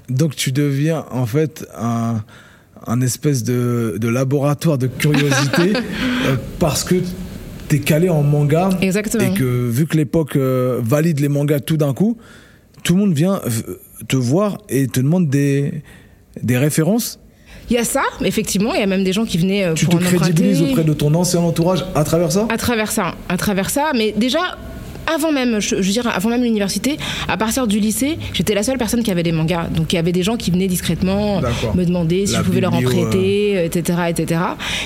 Donc 0.10 0.36
tu 0.36 0.52
deviens 0.52 1.06
en 1.12 1.26
fait 1.26 1.68
un, 1.78 2.22
un 2.88 3.02
espèce 3.02 3.44
de, 3.44 3.98
de 4.00 4.08
laboratoire 4.08 4.78
de 4.78 4.88
curiosité 4.88 5.74
euh, 6.28 6.36
parce 6.60 6.84
que 6.84 6.96
t'es 7.70 7.80
calé 7.80 8.10
en 8.10 8.24
manga. 8.24 8.70
Exactement. 8.82 9.24
Et 9.24 9.38
que 9.38 9.70
vu 9.70 9.88
que 9.88 9.96
l'époque 9.96 10.36
euh, 10.36 10.82
valide 10.84 11.20
les 11.22 11.30
mangas 11.30 11.62
tout 11.62 11.78
d'un 11.78 11.94
coup, 11.94 12.18
tout 12.84 12.94
le 12.96 13.00
monde 13.00 13.14
vient 13.14 13.40
euh, 13.46 13.80
te 14.08 14.18
voir 14.18 14.58
et 14.68 14.88
te 14.88 15.00
demande 15.00 15.30
des, 15.30 15.84
des 16.44 16.58
références. 16.58 17.20
Il 17.70 17.76
y 17.76 17.78
a 17.78 17.84
ça, 17.84 18.02
effectivement, 18.22 18.74
il 18.74 18.80
y 18.80 18.84
a 18.84 18.88
même 18.88 19.04
des 19.04 19.14
gens 19.14 19.26
qui 19.26 19.38
venaient 19.38 19.64
euh, 19.64 19.74
Tu 19.76 19.86
pour 19.86 19.94
te 19.94 20.00
en 20.00 20.06
emprunter. 20.08 20.24
crédibilises 20.34 20.62
auprès 20.64 20.84
de 20.84 20.94
ton 20.94 21.14
ancien 21.14 21.40
entourage 21.42 21.86
à 21.94 22.04
travers 22.04 22.32
ça? 22.32 22.48
À 22.50 22.58
travers 22.58 22.92
ça, 22.92 23.14
à 23.30 23.38
travers 23.38 23.70
ça, 23.70 23.92
mais 23.96 24.12
déjà 24.12 24.58
avant 25.14 25.32
même, 25.32 25.60
je, 25.60 25.70
je 25.70 25.76
veux 25.76 25.92
dire, 25.92 26.08
avant 26.14 26.30
même 26.30 26.44
l'université, 26.44 26.98
à 27.28 27.38
partir 27.38 27.68
du 27.68 27.80
lycée, 27.80 28.18
j'étais 28.34 28.54
la 28.54 28.64
seule 28.64 28.78
personne 28.78 29.04
qui 29.04 29.12
avait 29.12 29.24
des 29.24 29.32
mangas. 29.32 29.68
Donc 29.76 29.92
il 29.94 29.96
y 29.96 30.00
avait 30.00 30.12
des 30.12 30.24
gens 30.24 30.38
qui 30.38 30.52
venaient 30.52 30.68
discrètement 30.68 31.42
me 31.76 31.84
demander 31.86 32.26
si 32.26 32.34
La 32.34 32.40
je 32.40 32.44
pouvais 32.46 32.62
leur 32.62 32.74
en 32.74 32.82
prêter, 32.82 33.54
euh, 33.58 33.66
etc., 33.66 34.00
etc. 34.10 34.42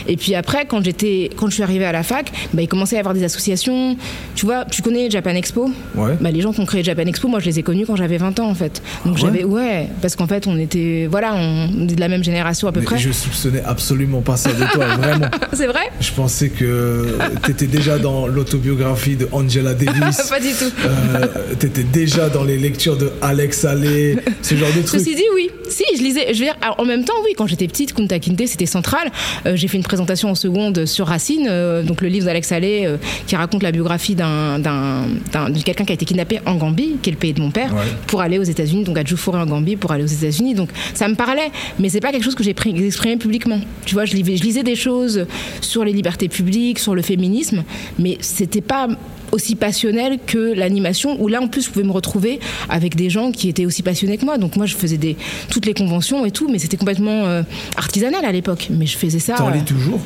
Et 0.08 0.18
puis 0.18 0.36
après, 0.36 0.66
quand 0.66 0.84
j'étais, 0.84 1.30
quand 1.36 1.48
je 1.48 1.54
suis 1.56 1.64
arrivée 1.64 1.86
à 1.86 1.92
la 1.92 2.04
fac, 2.04 2.32
bah, 2.54 2.62
il 2.62 2.68
commençait 2.68 2.96
à 2.96 3.00
y 3.00 3.00
avoir 3.00 3.14
des 3.14 3.24
associations. 3.24 3.98
Tu 4.36 4.46
vois, 4.46 4.66
tu 4.66 4.82
connais 4.82 5.10
Japan 5.10 5.32
Expo 5.32 5.72
Ouais. 5.96 6.18
bah, 6.20 6.32
les 6.32 6.42
gens 6.42 6.52
qui 6.54 6.60
ont 6.60 6.66
créé 6.66 6.84
Japan 6.84 7.04
Expo, 7.06 7.28
moi 7.28 7.40
je 7.40 7.46
les 7.46 7.60
ai 7.60 7.64
connus 7.64 7.86
quand 7.86 7.96
j'avais 7.96 8.18
20 8.18 8.40
ans 8.40 8.50
en 8.50 8.56
fait. 8.56 8.82
Donc 9.06 9.16
Ah 9.20 9.24
ouais 9.26 9.32
j'avais 9.32 9.44
ouais, 9.44 9.88
parce 10.02 10.16
qu'en 10.16 10.28
fait 10.28 10.48
on 10.48 10.58
était 10.58 11.08
voilà, 11.10 11.36
on 11.36 11.88
est 11.88 11.96
de 11.96 12.00
la 12.00 12.08
même 12.08 12.24
génération 12.24 12.68
à 12.68 12.72
peu 12.72 12.80
Mais 12.80 12.86
près. 12.86 12.98
je 12.98 13.12
soupçonnais 13.12 13.62
absolument 13.66 14.22
pas 14.22 14.38
ça 14.38 14.52
de 14.54 14.64
toi, 14.74 14.86
vraiment. 14.98 15.28
C'est 15.54 15.68
vrai 15.68 15.82
Je 16.00 16.12
pensais 16.12 16.50
que 16.50 17.18
t'étais 17.46 17.68
déjà 17.68 18.00
dans 18.00 18.28
l'autobiographie 18.28 19.16
de 19.16 19.28
Angela 19.32 19.74
Davis. 19.74 20.13
Pas 20.30 20.40
du 20.40 20.50
tout. 20.54 20.72
Euh, 20.86 21.28
t'étais 21.60 21.84
déjà 21.84 22.30
dans 22.30 22.44
les 22.44 22.58
lectures 22.58 22.98
de 22.98 23.12
Alex 23.22 23.66
Allais, 23.66 24.16
ce 24.42 24.56
genre 24.56 24.70
de 24.76 24.82
trucs. 24.82 25.00
Ceci 25.00 25.16
dit, 25.16 25.24
oui. 25.36 25.50
Si, 25.70 25.84
je 25.98 26.02
lisais. 26.04 26.34
Je 26.34 26.40
veux 26.40 26.46
dire, 26.46 26.56
alors, 26.62 26.80
en 26.80 26.86
même 26.86 27.04
temps, 27.04 27.14
oui, 27.26 27.32
quand 27.38 27.48
j'étais 27.48 27.68
petite, 27.68 27.94
Kunta 27.94 28.20
Kinte, 28.20 28.48
c'était 28.48 28.66
central. 28.66 29.12
Euh, 29.46 29.56
j'ai 29.56 29.68
fait 29.68 29.78
une 29.78 29.84
présentation 29.84 30.30
en 30.30 30.36
seconde 30.36 30.86
sur 30.86 31.08
Racine, 31.08 31.48
euh, 31.50 31.84
donc 31.84 32.02
le 32.02 32.08
livre 32.10 32.26
d'Alex 32.26 32.52
Allais, 32.52 32.86
euh, 32.86 32.98
qui 33.28 33.36
raconte 33.36 33.64
la 33.64 33.72
biographie 33.72 34.16
d'un, 34.16 34.60
de 34.60 35.64
quelqu'un 35.64 35.86
qui 35.86 35.92
a 35.92 35.96
été 35.96 36.06
kidnappé 36.06 36.40
en 36.46 36.56
Gambie, 36.56 36.98
qui 37.02 37.10
est 37.10 37.14
le 37.14 37.18
pays 37.18 37.34
de 37.34 37.42
mon 37.42 37.52
père, 37.52 37.74
Ouais. 37.74 37.82
pour 38.08 38.22
aller 38.22 38.38
aux 38.38 38.44
États-Unis, 38.44 38.84
donc 38.84 38.98
à 38.98 39.04
Djoufouré 39.04 39.40
en 39.40 39.46
Gambie, 39.46 39.76
pour 39.76 39.92
aller 39.92 40.04
aux 40.04 40.08
États-Unis. 40.08 40.54
Donc 40.54 40.70
ça 40.94 41.08
me 41.08 41.16
parlait, 41.16 41.50
mais 41.80 41.90
c'est 41.90 42.00
pas 42.02 42.12
quelque 42.12 42.24
chose 42.24 42.36
que 42.36 42.44
j'ai 42.44 42.52
exprimé 42.86 43.18
publiquement. 43.18 43.60
Tu 43.86 43.94
vois, 43.96 44.06
je 44.06 44.14
lisais, 44.16 44.38
je 44.38 44.44
lisais 44.44 44.64
des 44.64 44.76
choses 44.76 45.26
sur 45.62 45.84
les 45.86 45.94
libertés 45.94 46.28
publiques, 46.30 46.80
sur 46.80 46.94
le 46.94 47.02
féminisme, 47.02 47.64
mais 47.98 48.18
c'était 48.22 48.62
pas 48.62 48.88
aussi 49.34 49.56
passionnel 49.56 50.20
que 50.26 50.54
l'animation 50.54 51.22
où 51.22 51.28
là 51.28 51.42
en 51.42 51.48
plus 51.48 51.66
je 51.66 51.70
pouvais 51.70 51.86
me 51.86 51.92
retrouver 51.92 52.40
avec 52.70 52.96
des 52.96 53.10
gens 53.10 53.32
qui 53.32 53.50
étaient 53.50 53.66
aussi 53.66 53.84
passionnés 53.84 54.18
que 54.18 54.26
moi. 54.26 54.38
Donc 54.38 54.56
moi 54.56 54.66
je 54.66 54.76
faisais 54.76 54.98
des 54.98 55.18
toutes 55.50 55.66
les 55.66 55.74
conventions 55.74 56.26
et 56.26 56.32
tout 56.32 56.48
mais 56.50 56.60
c'était 56.60 56.78
complètement 56.78 57.26
euh, 57.26 57.44
artisanal 57.76 58.24
à 58.24 58.32
l'époque. 58.32 58.70
Mais 58.70 58.86
je 58.86 58.98
faisais 58.98 59.20
ça 59.20 59.36
T'en 59.36 59.50
euh, 59.50 59.52
lis 59.52 59.64
toujours? 59.64 60.00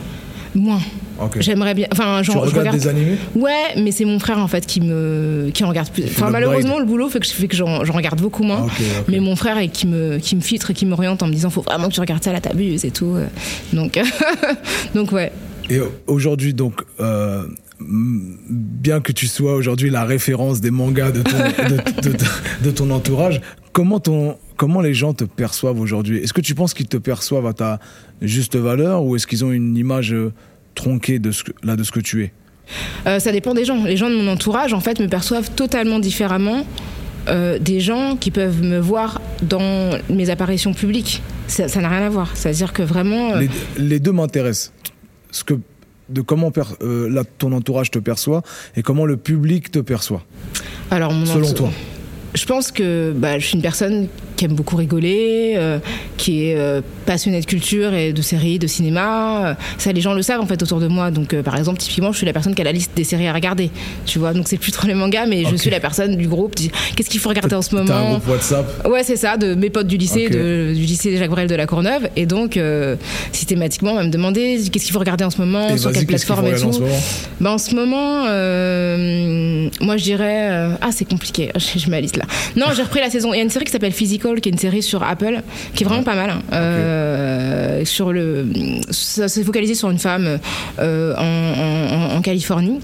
moins. 0.56 0.80
J'aimerais 1.40 1.76
bien 1.76 1.88
enfin 1.92 2.22
Tu 2.24 2.32
genre 2.32 2.46
je 2.46 2.50
regardes 2.50 2.76
regarde 2.76 2.78
des 2.78 2.88
animés? 2.88 3.18
Ouais 3.36 3.76
mais 3.76 3.92
c'est 3.92 4.06
mon 4.06 4.18
frère 4.18 4.40
en 4.40 4.48
fait 4.48 4.66
qui 4.66 4.82
me 4.82 5.52
qui 5.54 5.64
en 5.64 5.70
regarde 5.70 5.90
plus. 5.90 6.06
Enfin 6.06 6.32
malheureusement 6.32 6.80
le 6.80 6.86
boulot 6.86 7.10
fait 7.10 7.20
que, 7.20 7.28
fait 7.28 7.48
que 7.48 7.56
j'en, 7.56 7.86
j'en 7.86 7.94
regarde 7.94 8.20
beaucoup 8.20 8.44
moins. 8.44 8.66
Ah, 8.68 8.84
mais 9.08 9.20
mon 9.20 9.36
frère 9.36 9.58
est 9.58 9.68
qui 9.68 9.86
me 9.88 10.18
qui 10.18 10.36
me 10.36 10.42
filtre 10.42 10.72
et 10.72 10.74
qui 10.74 10.86
m'oriente 10.86 11.22
en 11.22 11.28
me 11.28 11.34
disant 11.34 11.50
faut 11.50 11.62
vraiment 11.62 11.90
que 11.90 11.94
tu 11.94 12.00
regardes 12.00 12.24
ça 12.24 12.34
là 12.34 12.40
t'abuses 12.40 12.86
et 12.86 12.92
tout 12.92 13.16
euh. 13.16 13.28
donc 13.74 14.00
donc 14.96 15.12
ouais. 15.12 15.32
Et 15.70 15.80
aujourd'hui, 16.08 16.54
donc, 16.54 16.82
euh, 17.00 17.44
bien 17.80 19.02
que 19.02 19.12
tu 19.12 19.28
sois 19.28 19.56
aujourd'hui 19.56 19.90
la 19.90 20.04
référence 20.04 20.62
des 20.62 20.72
mangas 20.72 21.12
de 21.12 21.22
ton, 21.22 21.38
de, 21.38 22.12
de- 22.12 22.18
de 22.64 22.72
ton 22.72 22.90
entourage, 22.90 23.42
comment, 23.72 24.00
ton, 24.00 24.38
comment 24.56 24.82
les 24.82 24.94
gens 24.94 25.14
te 25.14 25.24
perçoivent 25.24 25.80
aujourd'hui? 25.80 26.18
Est-ce 26.18 26.34
que 26.34 26.42
tu 26.42 26.56
penses 26.56 26.74
qu'ils 26.74 26.88
te 26.88 26.98
perçoivent 26.98 27.46
à 27.46 27.54
ta 27.54 27.80
juste 28.22 28.56
valeur 28.56 29.04
ou 29.04 29.16
est-ce 29.16 29.28
qu'ils 29.28 29.46
ont 29.46 29.52
une 29.52 29.78
image 29.78 30.14
euh, 30.14 30.34
tronquée 30.76 31.20
de 31.20 31.32
ce 31.32 31.44
que, 31.44 31.52
là, 31.64 31.76
de 31.76 31.84
ce 31.84 31.92
que 31.92 32.00
tu 32.00 32.24
es? 32.24 32.34
Euh, 33.06 33.20
ça 33.20 33.32
dépend 33.32 33.54
des 33.54 33.64
gens. 33.64 33.84
Les 33.84 33.96
gens 33.98 34.10
de 34.10 34.16
mon 34.16 34.28
entourage, 34.28 34.74
en 34.74 34.80
fait, 34.82 35.00
me 35.00 35.08
perçoivent 35.08 35.52
totalement 35.52 36.00
différemment 36.00 36.66
euh, 37.30 37.60
des 37.60 37.80
gens 37.80 38.18
qui 38.18 38.32
peuvent 38.32 38.62
me 38.64 38.80
voir 38.80 39.22
dans 39.42 39.92
mes 40.10 40.30
apparitions 40.30 40.74
publiques. 40.74 41.22
Ça 41.48 41.68
ça 41.68 41.80
n'a 41.82 41.90
rien 41.90 42.06
à 42.06 42.10
voir. 42.10 42.36
C'est-à-dire 42.36 42.74
que 42.74 42.84
vraiment. 42.84 43.36
euh, 43.36 43.42
les, 43.42 43.50
les 43.78 44.00
deux 44.00 44.12
m'intéressent. 44.12 44.74
Ce 45.32 45.44
que, 45.44 45.54
de 46.10 46.22
comment 46.22 46.52
euh, 46.82 47.24
ton 47.38 47.52
entourage 47.52 47.92
te 47.92 48.00
perçoit 48.00 48.44
et 48.76 48.82
comment 48.82 49.06
le 49.06 49.18
public 49.18 49.72
te 49.72 49.80
perçoit, 49.80 50.24
alors, 50.92 51.12
mon 51.12 51.26
selon 51.26 51.54
toi? 51.54 51.70
Je 52.34 52.46
pense 52.46 52.72
que 52.72 53.14
bah, 53.16 53.40
je 53.40 53.46
suis 53.48 53.56
une 53.56 53.62
personne 53.62 54.08
qui 54.36 54.46
aime 54.46 54.54
beaucoup 54.54 54.76
rigoler, 54.76 55.54
euh, 55.56 55.80
qui 56.18 56.44
est 56.46 56.56
euh, 56.56 56.82
passionnée 57.08 57.40
de 57.42 57.46
culture 57.48 57.94
et 57.96 58.14
de 58.14 58.22
séries, 58.22 58.60
de 58.60 58.68
cinéma. 58.68 59.48
Euh, 59.48 59.54
Ça, 59.80 59.92
les 59.92 60.02
gens 60.02 60.14
le 60.14 60.22
savent 60.22 60.42
en 60.42 60.46
fait 60.46 60.62
autour 60.62 60.80
de 60.80 60.88
moi. 60.88 61.10
Donc, 61.10 61.34
euh, 61.34 61.42
par 61.42 61.58
exemple, 61.58 61.80
typiquement, 61.80 62.12
je 62.12 62.18
suis 62.18 62.26
la 62.28 62.34
personne 62.34 62.54
qui 62.54 62.62
a 62.62 62.66
la 62.66 62.72
liste 62.72 62.92
des 62.96 63.04
séries 63.04 63.28
à 63.28 63.34
regarder. 63.34 63.72
Tu 64.06 64.20
vois, 64.20 64.34
donc 64.34 64.48
c'est 64.48 64.58
plus 64.58 64.72
trop 64.72 64.86
les 64.88 64.94
mangas, 64.94 65.26
mais 65.26 65.44
je 65.50 65.56
suis 65.56 65.72
la 65.72 65.80
personne 65.80 66.16
du 66.18 66.28
groupe. 66.28 66.54
qui 66.54 66.64
dit, 66.68 66.72
Qu'est-ce 66.96 67.10
qu'il 67.10 67.20
faut 67.20 67.30
regarder 67.30 67.56
en 67.56 67.62
ce 67.64 67.74
moment 67.74 67.88
T'as 67.88 67.98
un 68.00 68.10
groupe 68.12 68.28
WhatsApp 68.28 68.88
Ouais, 68.88 69.04
c'est 69.04 69.16
ça, 69.18 69.38
de 69.38 69.56
mes 69.56 69.72
potes 69.72 69.88
du 69.88 69.98
lycée, 69.98 70.30
de- 70.30 70.74
du 70.76 70.82
lycée 70.82 71.18
Jacques 71.18 71.32
Brel 71.32 71.48
de 71.48 71.56
la 71.56 71.66
Courneuve. 71.66 72.08
Et 72.16 72.28
donc, 72.28 72.60
systématiquement, 73.32 73.94
on 73.94 73.96
va 73.96 74.04
me 74.04 74.12
demander 74.12 74.60
qu'est-ce 74.72 74.86
qu'il 74.86 74.94
faut 74.94 75.00
regarder 75.00 75.24
en 75.24 75.30
ce 75.32 75.40
moment, 75.42 75.70
et 75.70 75.78
sur 75.78 75.92
quelle 75.92 76.06
plateforme 76.06 76.46
et 76.46 76.50
regarder 76.54 76.66
en 76.66 76.70
tout. 76.70 76.74
ce 76.76 76.82
moment? 76.82 76.96
Bah, 77.42 77.52
en 77.54 77.58
ce 77.58 77.74
moment, 77.74 78.24
moi 79.82 79.98
je 79.98 80.04
dirais. 80.04 80.50
ah, 80.82 80.90
c'est 80.92 81.06
compliqué, 81.06 81.52
mets 81.88 81.96
la 81.98 82.02
liste 82.02 82.17
là. 82.18 82.26
Non, 82.56 82.68
j'ai 82.76 82.84
repris 82.84 83.00
la 83.00 83.10
saison. 83.10 83.34
Il 83.34 83.38
y 83.38 83.40
a 83.40 83.44
une 83.44 83.50
série 83.50 83.66
qui 83.66 83.72
s'appelle 83.72 83.92
Physical, 83.94 84.42
qui 84.42 84.50
est 84.50 84.52
une 84.52 84.58
série 84.58 84.82
sur 84.84 85.04
Apple, 85.04 85.42
qui 85.74 85.84
est 85.84 85.86
vraiment 85.88 86.04
pas 86.04 86.16
mal. 86.16 86.30
hein. 86.32 86.42
Euh, 86.54 87.86
sur 87.86 88.12
le, 88.12 88.46
ça 88.92 89.28
s'est 89.28 89.44
focalisé 89.44 89.76
sur 89.76 89.90
une 89.90 90.00
femme 90.00 90.40
euh, 90.80 91.14
en, 91.16 91.22
en- 91.24 92.14
en- 92.14 92.18
en 92.18 92.22
Californie. 92.22 92.80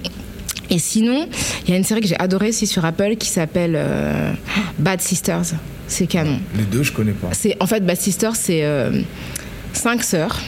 Et 0.70 0.80
sinon, 0.80 1.28
il 1.66 1.72
y 1.72 1.74
a 1.74 1.78
une 1.78 1.84
série 1.84 2.02
que 2.02 2.08
j'ai 2.08 2.20
adorée 2.20 2.50
aussi 2.50 2.66
sur 2.68 2.84
Apple 2.86 3.16
qui 3.18 3.28
s'appelle 3.30 3.74
euh, 3.76 4.32
Bad 4.80 5.02
Sisters. 5.02 5.54
C'est 5.88 6.08
canon. 6.08 6.40
Les 6.58 6.64
deux, 6.64 6.84
je 6.84 6.92
connais 6.92 7.12
pas. 7.12 7.28
C'est 7.34 7.56
en 7.60 7.68
fait 7.68 7.86
Bad 7.86 7.98
Sisters, 7.98 8.36
c'est 8.36 8.64
cinq 9.74 10.04
sœurs, 10.04 10.40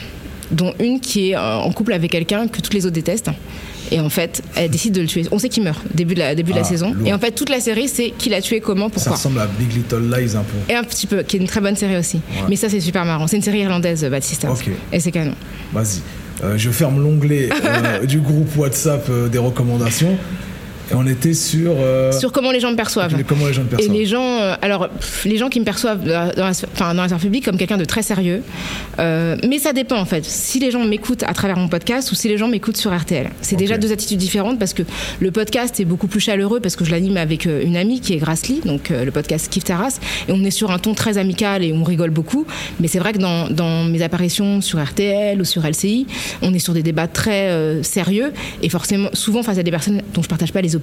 dont 0.50 0.72
une 0.80 0.98
qui 1.00 1.30
est 1.30 1.36
en 1.36 1.70
couple 1.72 1.92
avec 1.92 2.10
quelqu'un 2.10 2.48
que 2.48 2.60
toutes 2.60 2.74
les 2.74 2.86
autres 2.86 2.94
détestent. 2.94 3.30
Et 3.92 4.00
en 4.00 4.08
fait, 4.08 4.42
elle 4.56 4.70
décide 4.70 4.94
de 4.94 5.00
le 5.00 5.06
tuer. 5.06 5.24
On 5.30 5.38
sait 5.38 5.48
qu'il 5.48 5.62
meurt 5.62 5.80
début 5.94 6.14
de 6.14 6.20
la 6.20 6.34
début 6.34 6.52
de 6.52 6.56
la 6.56 6.62
Ah, 6.62 6.68
saison. 6.68 6.92
lourd. 6.92 7.06
Et 7.06 7.12
en 7.12 7.18
fait, 7.18 7.30
toute 7.32 7.48
la 7.50 7.60
série, 7.60 7.88
c'est 7.88 8.10
qui 8.16 8.28
l'a 8.28 8.40
tué, 8.40 8.60
comment, 8.60 8.86
Ça 8.88 8.94
pourquoi. 8.94 9.12
ressemble 9.12 9.40
à 9.40 9.46
Big 9.46 9.72
Little 9.72 10.02
Lies 10.10 10.36
un 10.36 10.42
peu. 10.42 10.72
Et 10.72 10.74
un 10.74 10.84
petit 10.84 11.06
peu, 11.06 11.22
qui 11.22 11.36
est 11.36 11.40
une 11.40 11.46
très 11.46 11.60
bonne 11.60 11.76
série 11.76 11.96
aussi. 11.96 12.20
Mais 12.48 12.56
ça, 12.56 12.68
c'est 12.68 12.80
super 12.80 13.04
marrant. 13.04 13.26
C'est 13.26 13.36
une 13.36 13.42
série 13.42 13.60
irlandaise, 13.60 14.04
Bad 14.10 14.22
Sisters. 14.22 14.50
Ok. 14.50 14.70
Et 14.92 15.00
c'est 15.00 15.10
canon. 15.12 15.34
Vas-y. 15.72 16.00
Euh, 16.44 16.58
je 16.58 16.70
ferme 16.70 17.00
l'onglet 17.02 17.48
euh, 17.64 18.04
du 18.04 18.18
groupe 18.20 18.54
WhatsApp 18.56 19.06
euh, 19.08 19.28
des 19.28 19.38
recommandations. 19.38 20.18
Et 20.90 20.94
on 20.94 21.06
était 21.06 21.34
sur. 21.34 21.72
euh, 21.76 22.12
Sur 22.12 22.32
comment 22.32 22.50
les 22.52 22.60
gens 22.60 22.70
me 22.70 22.76
perçoivent. 22.76 23.16
les- 23.16 23.24
comment 23.24 23.46
les 23.46 23.52
gens 23.52 23.62
Et 23.78 23.88
les 23.88 24.06
gens, 24.06 24.22
euh, 24.40 24.54
alors, 24.62 24.88
pff, 24.88 25.24
les 25.24 25.36
gens 25.36 25.48
qui 25.48 25.58
me 25.60 25.64
perçoivent 25.64 26.04
dans 26.04 26.30
la, 26.36 26.54
sphère- 26.54 26.68
enfin, 26.74 26.94
dans 26.94 27.02
la 27.02 27.08
sphère 27.08 27.18
publique 27.18 27.44
comme 27.44 27.56
quelqu'un 27.58 27.76
de 27.76 27.84
très 27.84 28.02
sérieux, 28.02 28.42
euh, 28.98 29.36
mais 29.48 29.58
ça 29.58 29.72
dépend 29.72 29.96
en 29.98 30.04
fait. 30.04 30.24
Si 30.24 30.58
les 30.60 30.70
gens 30.70 30.84
m'écoutent 30.84 31.22
à 31.24 31.32
travers 31.34 31.56
mon 31.56 31.68
podcast 31.68 32.12
ou 32.12 32.14
si 32.14 32.28
les 32.28 32.38
gens 32.38 32.48
m'écoutent 32.48 32.76
sur 32.76 32.96
RTL. 32.96 33.30
C'est 33.42 33.56
déjà 33.56 33.78
deux 33.78 33.92
attitudes 33.92 34.18
différentes 34.18 34.58
parce 34.58 34.74
que 34.74 34.82
le 35.20 35.30
podcast 35.30 35.78
est 35.80 35.84
beaucoup 35.84 36.06
plus 36.06 36.20
chaleureux 36.20 36.60
parce 36.60 36.76
que 36.76 36.84
je 36.84 36.90
l'anime 36.92 37.16
avec 37.16 37.46
une 37.46 37.76
amie 37.76 38.00
qui 38.00 38.14
est 38.14 38.18
Grassley, 38.18 38.60
donc 38.64 38.90
euh, 38.90 39.04
le 39.04 39.10
podcast 39.10 39.48
Kif 39.50 39.64
Terrasse, 39.64 40.00
et 40.28 40.32
on 40.32 40.44
est 40.44 40.50
sur 40.50 40.70
un 40.70 40.78
ton 40.78 40.94
très 40.94 41.18
amical 41.18 41.64
et 41.64 41.72
on 41.72 41.82
rigole 41.82 42.10
beaucoup. 42.10 42.46
Mais 42.80 42.86
c'est 42.88 42.98
vrai 43.00 43.12
que 43.12 43.18
dans, 43.18 43.48
dans 43.48 43.84
mes 43.84 44.02
apparitions 44.02 44.60
sur 44.60 44.82
RTL 44.82 45.40
ou 45.40 45.44
sur 45.44 45.66
LCI, 45.66 46.06
on 46.42 46.54
est 46.54 46.58
sur 46.60 46.74
des 46.74 46.82
débats 46.82 47.08
très 47.08 47.82
sérieux 47.82 48.32
et 48.62 48.68
forcément 48.68 49.08
souvent 49.12 49.42
face 49.42 49.58
à 49.58 49.62
des 49.62 49.70
personnes 49.70 50.02
dont 50.14 50.22
je 50.22 50.28
partage 50.28 50.52
pas 50.52 50.60
les 50.60 50.75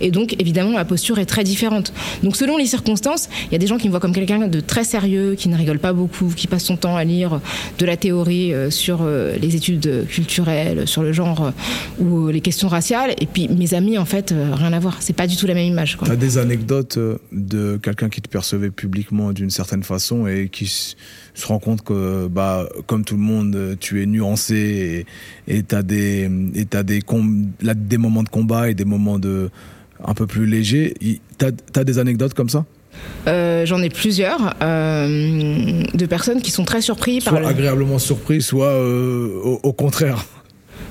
et 0.00 0.10
donc 0.10 0.36
évidemment 0.38 0.72
ma 0.72 0.84
posture 0.84 1.18
est 1.18 1.26
très 1.26 1.44
différente. 1.44 1.92
Donc 2.22 2.36
selon 2.36 2.56
les 2.56 2.66
circonstances, 2.66 3.28
il 3.46 3.52
y 3.52 3.54
a 3.56 3.58
des 3.58 3.66
gens 3.66 3.78
qui 3.78 3.86
me 3.86 3.90
voient 3.90 4.00
comme 4.00 4.14
quelqu'un 4.14 4.48
de 4.48 4.60
très 4.60 4.84
sérieux, 4.84 5.34
qui 5.36 5.48
ne 5.48 5.56
rigole 5.56 5.78
pas 5.78 5.92
beaucoup, 5.92 6.32
qui 6.34 6.46
passe 6.46 6.64
son 6.64 6.76
temps 6.76 6.96
à 6.96 7.04
lire 7.04 7.40
de 7.78 7.86
la 7.86 7.96
théorie 7.96 8.52
euh, 8.52 8.70
sur 8.70 9.00
euh, 9.02 9.36
les 9.40 9.56
études 9.56 10.06
culturelles, 10.08 10.86
sur 10.86 11.02
le 11.02 11.12
genre 11.12 11.46
euh, 11.46 12.02
ou 12.04 12.28
les 12.28 12.40
questions 12.40 12.68
raciales 12.68 13.14
et 13.20 13.26
puis 13.26 13.48
mes 13.48 13.74
amis 13.74 13.98
en 13.98 14.04
fait 14.04 14.32
euh, 14.32 14.54
rien 14.54 14.72
à 14.72 14.78
voir, 14.78 14.96
c'est 15.00 15.12
pas 15.12 15.26
du 15.26 15.36
tout 15.36 15.46
la 15.46 15.54
même 15.54 15.66
image 15.66 15.96
quoi. 15.96 16.08
T'as 16.08 16.16
des 16.16 16.38
anecdotes 16.38 16.96
euh, 16.96 17.18
de 17.32 17.78
quelqu'un 17.82 18.08
qui 18.08 18.20
te 18.20 18.28
percevait 18.28 18.70
publiquement 18.70 19.32
d'une 19.32 19.50
certaine 19.50 19.82
façon 19.82 20.26
et 20.26 20.48
qui 20.48 20.94
se 21.34 21.46
rend 21.46 21.58
compte 21.58 21.82
que, 21.82 22.28
bah, 22.28 22.68
comme 22.86 23.04
tout 23.04 23.16
le 23.16 23.20
monde, 23.22 23.76
tu 23.80 24.02
es 24.02 24.06
nuancé 24.06 25.04
et 25.48 25.62
t'as 25.64 25.82
des, 25.82 26.30
et 26.54 26.64
t'as 26.64 26.82
des, 26.84 27.00
com- 27.02 27.46
là, 27.60 27.74
des 27.74 27.98
moments 27.98 28.22
de 28.22 28.28
combat 28.28 28.70
et 28.70 28.74
des 28.74 28.84
moments 28.84 29.18
de 29.18 29.50
un 30.04 30.14
peu 30.14 30.26
plus 30.26 30.46
légers. 30.46 30.94
T'as 31.38 31.50
as 31.76 31.84
des 31.84 31.98
anecdotes 31.98 32.34
comme 32.34 32.48
ça? 32.48 32.64
Euh, 33.26 33.66
J'en 33.66 33.82
ai 33.82 33.88
plusieurs 33.90 34.54
euh, 34.62 35.82
de 35.92 36.06
personnes 36.06 36.40
qui 36.40 36.50
sont 36.52 36.64
très 36.64 36.80
surpris 36.80 37.20
par 37.20 37.32
Soit 37.32 37.40
le- 37.40 37.46
agréablement 37.46 37.98
surpris, 37.98 38.40
soit 38.40 38.68
euh, 38.68 39.40
au, 39.42 39.60
au 39.62 39.72
contraire. 39.72 40.24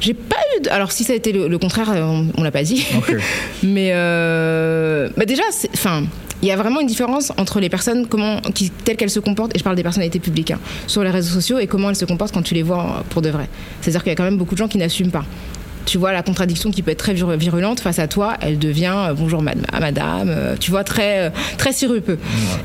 J'ai 0.02 0.14
pas 0.14 0.36
eu. 0.58 0.62
De... 0.64 0.70
Alors 0.70 0.92
si 0.92 1.06
ça 1.06 1.14
a 1.14 1.16
été 1.16 1.32
le, 1.32 1.48
le 1.48 1.58
contraire, 1.58 1.90
on, 1.96 2.28
on 2.38 2.44
l'a 2.44 2.52
pas 2.52 2.64
dit. 2.64 2.86
Ok. 2.98 3.16
Mais 3.64 3.92
euh, 3.94 5.10
bah 5.16 5.24
déjà, 5.26 5.44
c'est- 5.52 5.70
enfin, 5.74 6.04
il 6.44 6.48
y 6.48 6.52
a 6.52 6.58
vraiment 6.58 6.82
une 6.82 6.88
différence 6.88 7.32
entre 7.38 7.62
les 7.62 7.70
personnes 7.70 8.06
qui, 8.54 8.70
telles 8.70 8.98
qu'elles 8.98 9.10
se 9.10 9.22
comportent, 9.22 9.56
et 9.56 9.60
je 9.60 9.64
parle 9.64 9.78
des 9.78 9.84
personnalités 9.84 10.20
publiques, 10.20 10.52
hein, 10.52 10.60
sur 10.88 11.02
les 11.02 11.10
réseaux 11.10 11.34
sociaux 11.34 11.58
et 11.58 11.68
comment 11.68 11.90
elles 11.90 11.96
se 11.96 12.04
comportent 12.04 12.34
quand 12.34 12.42
tu 12.42 12.54
les 12.54 12.64
vois 12.64 13.04
pour 13.10 13.22
de 13.22 13.30
vrai. 13.30 13.48
C'est-à-dire 13.80 14.04
qu'il 14.04 14.10
y 14.10 14.14
a 14.14 14.16
quand 14.16 14.26
même 14.26 14.38
beaucoup 14.38 14.54
de 14.54 14.60
gens 14.60 14.68
qui 14.68 14.78
n'assument 14.78 15.12
pas. 15.12 15.24
Tu 15.86 15.98
vois, 15.98 16.14
la 16.14 16.24
contradiction 16.24 16.72
qui 16.72 16.82
peut 16.82 16.92
être 16.92 16.98
très 16.98 17.14
virulente 17.14 17.80
face 17.80 18.00
à 18.00 18.08
toi, 18.08 18.36
elle 18.42 18.60
devient 18.60 18.96
euh, 18.96 19.14
bonjour 19.14 19.42
madame, 19.42 20.28
euh, 20.30 20.56
tu 20.60 20.72
vois, 20.72 20.84
très, 20.84 21.32
très 21.58 21.74
sirupeux. 21.74 22.18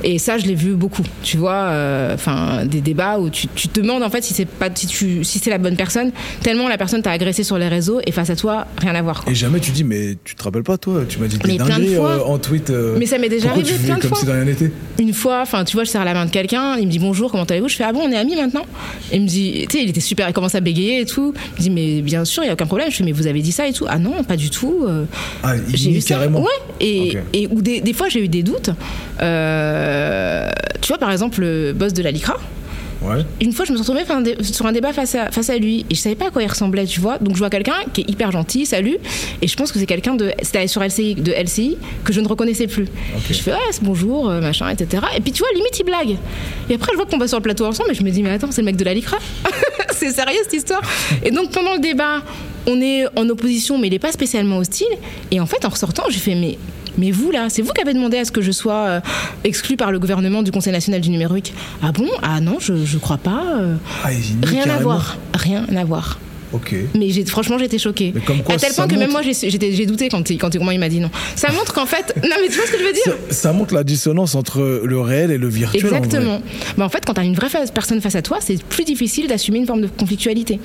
Et 0.05 0.19
ça, 0.19 0.39
je 0.39 0.47
l'ai 0.47 0.55
vu 0.55 0.75
beaucoup, 0.75 1.03
tu 1.23 1.37
vois, 1.37 1.71
enfin, 2.15 2.65
des 2.65 2.81
débats 2.81 3.19
où 3.19 3.31
tu, 3.31 3.49
tu, 3.55 3.69
te 3.69 3.81
demandes 3.81 4.03
en 4.03 4.11
fait 4.11 4.23
si 4.23 4.35
c'est 4.35 4.47
pas 4.47 4.69
si 4.75 4.87
tu 4.87 5.25
si 5.25 5.39
c'est 5.39 5.51
la 5.51 5.59
bonne 5.59 5.77
personne, 5.77 6.11
tellement 6.43 6.69
la 6.69 6.79
personne 6.79 7.03
t'a 7.03 7.11
agressé 7.11 7.43
sur 7.43 7.59
les 7.59 7.69
réseaux 7.69 8.01
et 8.07 8.13
face 8.13 8.31
à 8.31 8.37
toi, 8.37 8.67
rien 8.79 8.95
à 8.95 9.03
voir. 9.03 9.25
Et 9.29 9.35
jamais 9.35 9.61
tu 9.61 9.71
dis, 9.71 9.85
mais 9.85 10.17
tu 10.25 10.35
te 10.35 10.43
rappelles 10.43 10.63
pas, 10.63 10.79
toi, 10.79 11.03
tu 11.09 11.19
m'as 11.19 11.27
dit 11.27 11.39
des 11.39 11.59
dingueries 11.59 11.99
en 11.99 12.39
tweet. 12.39 12.73
mais 12.99 13.07
ça 13.07 13.19
m'est 13.19 13.29
déjà 13.29 13.51
arrivé 13.51 13.73
plein 13.85 13.97
de 13.97 14.01
comme 14.01 14.11
fois. 14.11 14.19
Si 14.19 14.27
de 14.27 14.31
rien 14.31 14.45
n'était? 14.45 14.73
Une 14.99 15.13
fois, 15.13 15.41
enfin, 15.43 15.65
tu 15.65 15.77
vois, 15.77 15.85
je 15.85 15.91
serre 15.91 16.05
la 16.05 16.15
main 16.15 16.27
de 16.27 16.31
quelqu'un, 16.31 16.77
il 16.77 16.87
me 16.87 16.91
dit 16.91 16.99
bonjour, 16.99 17.31
comment 17.31 17.45
allez-vous? 17.45 17.69
Je 17.69 17.77
fais 17.77 17.85
ah 17.85 17.93
bon, 17.93 18.01
on 18.05 18.11
est 18.11 18.17
amis 18.17 18.37
maintenant? 18.37 18.65
Et 19.13 19.17
il 19.17 19.23
me 19.23 19.29
dit, 19.29 19.67
tu 19.69 19.79
sais, 19.79 19.85
il 19.85 19.91
était 19.91 20.01
super, 20.01 20.29
il 20.29 20.33
commence 20.33 20.55
à 20.55 20.61
bégayer 20.61 21.01
et 21.01 21.07
tout. 21.07 21.35
Il 21.59 21.59
me 21.59 21.63
dit 21.63 21.71
mais 21.71 22.03
bien 22.03 22.25
sûr, 22.25 22.43
il 22.45 22.47
y 22.47 22.51
a 22.51 22.53
aucun 22.53 22.67
problème. 22.67 22.91
Je 22.91 22.97
fais 22.97 23.08
mais 23.09 23.13
vous 23.13 23.27
avez 23.27 23.41
dit 23.41 23.53
ça 23.53 23.67
et 23.67 23.73
tout. 23.73 23.87
Ah 23.89 23.99
non, 23.99 24.23
pas 24.23 24.37
du 24.37 24.51
tout. 24.51 24.85
Euh. 24.87 25.05
Ah, 25.43 25.55
j'ai 25.73 25.97
eu 25.97 26.03
carrément. 26.03 26.41
Ouais. 26.41 26.47
Et, 26.81 27.17
et 27.33 27.49
ou 27.51 27.63
des, 27.63 27.81
des, 27.81 27.93
fois 27.95 28.09
j'ai 28.09 28.23
eu 28.23 28.29
des 28.29 28.43
doutes. 28.43 28.71
Euh, 29.23 30.51
tu 30.81 30.89
vois 30.89 30.99
par 30.99 31.11
exemple 31.11 31.41
le 31.41 31.73
boss 31.73 31.95
de 31.95 32.03
la 32.03 32.11
Licra. 32.11 32.37
Une 33.41 33.53
fois, 33.53 33.65
je 33.65 33.73
me 33.73 33.77
suis 33.77 33.87
retrouvée 33.87 34.43
sur 34.43 34.67
un 34.67 34.73
débat 34.73 34.93
face 34.93 35.15
à, 35.15 35.31
face 35.31 35.51
à 35.51 35.57
lui 35.57 35.87
et 35.89 35.95
je 35.95 36.01
savais 36.01 36.17
pas 36.17 36.27
à 36.27 36.31
quoi 36.31 36.43
il 36.43 36.49
ressemblait, 36.49 36.85
tu 36.85 37.01
vois. 37.01 37.19
Donc 37.19 37.35
je 37.35 37.39
vois 37.39 37.51
quelqu'un 37.51 37.77
qui 37.93 38.01
est 38.03 38.11
hyper 38.11 38.33
gentil, 38.33 38.67
salut, 38.67 38.99
et 39.41 39.49
je 39.49 39.57
pense 39.57 39.73
que 39.73 39.79
c'est 39.79 39.87
quelqu'un 39.87 40.15
de, 40.15 40.33
c'était 40.43 40.67
sur 40.67 40.83
LCI, 40.83 41.15
de 41.15 41.33
LCI 41.33 41.79
que 42.05 42.13
je 42.13 42.21
ne 42.21 42.29
reconnaissais 42.29 42.67
plus. 42.67 42.87
Je 43.29 43.35
fais 43.35 43.53
ouais, 43.53 43.59
bonjour, 43.83 44.29
euh, 44.29 44.41
machin, 44.41 44.69
etc. 44.69 45.03
Et 45.17 45.21
puis 45.21 45.33
tu 45.33 45.43
vois, 45.43 45.49
limite 45.55 45.79
il 45.79 45.85
blague. 45.85 46.17
Et 46.69 46.75
après, 46.75 46.93
je 46.93 46.97
vois 46.97 47.07
qu'on 47.07 47.19
va 47.19 47.29
sur 47.29 47.39
le 47.39 47.43
plateau 47.43 47.67
ensemble 47.67 47.91
et 47.93 47.95
je 47.95 48.03
me 48.03 48.11
dis 48.11 48.23
mais 48.23 48.31
attends, 48.31 48.51
c'est 48.51 48.63
le 48.63 48.67
mec 48.67 48.77
de 48.77 48.85
la 48.85 48.95
Licra. 48.95 49.19
c'est 49.93 50.11
sérieux 50.11 50.41
cette 50.45 50.55
histoire? 50.55 50.83
Et 51.23 51.31
donc 51.31 51.53
pendant 51.53 51.75
le 51.75 51.81
débat, 51.81 52.23
on 52.69 52.81
est 52.81 53.07
en 53.19 53.29
opposition, 53.29 53.79
mais 53.79 53.89
il 53.89 53.91
n'est 53.91 53.99
pas 53.99 54.13
spécialement 54.13 54.59
hostile. 54.59 54.87
Et 55.31 55.41
en 55.41 55.47
fait, 55.47 55.65
en 55.65 55.71
ressortant, 55.71 56.05
j'ai 56.09 56.21
fait 56.21 56.35
mais 56.35 56.59
mais 56.99 57.13
vous, 57.13 57.31
là, 57.31 57.49
c'est 57.49 57.63
vous 57.63 57.73
qui 57.73 57.81
avez 57.81 57.95
demandé 57.95 58.19
à 58.19 58.25
ce 58.25 58.33
que 58.33 58.43
je 58.43 58.51
sois 58.51 58.75
euh, 58.75 59.01
exclu 59.45 59.77
par 59.77 59.93
le 59.93 60.01
gouvernement 60.01 60.43
du 60.43 60.51
Conseil 60.51 60.73
national 60.73 61.01
du 61.01 61.11
numérique. 61.11 61.55
Ah 61.81 61.93
bon? 61.93 62.09
Ah 62.23 62.41
non, 62.41 62.59
je, 62.59 62.85
je 62.85 62.99
crois 62.99 63.19
pas. 63.19 63.45
Euh. 63.57 63.77
Ah, 64.05 64.09
rien 64.43 64.69
à 64.69 64.79
voir. 64.79 65.17
Rien 65.33 65.65
à 65.77 65.85
voir. 65.85 66.19
Ok. 66.53 66.75
Mais 66.95 67.11
franchement, 67.25 67.59
j'étais 67.59 67.79
choquée. 67.79 68.15
à 68.49 68.57
tel 68.57 68.73
point 68.73 68.89
que 68.89 68.95
même 68.95 69.11
moi, 69.11 69.23
j'ai 69.23 69.87
douté 69.87 70.09
quand, 70.09 70.29
quand, 70.31 70.57
quand 70.57 70.71
il 70.71 70.81
m'a 70.81 70.89
dit 70.89 71.01
non. 71.01 71.11
Ça 71.37 71.51
montre 71.53 71.73
qu'en 71.73 71.87
fait. 71.87 72.15
Non, 72.23 72.37
mais 72.41 72.49
tu 72.49 72.55
vois 72.55 72.67
ce 72.67 72.73
que 72.73 72.79
je 72.79 72.85
veux 72.85 72.93
dire? 72.93 73.15
Ça, 73.31 73.53
montre 73.53 73.75
la 73.75 73.85
dissonance 73.85 74.35
entre 74.35 74.83
le 74.85 75.01
réel 75.01 75.31
et 75.31 75.39
le 75.39 75.49
virtuel. 75.49 75.85
Exactement. 75.85 76.37
En, 76.37 76.43
bah, 76.77 76.85
en 76.85 76.89
fait, 76.89 77.05
quand 77.05 77.15
tu 77.15 77.21
as 77.21 77.25
une 77.25 77.35
vraie 77.35 77.49
personne 77.73 78.01
face 78.01 78.15
à 78.15 78.23
toi, 78.23 78.39
c'est 78.41 78.63
plus 78.63 78.85
difficile 78.85 79.27
d'assumer 79.27 79.59
une 79.59 79.67
forme 79.67 79.83
de 79.83 79.87
conflictualité. 79.87 80.61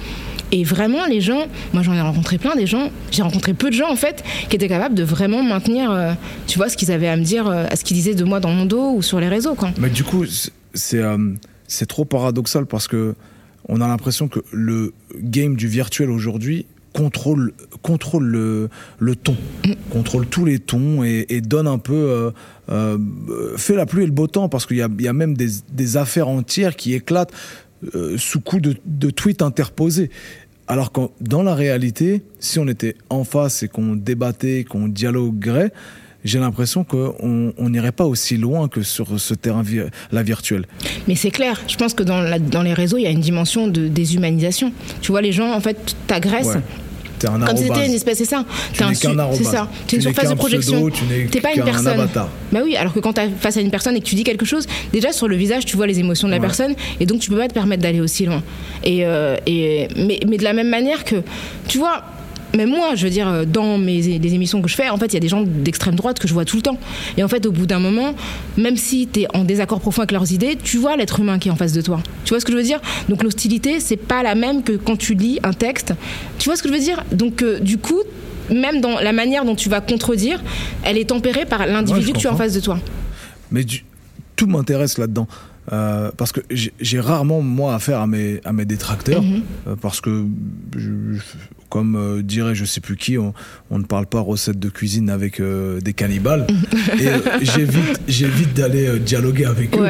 Et 0.52 0.64
vraiment, 0.64 1.06
les 1.06 1.22
gens. 1.22 1.48
Moi, 1.74 1.84
j'en 1.84 1.94
ai 1.94 2.02
rencontré 2.02 2.38
plein 2.38 2.56
des 2.56 2.68
gens. 2.68 2.90
J'ai 3.12 3.24
rencontré 3.24 3.54
peu 3.54 3.70
de 3.70 3.76
gens, 3.76 3.90
en 3.92 3.96
fait, 3.96 4.24
qui 4.50 4.56
étaient 4.56 4.68
capables 4.68 4.96
de 4.96 5.04
vraiment 5.04 5.44
maintenir, 5.44 5.92
euh, 5.92 6.14
tu 6.48 6.58
vois, 6.58 6.70
ce 6.70 6.78
qu'ils 6.78 6.92
avaient 6.92 7.08
à 7.08 7.18
me 7.18 7.24
dire, 7.24 7.48
euh, 7.48 7.66
à 7.70 7.76
ce 7.76 7.84
qu'ils 7.84 7.98
disaient 7.98 8.16
de 8.16 8.24
moi 8.24 8.40
dans 8.40 8.52
mon 8.52 8.66
dos 8.66 8.94
ou 8.96 9.02
sur 9.02 9.20
les 9.20 9.28
réseaux, 9.28 9.56
quoi. 9.56 9.72
Mais 9.78 9.90
du 9.90 10.04
coup, 10.04 10.26
c'est 10.74 10.98
euh, 10.98 11.18
c'est 11.68 11.88
trop 11.88 12.06
paradoxal 12.06 12.66
parce 12.66 12.88
que 12.88 13.16
on 13.70 13.82
a 13.82 13.88
l'impression 13.88 14.28
que 14.28 14.40
le 14.52 14.94
game 15.16 15.56
du 15.56 15.68
virtuel 15.68 16.10
aujourd'hui 16.10 16.66
contrôle, 16.94 17.54
contrôle 17.82 18.26
le, 19.00 19.16
ton, 19.16 19.36
contrôle 19.90 20.28
tous 20.28 20.46
les 20.46 20.60
tons 20.60 21.04
et, 21.04 21.42
donne 21.42 21.68
un 21.68 21.80
peu, 21.80 21.94
euh, 21.94 22.32
euh, 22.70 23.58
fait 23.58 23.76
la 23.76 23.86
pluie 23.86 24.04
et 24.04 24.06
le 24.06 24.12
beau 24.12 24.28
temps 24.28 24.48
parce 24.48 24.66
qu'il 24.66 24.78
y, 24.78 25.08
a, 25.08 25.14
même 25.14 25.36
des, 25.36 25.50
des, 25.72 25.98
affaires 25.98 26.28
entières 26.28 26.76
qui 26.76 26.94
éclatent 26.94 27.34
euh, 27.96 28.18
sous 28.18 28.40
coup 28.40 28.60
de, 28.60 28.76
de 28.86 29.10
tweets 29.10 29.42
interposés. 29.42 30.10
Alors 30.68 30.92
que 30.92 31.02
dans 31.20 31.44
la 31.44 31.56
réalité, 31.56 32.24
si 32.40 32.60
on 32.60 32.68
était 32.68 32.96
en 33.10 33.26
face 33.26 33.64
et 33.64 33.68
qu'on 33.68 33.96
débattait, 33.96 34.64
qu'on 34.64 34.88
dialoguerait, 34.88 35.74
j'ai 36.24 36.40
l'impression 36.40 36.84
qu'on 36.84 37.54
n'irait 37.70 37.92
pas 37.92 38.06
aussi 38.06 38.38
loin 38.38 38.68
que 38.68 38.82
sur 38.84 39.20
ce 39.20 39.34
terrain 39.34 39.64
la 40.12 40.24
virtuel. 40.24 40.66
Mais 41.08 41.16
c'est 41.16 41.32
clair. 41.32 41.62
Je 41.68 41.76
pense 41.76 41.94
que 41.94 42.04
dans, 42.04 42.40
dans, 42.40 42.62
les 42.62 42.74
réseaux, 42.74 42.98
il 42.98 43.04
y 43.04 43.08
a 43.08 43.12
une 43.12 43.20
dimension 43.20 43.68
de 43.68 43.88
déshumanisation. 43.88 44.72
Tu 45.02 45.12
vois, 45.12 45.22
les 45.22 45.32
gens, 45.32 45.54
en 45.54 45.60
fait, 45.60 45.96
t'agressent. 46.08 46.58
Un 47.26 47.40
Comme 47.40 47.58
si 47.58 47.64
c'était 47.64 47.86
une 47.86 47.94
espèce, 47.94 48.18
c'est 48.18 48.26
ça. 48.26 48.46
Tu 48.74 48.80
qu'un 48.80 48.94
C'est 49.34 49.44
ça. 49.44 49.70
Tu 49.88 49.96
es 49.96 49.98
une 49.98 50.02
surface 50.02 50.30
de 50.30 50.36
projection. 50.36 50.90
tu 50.90 51.04
n'es 51.06 51.42
pas 51.42 51.54
une 51.54 51.64
personne. 51.64 52.00
Avatar. 52.00 52.30
Bah 52.52 52.60
oui, 52.64 52.76
alors 52.76 52.94
que 52.94 53.00
quand 53.00 53.14
tu 53.14 53.22
es 53.22 53.30
face 53.30 53.58
à 53.58 53.62
une 53.62 53.72
personne 53.72 53.96
et 53.96 54.00
que 54.00 54.06
tu 54.06 54.16
dis 54.16 54.24
quelque 54.24 54.46
chose, 54.46 54.68
déjà 54.92 55.12
sur 55.12 55.28
le 55.28 55.36
visage, 55.36 55.66
tu 55.66 55.76
vois 55.76 55.88
les 55.88 56.00
émotions 56.00 56.28
de 56.28 56.34
la 56.34 56.40
personne 56.40 56.74
et 57.00 57.06
donc 57.06 57.20
tu 57.20 57.30
peux 57.30 57.38
pas 57.38 57.48
te 57.48 57.54
permettre 57.54 57.82
d'aller 57.82 58.02
aussi 58.02 58.26
loin. 58.26 58.44
Et, 58.84 59.06
euh, 59.06 59.38
et 59.46 59.88
mais, 59.96 60.20
mais 60.28 60.38
de 60.38 60.44
la 60.44 60.54
même 60.54 60.70
manière 60.70 61.04
que, 61.04 61.18
tu 61.68 61.78
vois, 61.78 62.04
même 62.56 62.70
moi, 62.70 62.96
je 62.96 63.04
veux 63.04 63.10
dire, 63.10 63.28
euh, 63.28 63.46
dans 63.46 63.78
mes, 63.78 64.02
les 64.02 64.34
émissions 64.34 64.62
que 64.62 64.70
je 64.70 64.76
fais, 64.76 64.90
en 64.90 64.98
fait, 64.98 65.08
il 65.08 65.14
y 65.14 65.18
a 65.18 65.20
des 65.20 65.28
gens 65.28 65.44
d'extrême 65.44 65.96
droite 65.96 66.20
que 66.20 66.28
je 66.28 66.34
vois 66.34 66.46
tout 66.46 66.56
le 66.56 66.62
temps. 66.62 66.78
Et 67.18 67.24
en 67.24 67.28
fait, 67.28 67.46
au 67.46 67.52
bout 67.52 67.66
d'un 67.66 67.80
moment, 67.80 68.14
même 68.58 68.78
si 68.78 69.08
tu 69.12 69.22
es 69.22 69.28
en 69.34 69.44
désaccord 69.44 69.80
profond 69.80 70.02
avec 70.02 70.12
leurs 70.12 70.32
idées, 70.32 70.58
tu 70.62 70.78
vois 70.78 70.96
l'être 70.96 71.20
humain 71.20 71.40
qui 71.40 71.50
est 71.50 71.52
en 71.52 71.56
face 71.56 71.74
de 71.74 71.82
toi. 71.82 72.02
Tu 72.26 72.30
vois 72.30 72.40
ce 72.40 72.46
que 72.46 72.52
je 72.52 72.58
veux 72.58 72.64
dire? 72.64 72.80
Donc 73.10 73.24
l'hostilité, 73.24 73.80
c'est 73.80 73.98
pas 73.98 74.22
la 74.22 74.36
même 74.36 74.64
que 74.64 74.74
quand 74.74 74.98
tu 74.98 75.16
lis 75.16 75.40
un 75.44 75.54
texte. 75.54 75.94
Tu 76.38 76.50
vois 76.50 76.56
ce 76.56 76.64
que 76.64 76.70
je 76.70 76.74
veux 76.74 76.80
dire? 76.80 77.04
Donc 77.12 77.42
euh, 77.42 77.60
du 77.60 77.78
coup, 77.78 78.02
même 78.52 78.82
dans 78.82 79.00
la 79.00 79.14
manière 79.14 79.46
dont 79.46 79.56
tu 79.56 79.70
vas 79.70 79.82
contredire, 79.82 80.44
elle 80.84 80.98
est 80.98 81.10
tempérée 81.10 81.46
par 81.46 81.66
l'individu 81.66 82.14
que 82.14 82.20
tu 82.20 82.28
as 82.28 82.34
en 82.34 82.38
face 82.38 82.54
de 82.54 82.60
toi. 82.60 82.78
Mais 83.52 83.66
tout 84.36 84.48
m'intéresse 84.48 84.98
là-dedans. 84.98 85.28
Euh, 85.72 86.12
parce 86.18 86.34
que 86.34 86.42
j'ai 86.52 87.00
rarement 87.00 87.42
moi 87.42 87.74
affaire 87.74 88.02
à 88.02 88.08
mes 88.08 88.42
à 88.44 88.52
mes 88.52 88.66
détracteurs 88.66 89.22
mhm. 89.22 89.44
euh, 89.68 89.76
parce 89.80 90.02
que 90.02 90.26
comme 91.74 91.96
euh, 91.96 92.22
dirait 92.22 92.54
je 92.54 92.66
sais 92.66 92.82
plus 92.82 92.98
qui 92.98 93.18
on, 93.18 93.34
on, 93.72 93.80
ne 93.80 93.84
parle 93.84 94.06
pas 94.06 94.20
recette 94.20 94.60
de 94.60 94.70
cuisine 94.70 95.10
avec 95.10 95.42
des 95.42 95.94
cannibales. 95.94 96.46
Et 97.00 97.46
j'évite 97.46 98.00
j'évite 98.08 98.54
d'aller 98.54 99.00
dialoguer 99.00 99.46
avec 99.46 99.76
eux. 99.76 99.88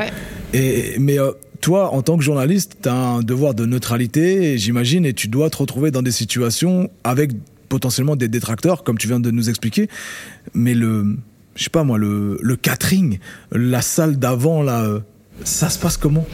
Et 0.53 0.95
mais 0.97 1.17
toi, 1.59 1.93
en 1.93 2.01
tant 2.01 2.17
que 2.17 2.23
journaliste, 2.23 2.77
tu 2.83 2.87
as 2.87 2.95
un 2.95 3.19
devoir 3.19 3.53
de 3.53 3.65
neutralité, 3.65 4.57
j'imagine, 4.57 5.05
et 5.05 5.13
tu 5.13 5.27
dois 5.27 5.49
te 5.49 5.57
retrouver 5.57 5.91
dans 5.91 6.01
des 6.01 6.11
situations 6.11 6.89
avec 7.03 7.31
potentiellement 7.67 8.15
des 8.15 8.29
détracteurs, 8.29 8.83
comme 8.83 8.97
tu 8.97 9.09
viens 9.09 9.19
de 9.19 9.31
nous 9.31 9.49
expliquer. 9.49 9.89
Mais 10.53 10.75
le, 10.75 11.17
je 11.55 11.63
sais 11.65 11.69
pas 11.69 11.83
moi, 11.83 11.97
le, 11.97 12.37
le 12.41 12.55
catering, 12.55 13.19
la 13.51 13.81
salle 13.81 14.17
d'avant, 14.17 14.63
là, 14.63 14.87
ça 15.43 15.69
se 15.69 15.79
passe 15.79 15.97
comment? 15.97 16.25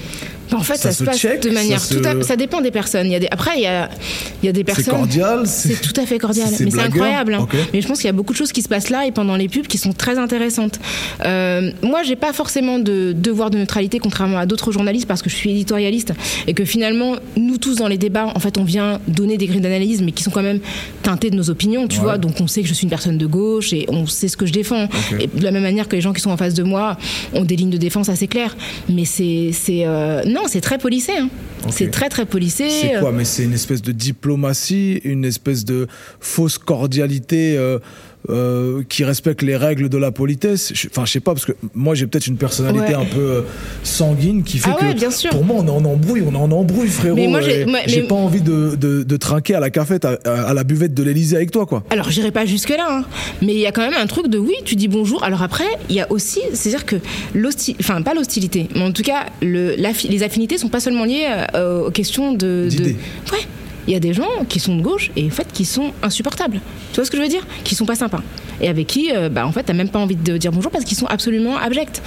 En 0.52 0.62
fait, 0.62 0.78
ça, 0.78 0.92
se, 0.92 1.04
passe 1.04 1.22
de 1.22 1.50
manière 1.50 1.80
ça, 1.80 1.96
tout 1.96 2.02
à... 2.06 2.24
ça 2.24 2.36
dépend 2.36 2.62
des 2.62 2.72
personnes. 2.72 3.08
Il 3.08 3.12
y 3.12 3.16
a 3.16 3.20
des... 3.20 3.28
Après, 3.32 3.52
il 3.58 3.62
y 3.62 3.68
a, 3.68 3.90
il 4.42 4.46
y 4.46 4.50
a 4.50 4.52
des 4.52 4.64
personnes. 4.64 4.86
C'est 4.86 4.92
cordial. 4.92 5.42
C'est 5.46 5.82
tout 5.82 6.00
à 6.00 6.06
fait 6.06 6.18
cordial. 6.18 6.50
Mais 6.60 6.72
c'est 6.72 6.80
incroyable. 6.80 7.34
Hein. 7.34 7.48
Mais 7.74 7.82
je 7.82 7.88
pense 7.88 7.98
qu'il 7.98 8.08
y 8.08 8.10
a 8.10 8.14
beaucoup 8.14 8.34
de 8.34 8.38
choses 8.38 8.52
qui 8.52 8.62
se 8.62 8.68
passent 8.68 8.90
là 8.90 9.06
et 9.06 9.12
pendant 9.12 9.36
les 9.36 9.48
pubs 9.48 9.68
qui 9.68 9.78
sont 9.78 9.94
très 9.94 10.18
intéressantes. 10.18 10.80
Euh, 11.26 11.72
moi, 11.82 12.04
j'ai 12.04 12.16
pas 12.16 12.34
forcément 12.34 12.80
de 12.80 13.14
devoir 13.14 13.50
de 13.50 13.58
neutralité 13.58 14.00
contrairement 14.00 14.38
à 14.38 14.46
d'autres 14.46 14.72
journalistes 14.72 15.08
parce 15.08 15.22
que 15.22 15.30
je 15.30 15.36
suis 15.36 15.52
éditorialiste 15.52 16.14
et 16.48 16.54
que 16.54 16.66
finalement, 16.66 17.16
nous 17.38 17.58
tous 17.58 17.78
dans 17.78 17.88
les 17.88 17.98
débats, 17.98 18.32
en 18.34 18.40
fait, 18.40 18.58
on 18.58 18.64
vient 18.64 19.00
donner 19.08 19.38
des 19.38 19.48
grilles 19.48 19.62
d'analyse, 19.62 20.02
mais 20.02 20.12
qui 20.12 20.24
sont 20.24 20.32
quand 20.32 20.44
même 20.44 20.60
teintées 21.04 21.30
de 21.30 21.36
nos 21.36 21.50
opinions, 21.50 21.88
tu 21.88 22.00
vois. 22.00 22.18
Donc, 22.18 22.40
on 22.42 22.48
sait 22.48 22.62
que 22.62 22.68
je 22.68 22.74
suis 22.74 22.84
une 22.84 22.90
personne 22.90 23.18
de 23.18 23.26
gauche 23.26 23.74
et 23.74 23.86
on 23.90 24.08
sait 24.08 24.28
ce 24.28 24.38
que 24.38 24.46
je 24.46 24.54
défends. 24.54 24.88
Et 25.20 25.28
de 25.28 25.44
la 25.44 25.52
même 25.52 25.64
manière 25.64 25.88
que 25.88 25.96
les 25.96 26.02
gens 26.02 26.14
qui 26.14 26.22
sont 26.22 26.32
en 26.32 26.38
face 26.38 26.54
de 26.54 26.64
moi 26.64 26.98
ont 27.34 27.44
des 27.44 27.56
lignes 27.56 27.70
de 27.70 27.78
défense 27.78 28.10
assez 28.10 28.28
claires. 28.28 28.56
Mais 28.90 29.06
c'est, 29.06 29.52
c'est 29.54 29.86
euh, 29.86 30.24
non, 30.26 30.39
c'est 30.48 30.62
très 30.62 30.78
policé. 30.78 31.14
Hein. 31.18 31.30
C'est 31.70 31.92
très 31.92 32.10
très 32.10 32.26
policé. 32.26 32.70
C'est 32.70 33.00
quoi 33.00 33.12
Mais 33.12 33.26
c'est 33.26 33.44
une 33.44 33.54
espèce 33.54 33.82
de 33.82 33.92
diplomatie, 33.92 35.02
une 35.04 35.26
espèce 35.26 35.66
de 35.66 35.88
fausse 36.20 36.58
cordialité. 36.58 37.58
Euh, 37.58 37.80
euh, 38.28 38.84
qui 38.90 39.06
respecte 39.06 39.42
les 39.44 39.56
règles 39.56 39.88
de 39.88 39.98
la 39.98 40.12
politesse. 40.12 40.74
Enfin, 40.92 41.06
je 41.06 41.12
sais 41.14 41.20
pas, 41.22 41.34
parce 41.34 41.46
que 41.46 41.54
moi 41.74 41.96
j'ai 41.96 42.06
peut-être 42.06 42.28
une 42.28 42.36
personnalité 42.36 42.94
un 42.94 43.06
peu 43.06 43.20
euh, 43.20 43.42
sanguine 43.82 44.44
qui 44.44 44.58
fait 44.58 44.72
ah 44.74 44.78
que 44.78 44.94
bien 44.94 45.10
sûr. 45.10 45.30
pour 45.30 45.46
moi 45.46 45.56
on 45.60 45.66
est 45.66 45.72
en 45.72 45.86
embrouille, 45.86 46.24
on 46.28 46.34
est 46.34 46.38
en 46.38 46.52
embrouille, 46.52 46.90
frérot. 46.90 47.16
Mais 47.16 47.28
moi 47.28 47.40
j'ai 47.40 48.04
pas 48.04 48.16
envie 48.16 48.42
de, 48.42 48.76
de, 48.76 49.18
trinquer 49.18 49.56
à 49.56 49.62
la 49.62 49.70
cafette, 49.70 50.04
à, 50.04 50.54
la 50.54 50.64
buvette 50.66 50.94
de 50.94 51.02
l'Elysée 51.02 51.38
avec 51.38 51.52
toi, 51.52 51.66
quoi. 51.66 51.84
Alors 51.92 52.12
j'irai 52.12 52.32
pas 52.32 52.46
jusque 52.46 52.70
là, 52.70 52.88
hein. 52.90 53.06
mais 53.42 53.54
il 53.54 53.60
y 53.60 53.66
a 53.66 53.72
quand 53.72 53.90
même 53.90 53.98
un 54.00 54.08
truc 54.08 54.28
de 54.28 54.38
oui, 54.38 54.56
tu 54.66 54.76
dis 54.76 54.90
bonjour. 54.90 55.24
Alors 55.24 55.42
après, 55.42 55.68
il 55.90 55.96
y 55.96 56.02
a 56.02 56.12
aussi, 56.12 56.42
c'est-à-dire 56.54 56.86
que 56.86 56.98
l'hostilité, 57.34 57.82
enfin 57.82 58.02
pas 58.02 58.14
l'hostilité, 58.14 58.68
mais 58.76 58.82
en 58.82 58.92
tout 58.92 59.04
cas 59.04 59.28
le, 59.42 59.76
les 59.76 60.24
affinités 60.24 60.58
sont 60.58 60.70
pas 60.70 60.82
seulement 60.82 61.06
liées 61.06 61.28
euh, 61.56 61.88
aux 61.88 61.92
questions 61.92 62.34
de, 62.34 62.68
de... 62.70 62.84
ouais 62.84 63.48
il 63.90 63.94
y 63.94 63.96
a 63.96 64.00
des 64.00 64.14
gens 64.14 64.30
qui 64.48 64.60
sont 64.60 64.76
de 64.76 64.84
gauche 64.84 65.10
et 65.16 65.26
en 65.26 65.32
fait 65.32 65.52
qui 65.52 65.66
sont 65.66 65.94
insupportables. 66.04 66.62
Tu 66.92 66.98
vois 66.98 67.06
ce 67.06 67.10
que 67.12 67.18
je 67.18 67.24
veux 67.24 67.28
dire? 67.28 67.46
Qui 67.64 67.74
sont 67.74 67.88
pas 67.88 67.96
sympas. 67.96 68.22
Et 68.62 68.70
avec 68.70 68.86
qui, 68.86 69.12
euh, 69.12 69.30
bah, 69.30 69.48
en 69.48 69.52
fait, 69.52 69.64
t'as 69.64 69.74
même 69.74 69.90
pas 69.90 69.98
envie 69.98 70.16
de 70.16 70.38
dire 70.38 70.52
bonjour 70.52 70.70
parce 70.70 70.86
qu'ils 70.86 70.98
sont 70.98 71.08
absolument 71.08 71.58
abjects. 71.58 72.00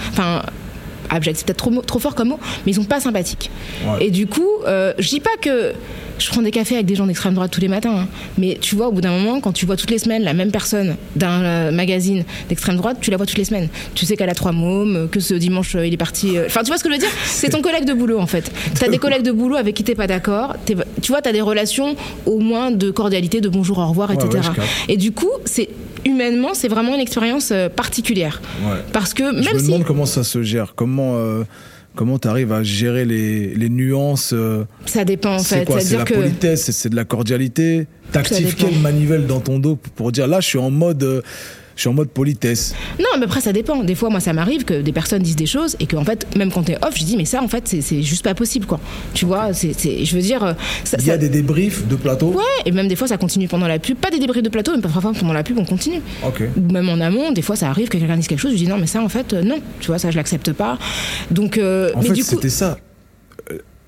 Abjects, 1.12 1.36
c'est 1.36 1.46
peut-être 1.46 1.58
trop, 1.58 1.70
trop 1.82 1.98
fort 1.98 2.14
comme 2.14 2.28
mot, 2.28 2.38
mais 2.66 2.72
ils 2.72 2.74
sont 2.74 2.84
pas 2.84 3.00
sympathiques. 3.00 3.50
Ouais. 3.86 4.06
Et 4.06 4.10
du 4.10 4.26
coup, 4.26 4.48
euh, 4.66 4.92
je 4.98 5.08
dis 5.08 5.20
pas 5.20 5.30
que 5.40 5.72
je 6.18 6.28
prends 6.28 6.42
des 6.42 6.50
cafés 6.50 6.74
avec 6.74 6.86
des 6.86 6.94
gens 6.94 7.06
d'extrême 7.06 7.34
droite 7.34 7.50
tous 7.50 7.60
les 7.60 7.68
matins, 7.68 8.00
hein. 8.02 8.08
mais 8.38 8.56
tu 8.60 8.76
vois, 8.76 8.88
au 8.88 8.92
bout 8.92 9.00
d'un 9.00 9.10
moment, 9.10 9.40
quand 9.40 9.52
tu 9.52 9.66
vois 9.66 9.76
toutes 9.76 9.90
les 9.90 9.98
semaines 9.98 10.22
la 10.22 10.34
même 10.34 10.50
personne 10.52 10.94
d'un 11.16 11.42
euh, 11.42 11.70
magazine 11.72 12.24
d'extrême 12.48 12.76
droite, 12.76 12.98
tu 13.00 13.10
la 13.10 13.16
vois 13.16 13.26
toutes 13.26 13.38
les 13.38 13.44
semaines. 13.44 13.68
Tu 13.94 14.06
sais 14.06 14.16
qu'elle 14.16 14.28
a 14.30 14.34
trois 14.34 14.52
mômes, 14.52 15.08
que 15.10 15.18
ce 15.20 15.34
dimanche 15.34 15.74
euh, 15.74 15.86
il 15.86 15.92
est 15.94 15.96
parti. 15.96 16.36
euh, 16.36 16.46
Enfin, 16.46 16.60
tu 16.62 16.68
vois 16.68 16.78
ce 16.78 16.84
que 16.84 16.90
je 16.90 16.94
veux 16.94 17.00
dire? 17.00 17.10
C'est 17.26 17.48
ton 17.48 17.62
collègue 17.62 17.84
de 17.86 17.92
boulot 17.94 18.18
en 18.20 18.26
fait. 18.26 18.52
T'as 18.78 18.88
des 18.88 18.98
collègues 18.98 19.22
de 19.22 19.32
boulot 19.32 19.56
avec 19.56 19.74
qui 19.74 19.82
t'es 19.84 19.94
pas 19.96 20.06
d'accord. 20.06 20.54
Tu 20.66 20.74
vois, 21.08 21.22
t'as 21.22 21.32
des 21.32 21.40
relations 21.40 21.96
au 22.26 22.38
moins 22.38 22.70
de 22.70 22.90
cordialité, 22.90 23.40
de 23.40 23.48
bonjour, 23.48 23.78
au 23.78 23.86
revoir, 23.88 24.10
Ouais, 24.10 24.16
etc. 24.16 24.48
ouais. 24.56 24.64
Et 24.88 24.96
du 24.96 25.12
coup, 25.12 25.30
c'est 25.44 25.68
humainement, 26.04 26.54
c'est 26.54 26.68
vraiment 26.68 26.94
une 26.94 27.00
expérience 27.00 27.50
euh, 27.52 27.68
particulière. 27.68 28.40
Ouais. 28.64 28.78
Parce 28.92 29.14
que 29.14 29.24
Je 29.24 29.44
même 29.44 29.54
me 29.54 29.58
si 29.58 29.66
demande 29.66 29.84
comment 29.84 30.06
ça 30.06 30.24
se 30.24 30.42
gère. 30.42 30.74
Comment 30.74 31.16
euh, 31.16 31.44
comment 31.94 32.18
t'arrives 32.18 32.52
à 32.52 32.62
gérer 32.62 33.04
les, 33.04 33.54
les 33.54 33.68
nuances. 33.68 34.32
euh, 34.32 34.64
ça 34.86 35.04
dépend 35.04 35.34
en 35.34 35.38
c'est 35.38 35.60
fait, 35.60 35.64
quoi 35.66 35.80
C'est 35.80 35.88
c'est-à-dire 35.88 35.98
la 36.00 36.04
que 36.04 36.14
politesse, 36.14 36.70
c'est- 36.70 36.88
de 36.88 36.96
la 36.96 37.04
cordialité? 37.04 37.86
T'actives 38.12 38.54
quelle 38.56 38.78
manivelle 38.78 39.26
dans 39.26 39.40
ton 39.40 39.58
dos 39.58 39.78
pour 39.96 40.12
dire 40.12 40.26
là, 40.26 40.40
je 40.40 40.46
suis 40.48 40.58
en 40.58 40.70
mode, 40.70 41.02
euh, 41.02 41.20
je 41.22 41.61
suis 41.82 41.88
en 41.88 41.92
mode 41.94 42.08
politesse. 42.10 42.74
Non, 42.98 43.06
mais 43.18 43.24
après, 43.24 43.40
ça 43.40 43.52
dépend. 43.52 43.82
Des 43.84 43.94
fois, 43.94 44.10
moi, 44.10 44.20
ça 44.20 44.32
m'arrive 44.32 44.64
que 44.64 44.80
des 44.80 44.92
personnes 44.92 45.22
disent 45.22 45.36
des 45.36 45.46
choses 45.46 45.76
et 45.80 45.86
que, 45.86 45.96
en 45.96 46.04
fait, 46.04 46.26
même 46.36 46.50
quand 46.50 46.62
t'es 46.64 46.76
off, 46.84 46.94
je 46.96 47.04
dis, 47.04 47.16
mais 47.16 47.24
ça, 47.24 47.42
en 47.42 47.48
fait, 47.48 47.68
c'est- 47.68 48.02
juste 48.02 48.24
pas 48.24 48.34
possible, 48.34 48.66
quoi. 48.66 48.80
Tu 49.14 49.24
vois, 49.26 49.52
c'est, 49.52 49.72
je 50.04 50.14
veux 50.16 50.22
dire. 50.22 50.42
euh, 50.42 50.52
Ça, 50.84 50.96
Il 51.00 51.06
y 51.06 51.10
a 51.10 51.14
ça- 51.14 51.18
des 51.18 51.28
débriefs 51.28 51.86
de 51.86 51.96
plateau. 51.96 52.28
Ouais, 52.32 52.42
et 52.66 52.72
même 52.72 52.88
des 52.88 52.96
fois, 52.96 53.06
ça 53.08 53.16
continue 53.16 53.48
pendant 53.48 53.66
la 53.68 53.78
pub. 53.78 53.96
Pas 53.96 54.10
des 54.10 54.18
débris 54.18 54.42
de 54.42 54.48
plateau, 54.48 54.72
mais 54.74 54.82
parfois, 54.82 55.12
pendant 55.18 55.32
la 55.32 55.42
pub, 55.42 55.58
on 55.58 55.64
continue. 55.64 56.00
Ok. 56.26 56.42
Ou 56.56 56.72
même 56.72 56.88
en 56.88 57.00
amont, 57.00 57.32
des 57.32 57.42
fois, 57.42 57.56
ça 57.56 57.68
arrive 57.70 57.88
que 57.88 57.98
quelqu'un 57.98 58.16
dise 58.16 58.26
quelque 58.28 58.40
chose, 58.40 58.52
je 58.52 58.56
dis, 58.56 58.66
non, 58.68 58.78
mais 58.78 58.86
ça, 58.86 59.00
en 59.02 59.08
fait, 59.08 59.32
euh, 59.32 59.42
non. 59.42 59.58
Tu 59.80 59.88
vois, 59.88 59.98
ça, 59.98 60.10
je 60.10 60.16
l'accepte 60.16 60.52
pas. 60.52 60.78
Donc, 61.30 61.58
euh, 61.58 61.90
En 61.94 62.00
mais 62.02 62.08
fait, 62.08 62.22
c'était 62.22 62.48
ça. 62.48 62.78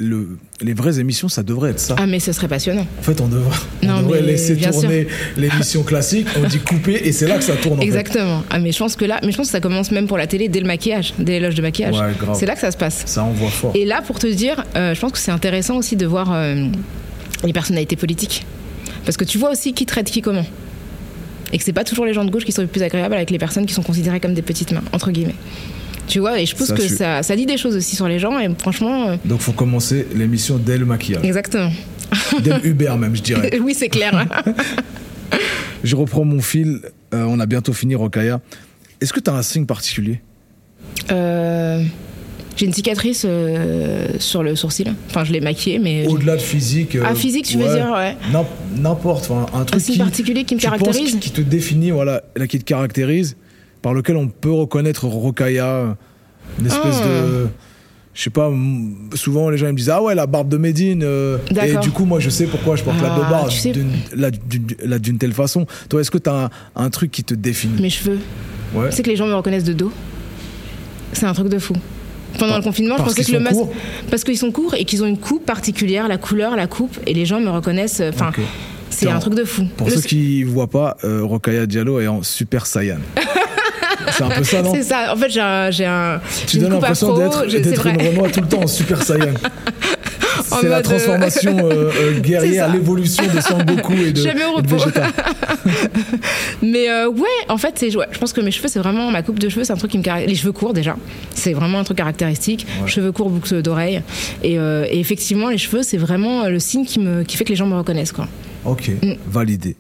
Le, 0.01 0.39
les 0.61 0.75
vraies 0.75 0.99
émissions, 0.99 1.29
ça 1.29 1.45
devrait 1.45 1.71
être 1.71 1.79
ça. 1.79 1.95
Ah, 1.97 2.07
mais 2.07 2.19
ce 2.19 2.33
serait 2.33 2.49
passionnant. 2.49 2.85
En 2.99 3.03
fait, 3.03 3.21
on 3.21 3.29
devrait, 3.29 3.57
on 3.83 3.87
Non, 3.87 4.03
devrait 4.03 4.23
laisser 4.23 4.57
tourner 4.57 5.07
l'émission 5.37 5.83
classique. 5.85 6.27
On 6.37 6.49
dit 6.49 6.59
couper 6.59 7.01
et 7.07 7.13
c'est 7.13 7.29
là 7.29 7.39
que 7.39 7.45
ça 7.45 7.55
tourne. 7.55 7.77
en 7.79 7.81
fait. 7.81 7.87
Exactement. 7.87 8.43
Ah, 8.51 8.59
mais 8.59 8.73
je 8.73 8.79
pense 8.79 8.97
que 8.97 9.05
là, 9.05 9.21
mais 9.23 9.31
je 9.31 9.37
pense 9.37 9.47
que 9.47 9.53
ça 9.53 9.61
commence 9.61 9.93
même 9.93 10.09
pour 10.09 10.19
la 10.19 10.27
télé 10.27 10.49
dès 10.49 10.59
le 10.59 10.67
maquillage, 10.67 11.15
dès 11.21 11.33
les 11.39 11.41
loges 11.41 11.55
de 11.55 11.63
maquillage. 11.63 11.95
Ouais. 11.95 12.13
C'est 12.35 12.47
là 12.47 12.55
que 12.55 12.61
ça 12.61 12.73
se 12.73 12.77
passe. 12.77 13.05
Ça 13.07 13.23
envoie 13.23 13.51
fort. 13.51 13.71
Et 13.77 13.85
là, 13.85 14.03
pour 14.03 14.19
te 14.19 14.27
dire, 14.27 14.65
euh, 14.75 14.95
je 14.95 15.01
pense 15.01 15.13
que 15.13 15.19
c'est 15.19 15.31
intéressant 15.31 15.77
aussi 15.77 15.95
de 15.95 16.07
voir 16.07 16.33
euh, 16.33 16.67
les 17.45 17.53
personnalités 17.53 17.95
politiques. 17.97 18.45
Parce 19.05 19.17
que 19.17 19.25
tu 19.25 19.39
vois 19.39 19.51
aussi 19.53 19.75
qui 19.75 19.87
traite 19.87 20.11
qui 20.11 20.23
comment. 20.23 20.47
Et 21.53 21.59
que 21.59 21.63
c'est 21.63 21.73
pas 21.73 21.85
toujours 21.85 22.05
les 22.05 22.15
gens 22.15 22.25
de 22.25 22.31
gauche 22.33 22.45
qui 22.45 22.51
sont 22.51 22.63
les 22.63 22.67
plus 22.69 22.83
agréables 22.83 23.15
avec 23.15 23.31
les 23.31 23.39
personnes 23.39 23.65
qui 23.67 23.75
sont 23.75 23.83
considérées 23.85 24.19
comme 24.19 24.35
des 24.35 24.43
petites 24.43 24.73
mains, 24.73 24.83
entre 24.93 25.13
guillemets. 25.13 25.37
Tu 26.07 26.19
vois, 26.21 26.39
et 26.41 26.47
je 26.47 26.55
pense 26.55 26.67
Ça, 26.69 26.75
que 26.77 26.83
je 26.83 26.89
ça, 26.95 27.23
ça 27.23 27.35
dit 27.37 27.47
des 27.47 27.57
choses 27.57 27.75
aussi 27.77 27.97
sur 27.97 28.07
les 28.09 28.19
gens, 28.19 28.39
et 28.39 28.49
franchement, 28.59 29.09
euh, 29.09 29.17
Donc, 29.25 29.41
faut 29.41 29.53
commencer 29.53 30.07
l'émission 30.15 30.59
dès 30.59 30.77
le 30.79 30.85
maquillage. 30.85 31.25
exactement. 31.25 31.71
dès 32.43 32.59
le 32.59 32.67
Uber, 32.67 32.93
même, 32.99 33.17
je 33.17 33.23
dirais. 33.23 33.59
oui, 33.63 33.75
c'est 33.75 33.89
clair. 33.89 34.27
Je 35.83 35.97
reprends 35.97 36.25
mon 36.25 36.41
fil. 36.41 36.81
Euh, 37.13 37.25
on 37.29 37.39
a 37.41 37.47
bientôt 37.47 37.73
fini, 37.75 37.95
Rokaya. 37.95 38.41
Est-ce 39.01 39.13
que 39.13 39.21
tu 39.21 39.29
as 39.31 39.35
un 39.35 39.43
signe 39.43 39.67
particulier? 39.67 40.21
Euh, 41.11 41.83
J'ai 42.57 42.65
une 42.67 42.73
cicatrice 42.73 43.25
euh, 43.29 44.09
sur 44.19 44.43
le 44.43 44.57
sourcil. 44.57 44.95
Enfin, 45.11 45.25
je 45.25 45.33
l'ai 45.33 45.41
maquillée, 45.41 45.79
mais. 45.79 46.07
Au-delà 46.07 46.37
de 46.37 46.41
physique. 46.41 46.97
Ah, 47.05 47.15
physique, 47.15 47.45
tu 47.47 47.59
veux 47.59 47.65
dire, 47.75 47.93
ouais. 47.95 48.17
n'im- 48.33 48.47
N'importe. 48.79 49.31
Un 49.31 49.47
Un 49.61 49.65
truc 49.65 49.81
signe 49.83 49.95
qui, 49.95 49.99
particulier 50.01 50.45
qui 50.45 50.55
me 50.55 50.61
caractérise 50.61 51.19
qui 51.21 51.31
te 51.31 51.41
définit, 51.43 51.91
voilà, 51.91 52.23
là, 52.37 52.47
qui 52.47 52.59
te 52.59 52.65
caractérise, 52.65 53.37
par 53.85 53.93
lequel 53.93 54.17
on 54.17 54.29
peut 54.29 54.51
reconnaître 54.51 55.07
Rokaya, 55.07 55.95
une 56.59 56.67
espèce 56.67 57.01
Ah. 57.03 57.07
de. 57.07 57.49
Je 58.15 58.23
sais 58.23 58.31
pas, 58.31 58.51
souvent 59.15 59.51
les 59.51 59.59
gens 59.59 59.67
ils 59.67 59.73
me 59.73 59.77
disent 59.77 59.91
Ah 59.91 60.01
ouais, 60.03 60.15
la 60.15 60.27
barbe 60.27 60.49
de 60.49 60.57
Médine. 60.57 61.03
euh, 61.05 61.37
et 61.63 61.77
du 61.83 61.91
coup, 61.91 62.05
moi 62.07 62.19
je 62.19 62.31
sais 62.31 62.47
pourquoi 62.47 62.77
je 62.77 62.83
porte 62.85 63.03
la 63.03 63.13
Ah, 63.15 63.31
barbe 63.31 63.49
tu 63.51 63.59
sais- 63.59 63.73
d'une 65.01 65.19
telle 65.19 65.33
façon. 65.35 65.67
Toi, 65.91 66.01
est-ce 66.01 66.11
que 66.11 66.17
tu 66.19 66.31
as 66.31 66.45
un, 66.45 66.51
un 66.77 66.89
truc 66.91 67.11
qui 67.11 67.25
te 67.25 67.35
définit? 67.35 67.83
Mes 67.83 67.91
cheveux. 67.91 68.19
Ouais. 68.75 68.89
Tu 68.89 68.97
sais 68.97 69.03
que 69.03 69.11
les 69.11 69.17
gens 69.17 69.27
me 69.27 69.35
reconnaissent 69.35 69.65
de 69.65 69.73
dos. 69.75 69.93
C'est 71.13 71.27
un 71.27 71.35
truc 71.35 71.49
de 71.49 71.59
fou. 71.59 71.75
Pendant 72.39 72.53
Par- 72.53 72.59
le 72.59 72.65
confinement, 72.65 72.97
je 72.99 73.03
pensais 73.03 73.23
que 73.25 73.33
le 73.33 73.41
masque. 73.41 73.59
Parce 74.11 74.25
qu'ils 74.25 74.39
sont 74.39 74.51
courts 74.51 74.75
et 74.77 74.85
qu'ils 74.87 75.03
ont 75.03 75.07
une 75.07 75.19
coupe 75.19 75.45
particulière, 75.45 76.09
la 76.09 76.17
couleur, 76.17 76.57
la 76.57 76.67
coupe, 76.69 76.97
et 77.07 77.13
les 77.15 77.27
gens 77.27 77.39
me 77.41 77.51
reconnaissent. 77.51 78.01
euh, 78.01 78.11
Enfin, 78.15 78.31
c'est 78.91 79.09
un 79.11 79.19
truc 79.19 79.35
de 79.35 79.45
fou. 79.45 79.65
Pour 79.77 79.89
Le- 79.89 79.95
ceux 79.97 80.01
qui 80.01 80.43
voient 80.45 80.71
pas, 80.71 80.97
euh, 81.05 81.21
Rokaya 81.25 81.67
Diallo 81.67 82.01
est 82.01 82.07
en 82.09 82.23
Super 82.23 82.65
Saiyan. 82.67 82.99
c'est 84.13 84.23
un 84.23 84.29
peu 84.31 84.45
ça, 84.45 84.63
non 84.63 84.73
C'est 84.75 84.83
ça. 84.83 85.13
En 85.13 85.17
fait, 85.17 85.31
j'ai 85.31 85.41
un. 85.41 85.71
J'ai 85.71 85.87
un 85.87 86.21
Tu 86.47 86.59
donnes 86.59 86.73
l'impression 86.73 87.17
d'être 87.17 87.47
d'être 87.47 87.87
une. 87.87 88.01
Renoir 88.01 88.31
tout 88.33 88.41
le 88.41 88.49
temps 88.49 88.63
en 88.63 88.67
Super 88.67 89.03
Saiyan. 89.03 89.35
C'est 90.61 90.69
la 90.69 90.79
euh, 90.79 90.83
transformation 90.83 91.57
euh, 91.59 91.91
euh, 91.97 92.21
guerrière, 92.21 92.73
l'évolution 92.73 93.25
de 93.33 93.41
Sangoku 93.41 93.93
et 93.95 94.13
de, 94.13 94.21
Jamais 94.21 94.45
au 94.45 94.61
de 94.61 94.75
repos. 94.75 94.91
Mais 96.63 96.89
euh, 96.91 97.09
ouais, 97.09 97.29
en 97.49 97.57
fait, 97.57 97.73
c'est 97.77 97.95
ouais, 97.97 98.07
je 98.11 98.19
pense 98.19 98.33
que 98.33 98.41
mes 98.41 98.51
cheveux, 98.51 98.69
c'est 98.69 98.79
vraiment 98.79 99.11
ma 99.11 99.23
coupe 99.23 99.39
de 99.39 99.49
cheveux, 99.49 99.65
c'est 99.65 99.73
un 99.73 99.77
truc 99.77 99.91
qui 99.93 99.99
me 99.99 100.03
caractérise. 100.03 100.31
Les 100.31 100.37
cheveux 100.41 100.53
courts 100.53 100.73
déjà, 100.75 100.97
c'est 101.35 101.53
vraiment 101.53 101.79
un 101.79 101.85
truc 101.85 101.99
caractéristique. 101.99 102.67
Ouais. 102.83 102.89
Cheveux 102.89 103.13
courts, 103.13 103.31
boucles 103.31 103.63
d'oreilles, 103.63 104.03
et, 104.43 104.59
euh, 104.59 104.87
et 104.91 105.01
effectivement, 105.01 105.49
les 105.49 105.59
cheveux, 105.59 105.83
c'est 105.83 105.99
vraiment 105.99 106.47
le 106.49 106.59
signe 106.59 106.85
qui 106.85 107.01
me 107.01 107.23
qui 107.23 107.37
fait 107.37 107.45
que 107.45 107.51
les 107.51 107.57
gens 107.57 107.67
me 107.67 107.77
reconnaissent 107.77 108.13
quoi. 108.13 108.29
Ok, 108.65 108.91
Mm. 109.03 109.13
validé. 109.29 109.77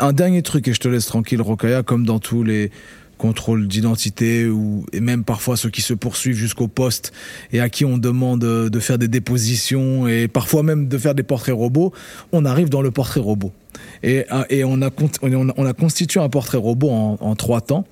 Un 0.00 0.12
dernier 0.12 0.42
truc 0.42 0.66
et 0.68 0.72
je 0.72 0.80
te 0.80 0.88
laisse 0.88 1.06
tranquille, 1.06 1.40
Rokaya, 1.42 1.82
comme 1.82 2.06
dans 2.06 2.18
tous 2.18 2.42
les 2.42 2.70
contrôles 3.24 3.68
d'identité 3.68 4.46
ou 4.46 4.84
et 4.92 5.00
même 5.00 5.24
parfois 5.24 5.56
ceux 5.56 5.70
qui 5.70 5.80
se 5.80 5.94
poursuivent 5.94 6.36
jusqu'au 6.36 6.68
poste 6.68 7.10
et 7.54 7.60
à 7.60 7.70
qui 7.70 7.86
on 7.86 7.96
demande 7.96 8.44
euh, 8.44 8.68
de 8.68 8.80
faire 8.80 8.98
des 8.98 9.08
dépositions 9.08 10.06
et 10.06 10.28
parfois 10.28 10.62
même 10.62 10.88
de 10.88 10.98
faire 10.98 11.14
des 11.14 11.22
portraits 11.22 11.54
robots, 11.54 11.90
on 12.32 12.44
arrive 12.44 12.68
dans 12.68 12.82
le 12.82 12.90
portrait 12.90 13.20
robot. 13.20 13.50
Et, 14.02 14.26
euh, 14.30 14.44
et 14.50 14.62
on, 14.62 14.82
a, 14.82 14.90
on 15.22 15.48
a, 15.48 15.54
on 15.56 15.64
a 15.64 15.72
constitué 15.72 16.20
un 16.20 16.28
portrait 16.28 16.58
robot 16.58 16.90
en, 16.90 17.34
trois 17.34 17.62
temps 17.62 17.86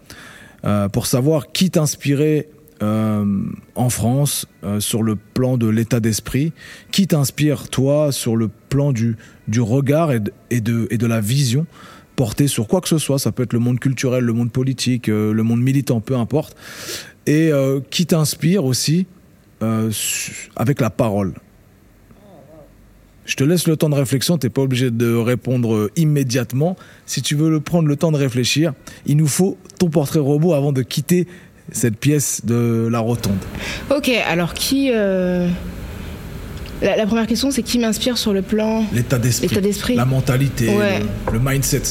euh, 0.66 0.90
pour 0.90 1.06
savoir 1.06 1.50
qui 1.50 1.70
t'inspirait 1.70 2.48
en 2.82 3.90
France 3.90 4.46
sur 4.80 5.04
le 5.04 5.14
plan 5.14 5.56
de 5.56 5.68
l'état 5.68 6.00
d'esprit, 6.00 6.52
qui 6.90 7.06
t'inspire 7.06 7.68
toi 7.68 8.10
sur 8.10 8.34
le 8.34 8.48
plan 8.48 8.90
du, 8.90 9.16
du 9.46 9.60
regard 9.60 10.10
et, 10.10 10.20
de, 10.60 10.88
et 10.90 10.98
de 10.98 11.06
la 11.06 11.20
vision 11.20 11.64
portée 12.16 12.48
sur 12.48 12.68
quoi 12.68 12.80
que 12.80 12.88
ce 12.88 12.98
soit, 12.98 13.18
ça 13.18 13.32
peut 13.32 13.42
être 13.42 13.52
le 13.52 13.58
monde 13.58 13.78
culturel, 13.80 14.24
le 14.24 14.32
monde 14.32 14.50
politique, 14.50 15.08
euh, 15.08 15.32
le 15.32 15.42
monde 15.42 15.60
militant, 15.60 16.00
peu 16.00 16.16
importe, 16.16 16.56
et 17.26 17.50
euh, 17.52 17.80
qui 17.90 18.06
t'inspire 18.06 18.64
aussi 18.64 19.06
euh, 19.62 19.90
avec 20.56 20.80
la 20.80 20.90
parole? 20.90 21.34
Je 23.24 23.36
te 23.36 23.44
laisse 23.44 23.68
le 23.68 23.76
temps 23.76 23.88
de 23.88 23.94
réflexion, 23.94 24.36
t'es 24.36 24.48
pas 24.48 24.62
obligé 24.62 24.90
de 24.90 25.14
répondre 25.14 25.90
immédiatement. 25.94 26.76
Si 27.06 27.22
tu 27.22 27.36
veux 27.36 27.50
le 27.50 27.60
prendre 27.60 27.86
le 27.86 27.94
temps 27.94 28.10
de 28.10 28.16
réfléchir, 28.16 28.72
il 29.06 29.16
nous 29.16 29.28
faut 29.28 29.56
ton 29.78 29.88
portrait 29.88 30.18
robot 30.18 30.54
avant 30.54 30.72
de 30.72 30.82
quitter 30.82 31.28
cette 31.70 31.96
pièce 31.96 32.44
de 32.44 32.88
la 32.90 32.98
rotonde. 32.98 33.38
Ok, 33.90 34.10
alors 34.26 34.54
qui 34.54 34.90
la, 36.82 36.96
la 36.96 37.06
première 37.06 37.26
question, 37.26 37.50
c'est 37.50 37.62
qui 37.62 37.78
m'inspire 37.78 38.18
sur 38.18 38.32
le 38.32 38.42
plan. 38.42 38.84
L'état 38.92 39.18
d'esprit. 39.18 39.94
La 39.94 40.04
mentalité, 40.04 40.68
Ouais. 40.68 41.00
le, 41.28 41.38
le 41.38 41.40
mindset. 41.42 41.82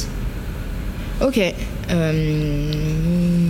Ok. 1.21 1.39
euh, 1.91 2.71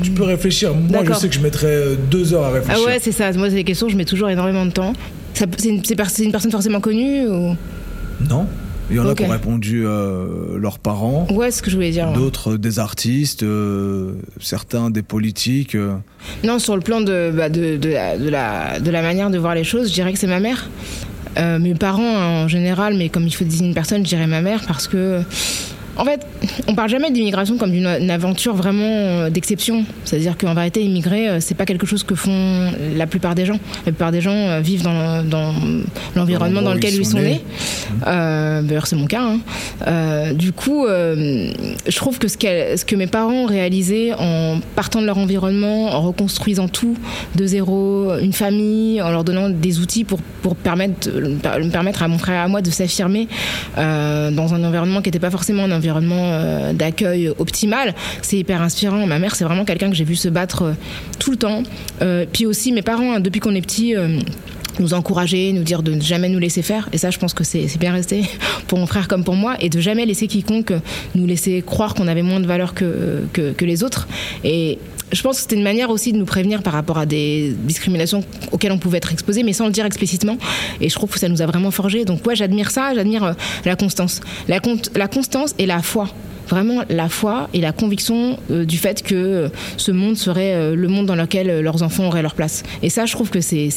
Tu 0.03 0.11
peux 0.11 0.23
réfléchir. 0.23 0.73
Moi, 0.73 1.03
je 1.07 1.13
sais 1.13 1.29
que 1.29 1.35
je 1.35 1.39
mettrais 1.39 1.67
euh, 1.67 1.95
deux 2.09 2.33
heures 2.33 2.43
à 2.43 2.47
Ah 2.47 2.51
réfléchir. 2.51 2.85
ouais, 2.85 2.99
c'est 3.01 3.11
ça. 3.11 3.31
Moi, 3.33 3.49
c'est 3.49 3.55
des 3.55 3.63
questions, 3.63 3.87
je 3.89 3.95
mets 3.95 4.05
toujours 4.05 4.29
énormément 4.29 4.65
de 4.65 4.71
temps. 4.71 4.93
C'est 5.33 5.65
une, 5.65 5.81
une 5.89 6.31
personne 6.31 6.51
forcément 6.51 6.81
connue 6.81 7.27
ou... 7.27 7.55
Non 8.29 8.45
Il 8.89 8.97
y 8.97 8.99
en 8.99 9.07
a 9.07 9.15
qui 9.15 9.23
ont 9.23 9.29
répondu 9.29 9.83
euh, 9.85 10.57
leurs 10.59 10.77
parents, 10.79 11.25
Ouais, 11.31 11.49
ce 11.49 11.61
que 11.63 11.71
je 11.71 11.75
voulais 11.77 11.91
dire. 11.91 12.11
d'autres 12.11 12.51
euh, 12.53 12.57
des 12.57 12.77
artistes, 12.77 13.41
euh, 13.43 14.11
certains 14.41 14.89
des 14.89 15.01
politiques. 15.01 15.75
euh. 15.75 15.93
Non, 16.43 16.59
sur 16.59 16.75
le 16.75 16.81
plan 16.81 16.99
de, 16.99 17.31
bah, 17.35 17.47
de, 17.49 17.77
de, 17.77 17.89
la, 17.89 18.17
de, 18.17 18.29
la, 18.29 18.79
de 18.81 18.91
la 18.91 19.01
manière 19.01 19.29
de 19.29 19.37
voir 19.37 19.55
les 19.55 19.63
choses, 19.63 19.87
je 19.87 19.93
dirais 19.93 20.11
que 20.11 20.19
c'est 20.19 20.27
ma 20.27 20.41
mère. 20.41 20.69
Euh, 21.37 21.59
mes 21.59 21.75
parents 21.75 22.43
en 22.43 22.47
général, 22.47 22.95
mais 22.97 23.09
comme 23.09 23.25
il 23.25 23.33
faut 23.33 23.45
désigner 23.45 23.69
une 23.69 23.75
personne, 23.75 24.05
je 24.05 24.15
ma 24.15 24.41
mère 24.41 24.61
parce 24.67 24.87
que. 24.87 25.21
En 25.97 26.05
fait, 26.05 26.25
on 26.67 26.75
parle 26.75 26.89
jamais 26.89 27.11
d'immigration 27.11 27.57
comme 27.57 27.71
d'une 27.71 27.85
une 27.85 28.09
aventure 28.09 28.55
vraiment 28.55 28.83
euh, 28.85 29.29
d'exception. 29.29 29.83
C'est-à-dire 30.05 30.37
qu'en 30.37 30.53
vérité, 30.53 30.81
immigrer, 30.81 31.27
euh, 31.29 31.37
c'est 31.41 31.55
pas 31.55 31.65
quelque 31.65 31.85
chose 31.85 32.03
que 32.03 32.15
font 32.15 32.71
la 32.95 33.07
plupart 33.07 33.35
des 33.35 33.45
gens. 33.45 33.59
La 33.85 33.91
plupart 33.91 34.11
des 34.11 34.21
gens 34.21 34.31
euh, 34.31 34.59
vivent 34.61 34.83
dans, 34.83 35.23
dans 35.23 35.53
l'environnement 36.15 36.61
Dans 36.61 36.73
lequel 36.73 36.93
ils 36.93 37.01
ils 37.01 37.05
sont 37.05 37.17
nés. 37.17 37.23
nés. 37.23 37.41
Euh, 38.07 38.61
D'ailleurs, 38.61 38.87
c'est 38.87 38.95
mon 38.95 39.05
cas. 39.07 39.21
hein. 39.21 39.39
Euh, 39.87 40.33
du 40.33 40.53
coup, 40.53 40.85
euh, 40.85 41.51
je 41.87 41.95
trouve 41.95 42.17
que 42.19 42.27
ce, 42.27 42.37
que 42.37 42.95
mes 42.95 43.07
parents 43.07 43.43
ont 43.43 43.45
réalisé 43.45 44.13
en 44.17 44.59
partant 44.75 45.01
de 45.01 45.05
leur 45.05 45.17
environnement, 45.17 45.87
en 45.93 46.01
reconstruisant 46.01 46.67
tout 46.69 46.95
de 47.35 47.45
zéro, 47.45 48.13
une 48.21 48.33
famille, 48.33 49.01
en 49.01 49.11
leur 49.11 49.23
donnant 49.23 49.49
des 49.49 49.79
outils 49.79 50.03
pour, 50.05 50.19
pour 50.41 50.55
permettre, 50.55 51.09
me 51.09 51.69
permettre 51.69 52.03
à 52.03 52.07
mon 52.07 52.17
frère 52.17 52.35
et 52.35 52.43
à 52.45 52.47
moi 52.47 52.61
de 52.61 52.69
s'affirmer 52.69 53.27
dans 53.77 54.53
un 54.53 54.63
environnement 54.63 55.01
qui 55.01 55.09
n'était 55.09 55.19
pas 55.19 55.31
forcément 55.31 55.63
un 55.63 55.71
environnement 55.71 55.80
d'accueil 56.73 57.29
optimal. 57.37 57.93
C'est 58.21 58.37
hyper 58.37 58.61
inspirant. 58.61 59.05
Ma 59.07 59.19
mère, 59.19 59.35
c'est 59.35 59.43
vraiment 59.43 59.65
quelqu'un 59.65 59.89
que 59.89 59.95
j'ai 59.95 60.03
vu 60.03 60.15
se 60.15 60.29
battre 60.29 60.73
tout 61.19 61.31
le 61.31 61.37
temps. 61.37 61.63
puis 62.31 62.45
aussi 62.45 62.71
mes 62.71 62.81
parents, 62.81 63.13
hein, 63.13 63.19
depuis 63.19 63.39
qu'on 63.39 63.55
est 63.55 63.61
petit 63.61 63.95
nous 64.79 64.93
encourager, 64.93 65.53
nous 65.53 65.63
dire 65.63 65.83
de 65.83 65.93
ne 65.93 66.01
jamais 66.01 66.29
nous 66.29 66.39
laisser 66.39 66.61
faire. 66.61 66.89
Et 66.93 66.97
ça, 66.97 67.09
je 67.09 67.19
pense 67.19 67.33
que 67.33 67.43
c'est 67.43 67.77
bien 67.79 67.91
resté 67.91 68.23
pour 68.67 68.77
mon 68.77 68.85
frère 68.85 69.07
comme 69.07 69.23
pour 69.23 69.35
moi. 69.35 69.55
Et 69.59 69.69
de 69.69 69.79
jamais 69.79 70.05
laisser 70.05 70.27
quiconque 70.27 70.73
nous 71.15 71.25
laisser 71.25 71.63
croire 71.65 71.93
qu'on 71.93 72.07
avait 72.07 72.21
moins 72.21 72.39
de 72.39 72.47
valeur 72.47 72.73
que, 72.73 73.23
que, 73.33 73.51
que 73.51 73.65
les 73.65 73.83
autres. 73.83 74.07
Et 74.43 74.79
je 75.11 75.21
pense 75.21 75.37
que 75.37 75.41
c'était 75.41 75.55
une 75.55 75.63
manière 75.63 75.89
aussi 75.89 76.13
de 76.13 76.17
nous 76.17 76.25
prévenir 76.25 76.63
par 76.63 76.73
rapport 76.73 76.97
à 76.97 77.05
des 77.05 77.53
discriminations 77.63 78.23
auxquelles 78.51 78.71
on 78.71 78.77
pouvait 78.77 78.97
être 78.97 79.11
exposé, 79.11 79.43
mais 79.43 79.53
sans 79.53 79.65
le 79.65 79.71
dire 79.71 79.85
explicitement. 79.85 80.37
Et 80.79 80.89
je 80.89 80.95
trouve 80.95 81.09
que 81.09 81.19
ça 81.19 81.29
nous 81.29 81.41
a 81.41 81.45
vraiment 81.45 81.71
forgé. 81.71 82.05
Donc, 82.05 82.25
ouais, 82.25 82.35
j'admire 82.35 82.71
ça, 82.71 82.93
j'admire 82.95 83.23
euh, 83.23 83.33
la 83.65 83.75
constance. 83.75 84.21
La, 84.47 84.59
constance 85.07 85.55
et 85.57 85.65
la 85.65 85.81
foi 85.81 86.07
vraiment 86.49 86.83
la 86.89 87.07
foi 87.07 87.47
et 87.53 87.61
la 87.61 87.71
conviction 87.71 88.37
euh, 88.49 88.65
du 88.65 88.77
fait 88.77 89.03
que 89.03 89.15
euh, 89.15 89.49
ce 89.77 89.93
monde 89.93 90.17
serait 90.17 90.75
le 90.75 90.87
monde 90.89 91.05
dans 91.05 91.15
lequel 91.15 91.61
leurs 91.61 91.81
enfants 91.81 92.07
auraient 92.07 92.21
leur 92.21 92.35
place. 92.35 92.63
Et 92.83 92.89
ça, 92.89 93.05
je 93.05 93.13
trouve 93.13 93.29
que 93.29 93.39
c'est 93.39 93.69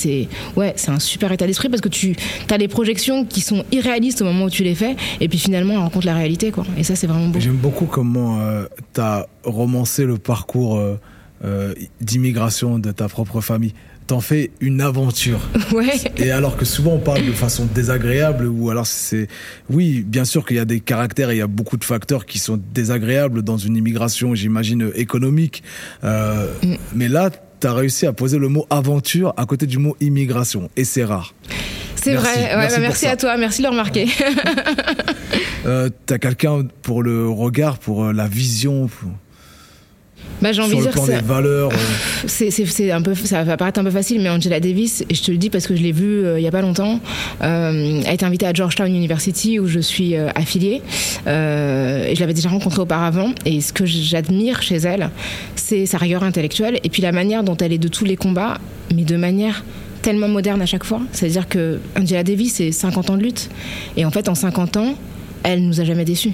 ouais, 0.57 0.75
un 0.89 0.99
super 0.99 1.31
état 1.31 1.47
d'esprit 1.47 1.69
parce 1.69 1.81
que 1.81 1.89
tu 1.89 2.17
as 2.51 2.59
des 2.59 2.67
projections 2.67 3.25
qui 3.25 3.43
sont 3.43 3.65
irréalistes 3.71 4.23
au 4.23 4.25
moment 4.25 4.47
où 4.47 4.51
tu 4.51 4.65
les 4.65 4.75
fais 4.75 4.97
et 5.21 5.29
puis 5.29 5.39
finalement, 5.39 5.75
on 5.75 5.81
rencontre 5.83 6.07
la 6.07 6.15
réalité. 6.15 6.51
Quoi. 6.51 6.65
Et 6.77 6.83
ça, 6.83 6.97
c'est 6.97 7.07
vraiment 7.07 7.29
beau. 7.29 7.39
J'aime 7.39 7.55
beaucoup 7.55 7.87
comment 7.87 8.41
tu 8.93 9.01
as 9.01 9.29
romancé 9.45 10.05
le 10.05 10.19
parcours 10.19 10.81
d'immigration 12.01 12.79
de 12.79 12.91
ta 12.91 13.09
propre 13.09 13.41
famille 13.41 13.75
t'en 14.07 14.21
fais 14.21 14.51
une 14.61 14.81
aventure. 14.81 15.41
Ouais. 15.73 15.97
Et 16.19 16.31
alors 16.31 16.57
que 16.57 16.65
souvent 16.65 16.93
on 16.93 16.99
parle 16.99 17.27
de 17.27 17.33
façon 17.33 17.65
désagréable 17.65 18.47
ou 18.47 18.71
alors 18.71 18.87
c'est 18.87 19.27
oui, 19.71 20.05
bien 20.07 20.25
sûr 20.25 20.47
qu'il 20.47 20.57
y 20.57 20.61
a 20.61 20.65
des 20.65 20.79
caractères 20.79 21.31
et 21.31 21.37
il 21.37 21.39
y 21.39 21.43
a 21.43 21.49
beaucoup 21.49 21.77
de 21.77 21.85
facteurs 21.85 22.27
qui 22.27 22.39
sont 22.39 22.61
désagréables 22.73 23.43
dans 23.43 23.57
une 23.57 23.77
immigration, 23.77 24.37
j'imagine 24.37 24.93
économique. 24.95 25.65
Euh, 26.05 26.47
mm. 26.63 26.75
Mais 26.95 27.09
là, 27.09 27.31
tu 27.61 27.67
as 27.67 27.73
réussi 27.73 28.07
à 28.07 28.13
poser 28.13 28.39
le 28.39 28.49
mot 28.49 28.67
aventure 28.71 29.35
à 29.37 29.47
côté 29.47 29.67
du 29.67 29.79
mot 29.79 29.97
immigration 30.01 30.71
et 30.77 30.85
c'est 30.85 31.05
rare. 31.05 31.35
C'est 31.97 32.15
vrai. 32.15 32.55
merci, 32.57 32.77
bah, 32.77 32.81
merci 32.83 33.07
à 33.07 33.17
toi. 33.17 33.37
Merci 33.37 33.63
de 33.63 33.67
le 33.67 33.71
remarquer. 33.71 34.07
euh, 35.67 35.89
T'as 36.07 36.19
quelqu'un 36.19 36.67
pour 36.83 37.03
le 37.03 37.29
regard, 37.29 37.79
pour 37.79 38.05
euh, 38.05 38.13
la 38.13 38.29
vision. 38.29 38.89
Bah, 40.43 40.53
j'ai 40.53 40.63
envie 40.63 40.77
dire 40.77 40.91
plan 40.91 41.07
des 41.07 41.21
valeurs. 41.21 41.71
Euh. 41.73 42.27
C'est 42.27 42.91
un 42.91 43.03
peu, 43.03 43.15
ça 43.15 43.45
va 43.45 43.57
paraître 43.57 43.81
un 43.81 43.85
peu 43.85 43.91
facile, 43.91 44.21
mais 44.21 44.29
Angela 44.29 44.61
Davis, 44.61 45.05
et 45.09 45.15
je 45.15 45.23
te 45.23 45.31
le 45.31 45.39
dis 45.39 45.51
parce 45.51 45.67
que 45.67 45.75
je 45.75 45.83
l'ai 45.83 45.93
vue 45.93 46.25
euh, 46.25 46.39
il 46.39 46.43
y 46.43 46.49
a 46.49 46.51
pas 46.51 46.61
longtemps, 46.61 47.01
euh, 47.43 48.03
a 48.07 48.13
été 48.13 48.25
invitée 48.25 48.47
à 48.47 48.53
Georgetown 48.53 48.95
University 48.95 49.59
où 49.59 49.67
je 49.67 49.81
suis 49.81 50.17
affiliée. 50.17 50.83
et 51.27 52.15
je 52.15 52.21
l'avais 52.21 52.35
déjà 52.35 52.49
rencontrée 52.49 52.81
auparavant. 52.81 53.31
Et 53.45 53.61
ce 53.61 53.73
que 53.73 53.87
j'admire 53.87 54.63
chez 54.63 54.77
elle, 54.77 55.11
c'est 55.57 55.87
sa 55.87 55.99
rigueur 55.99 56.23
intellectuelle 56.23 56.79
et 56.85 56.89
puis 56.89 57.03
la 57.03 57.13
manière 57.13 57.43
dont 57.43 57.57
elle 57.57 57.73
est 57.73 57.79
de 57.79 57.89
tous 57.89 58.05
les 58.05 58.17
combats, 58.17 58.59
mais 58.95 59.05
de 59.05 59.17
manière 59.17 59.65
tellement 60.05 60.29
moderne 60.29 60.61
à 60.61 60.67
chaque 60.67 60.85
fois. 60.85 61.01
C'est-à-dire 61.13 61.49
que 61.49 61.81
Angela 61.99 62.23
Davis, 62.23 62.55
c'est 62.55 62.73
50 62.73 63.11
ans 63.11 63.17
de 63.17 63.23
lutte. 63.23 63.49
Et 63.97 64.05
en 64.05 64.11
fait, 64.11 64.29
en 64.29 64.35
50 64.35 64.77
ans, 64.77 64.95
elle 65.43 65.65
nous 65.65 65.81
a 65.81 65.85
jamais 65.85 66.05
déçus. 66.05 66.33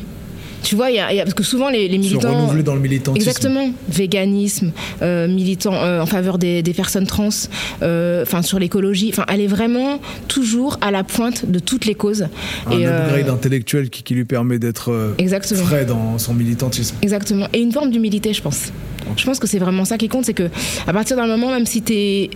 Tu 0.62 0.74
vois, 0.76 0.90
y 0.90 0.98
a, 0.98 1.08
parce 1.22 1.34
que 1.34 1.42
souvent 1.42 1.70
les, 1.70 1.88
les 1.88 1.98
militants. 1.98 2.20
Se 2.20 2.26
renouveler 2.26 2.62
dans 2.62 2.74
le 2.74 2.80
militantisme. 2.80 3.28
Exactement. 3.28 3.72
Véganisme, 3.88 4.72
euh, 5.02 5.28
militant 5.28 5.74
euh, 5.74 6.00
en 6.00 6.06
faveur 6.06 6.38
des, 6.38 6.62
des 6.62 6.74
personnes 6.74 7.06
trans, 7.06 7.28
euh, 7.82 8.22
enfin 8.22 8.42
sur 8.42 8.58
l'écologie. 8.58 9.10
Enfin, 9.12 9.24
elle 9.28 9.40
est 9.40 9.46
vraiment 9.46 10.00
toujours 10.28 10.78
à 10.80 10.90
la 10.90 11.04
pointe 11.04 11.50
de 11.50 11.58
toutes 11.58 11.86
les 11.86 11.94
causes. 11.94 12.26
Un 12.66 12.78
et, 12.78 12.86
upgrade 12.86 13.28
intellectuel 13.28 13.90
qui, 13.90 14.02
qui, 14.02 14.14
lui 14.14 14.24
permet 14.24 14.58
d'être 14.58 15.14
frais 15.54 15.84
dans 15.84 16.18
son 16.18 16.34
militantisme. 16.34 16.96
Exactement. 17.02 17.46
Et 17.52 17.60
une 17.60 17.72
forme 17.72 17.90
d'humilité, 17.90 18.32
je 18.32 18.42
pense. 18.42 18.72
Je 19.16 19.24
pense 19.24 19.38
que 19.38 19.46
c'est 19.46 19.58
vraiment 19.58 19.84
ça 19.84 19.98
qui 19.98 20.08
compte, 20.08 20.24
c'est 20.24 20.34
que 20.34 20.48
à 20.86 20.92
partir 20.92 21.16
d'un 21.16 21.26
moment, 21.26 21.50
même 21.50 21.66
si 21.66 21.82
tu 21.82 21.92
es 21.92 22.30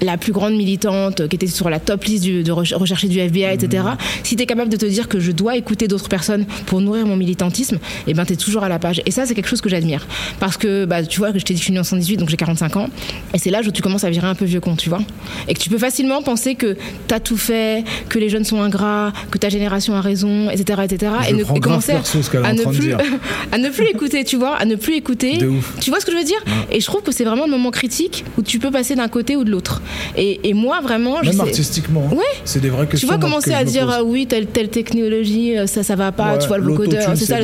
la 0.00 0.16
plus 0.16 0.32
grande 0.32 0.54
militante 0.54 1.28
qui 1.28 1.36
était 1.36 1.46
sur 1.46 1.70
la 1.70 1.80
top 1.80 2.04
liste 2.04 2.24
de 2.24 2.52
rechercher 2.52 3.08
du 3.08 3.18
FBI, 3.18 3.54
etc. 3.54 3.82
Mmh. 3.84 3.96
Si 4.22 4.36
tu 4.36 4.42
es 4.42 4.46
capable 4.46 4.70
de 4.70 4.76
te 4.76 4.86
dire 4.86 5.08
que 5.08 5.20
je 5.20 5.32
dois 5.32 5.56
écouter 5.56 5.88
d'autres 5.88 6.08
personnes 6.08 6.44
pour 6.66 6.80
nourrir 6.80 7.06
mon 7.06 7.16
militantisme, 7.16 7.76
et 7.76 7.78
eh 8.10 8.14
ben 8.14 8.24
tu 8.24 8.34
es 8.34 8.36
toujours 8.36 8.64
à 8.64 8.68
la 8.68 8.78
page. 8.78 9.02
Et 9.06 9.10
ça, 9.10 9.26
c'est 9.26 9.34
quelque 9.34 9.48
chose 9.48 9.60
que 9.60 9.68
j'admire. 9.68 10.06
Parce 10.40 10.56
que, 10.56 10.84
bah, 10.84 11.02
tu 11.02 11.18
vois, 11.18 11.32
que 11.32 11.38
je 11.38 11.44
t'ai 11.44 11.54
dit 11.54 11.60
que 11.60 11.62
je 11.62 11.64
suis 11.66 11.72
née 11.72 11.80
en 11.80 11.84
118, 11.84 12.16
donc 12.16 12.28
j'ai 12.28 12.36
45 12.36 12.76
ans. 12.76 12.88
Et 13.32 13.38
c'est 13.38 13.50
là 13.50 13.60
où 13.66 13.70
tu 13.70 13.82
commences 13.82 14.04
à 14.04 14.10
virer 14.10 14.26
un 14.26 14.34
peu 14.34 14.44
vieux 14.44 14.60
con, 14.60 14.76
tu 14.76 14.88
vois. 14.88 15.00
Et 15.48 15.54
que 15.54 15.60
tu 15.60 15.68
peux 15.68 15.78
facilement 15.78 16.22
penser 16.22 16.54
que 16.54 16.76
tu 17.08 17.14
as 17.14 17.20
tout 17.20 17.36
fait, 17.36 17.84
que 18.08 18.18
les 18.18 18.28
jeunes 18.28 18.44
sont 18.44 18.60
ingrats, 18.60 19.12
que 19.30 19.38
ta 19.38 19.48
génération 19.48 19.94
a 19.94 20.00
raison, 20.00 20.50
etc. 20.50 20.82
etc. 20.84 21.12
et, 21.28 21.32
ne, 21.32 21.44
commencer 21.44 21.92
à, 21.92 22.52
ne 22.52 22.64
plus, 22.64 22.92
à 23.52 23.58
ne 23.58 23.68
plus 23.70 23.86
écouter, 23.86 24.24
tu 24.24 24.36
vois, 24.36 24.56
à 24.56 24.64
ne 24.64 24.76
plus 24.76 24.94
écouter. 24.94 25.38
Tu 25.80 25.90
vois 25.90 26.00
ce 26.00 26.06
que 26.06 26.12
je 26.12 26.16
veux 26.16 26.24
dire? 26.24 26.42
Et 26.70 26.80
je 26.80 26.86
trouve 26.86 27.02
que 27.02 27.12
c'est 27.12 27.24
vraiment 27.24 27.44
le 27.44 27.50
moment 27.50 27.70
critique 27.70 28.24
où 28.38 28.42
tu 28.42 28.58
peux 28.58 28.70
passer 28.70 28.94
d'un 28.94 29.08
côté 29.08 29.36
ou 29.36 29.44
de 29.44 29.50
l'autre. 29.50 29.82
Et, 30.16 30.54
moi, 30.54 30.80
vraiment. 30.80 31.20
Même 31.22 31.40
artistiquement. 31.40 32.08
Ouais. 32.12 32.24
C'est 32.44 32.60
des 32.60 32.70
vraies 32.70 32.86
questions. 32.86 33.08
Tu 33.08 33.14
vois, 33.14 33.18
commencer 33.20 33.52
à 33.52 33.64
dire, 33.64 33.88
ah 33.90 34.02
oui, 34.04 34.26
telle, 34.26 34.46
telle 34.46 34.68
technologie, 34.68 35.56
euh, 35.58 35.66
ça, 35.66 35.82
ça 35.82 35.96
va 35.96 36.12
pas, 36.12 36.38
tu 36.38 36.48
vois, 36.48 36.58
le 36.58 36.64
vocodeur, 36.64 37.12
c'est 37.16 37.26
ça. 37.26 37.38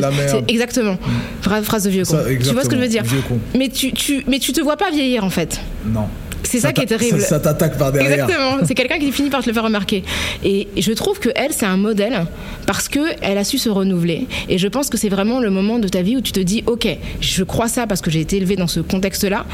Exactement. 0.48 0.94
Mm. 0.94 1.62
Phrase 1.62 1.84
de 1.84 1.90
vieux 1.90 2.04
con. 2.04 2.18
tu 2.26 2.52
vois 2.52 2.64
ce 2.64 2.68
que 2.68 2.76
je 2.76 2.80
veux 2.80 2.88
dire 2.88 3.02
mais 3.54 3.68
tu, 3.68 3.92
tu, 3.92 4.24
mais 4.26 4.38
tu 4.38 4.52
te 4.52 4.60
vois 4.60 4.76
pas 4.76 4.90
vieillir, 4.90 5.24
en 5.24 5.30
fait. 5.30 5.60
Non. 5.84 6.06
C'est 6.42 6.60
ça, 6.60 6.72
qui 6.72 6.82
est 6.82 6.86
terrible. 6.86 7.20
Ça, 7.20 7.38
t'attaque 7.38 7.78
par 7.78 7.92
derrière. 7.92 8.24
Exactement. 8.24 8.58
C'est 8.66 8.74
quelqu'un 8.74 8.98
qui 8.98 9.12
finit 9.12 9.30
par 9.30 9.42
te 9.42 9.48
le 9.48 9.52
faire 9.52 9.62
remarquer. 9.62 10.02
Et 10.42 10.68
je 10.76 10.92
trouve 10.92 11.18
que 11.20 11.28
elle, 11.34 11.52
c'est 11.52 11.66
un 11.66 11.76
modèle 11.76 12.26
parce 12.70 12.88
que 12.88 13.00
elle 13.20 13.36
a 13.36 13.42
su 13.42 13.58
se 13.58 13.68
renouveler. 13.68 14.28
Et 14.48 14.56
je 14.56 14.68
pense 14.68 14.90
que 14.90 14.96
c'est 14.96 15.08
vraiment 15.08 15.40
le 15.40 15.50
moment 15.50 15.80
de 15.80 15.88
ta 15.88 16.02
vie 16.02 16.16
où 16.16 16.20
tu 16.20 16.30
te 16.30 16.38
dis, 16.38 16.62
ok, 16.66 16.86
je 17.20 17.42
crois 17.42 17.66
ça 17.66 17.88
parce 17.88 18.00
que 18.00 18.12
j'ai 18.12 18.20
été 18.20 18.36
élevée 18.36 18.54
dans 18.54 18.68
ce 18.68 18.78
contexte-là. 18.78 19.44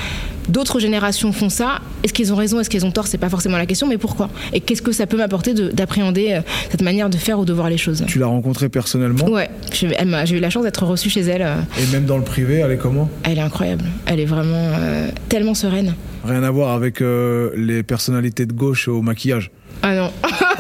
D'autres 0.51 0.81
générations 0.81 1.33
font 1.33 1.49
ça. 1.49 1.81
Est-ce 2.05 2.13
qu'ils 2.13 2.31
ont 2.35 2.37
raison, 2.37 2.61
est-ce 2.61 2.69
qu'ils 2.69 2.85
ont 2.85 2.91
tort? 2.91 3.07
C'est 3.07 3.17
pas 3.17 3.31
forcément 3.31 3.57
la 3.57 3.65
question, 3.65 3.89
mais 3.89 3.97
pourquoi? 3.97 4.29
Et 4.53 4.61
qu'est-ce 4.61 4.83
que 4.83 4.93
ça 4.93 5.07
peut 5.07 5.17
m'apporter 5.17 5.55
d'appréhender 5.55 6.35
euh, 6.35 6.41
cette 6.71 6.83
manière 6.83 7.09
de 7.09 7.17
faire 7.17 7.39
ou 7.39 7.47
de 7.47 7.55
voir 7.55 7.71
les 7.71 7.79
choses? 7.79 8.05
Tu 8.07 8.19
l'as 8.19 8.27
rencontrée 8.27 8.69
personnellement? 8.69 9.31
Ouais. 9.31 9.49
J'ai 9.73 10.37
eu 10.37 10.41
la 10.41 10.51
chance 10.51 10.65
d'être 10.65 10.85
reçue 10.85 11.09
chez 11.09 11.23
elle. 11.23 11.41
Euh. 11.41 11.55
Et 11.81 11.87
même 11.93 12.05
dans 12.05 12.19
le 12.19 12.23
privé, 12.25 12.57
elle 12.57 12.73
est 12.73 12.77
comment? 12.77 13.09
Elle 13.23 13.39
est 13.39 13.41
incroyable. 13.41 13.87
Elle 14.05 14.21
est 14.21 14.27
vraiment 14.27 14.73
euh, 14.79 15.09
tellement 15.31 15.55
sereine. 15.55 15.95
Rien 16.23 16.43
à 16.43 16.51
voir 16.51 16.75
avec 16.75 17.01
euh, 17.01 17.51
les 17.57 17.83
personnalités 17.83 18.45
de 18.45 18.53
gauche 18.53 18.89
au 18.89 19.01
maquillage. 19.01 19.51
Ah 19.83 19.95
non. 19.95 20.13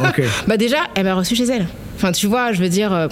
bah 0.47 0.57
déjà, 0.57 0.79
elle 0.95 1.05
m'a 1.05 1.14
reçu 1.14 1.35
chez 1.35 1.45
elle. 1.45 1.67
Enfin, 1.97 2.12
tu 2.12 2.27
vois, 2.27 2.53
je 2.53 2.61
veux 2.61 2.69
dire, 2.69 2.93
euh, 2.93 3.09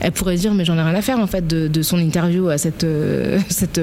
elle 0.00 0.12
pourrait 0.12 0.36
dire, 0.36 0.54
mais 0.54 0.64
j'en 0.64 0.76
ai 0.78 0.82
rien 0.82 0.94
à 0.94 1.02
faire 1.02 1.18
en 1.18 1.26
fait 1.26 1.46
de, 1.46 1.82
son 1.82 1.98
interview 1.98 2.48
à 2.48 2.58
cette, 2.58 2.84
euh, 2.84 3.38
cette 3.48 3.80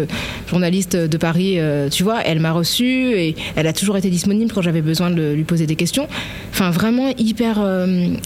journaliste 0.49 0.95
de 0.95 1.17
Paris. 1.17 1.59
tu 1.91 2.03
vois, 2.03 2.21
elle 2.23 2.39
m'a 2.39 2.51
reçu 2.51 2.85
et 2.85 3.35
elle 3.55 3.67
a 3.67 3.73
toujours 3.73 3.97
été 3.97 4.09
disponible 4.09 4.51
quand 4.51 4.61
j'avais 4.61 4.81
besoin 4.81 5.11
de 5.11 5.33
lui 5.33 5.43
poser 5.43 5.67
des 5.67 5.75
questions. 5.75 6.07
Enfin, 6.51 6.71
vraiment 6.71 7.13
hyper, 7.17 7.59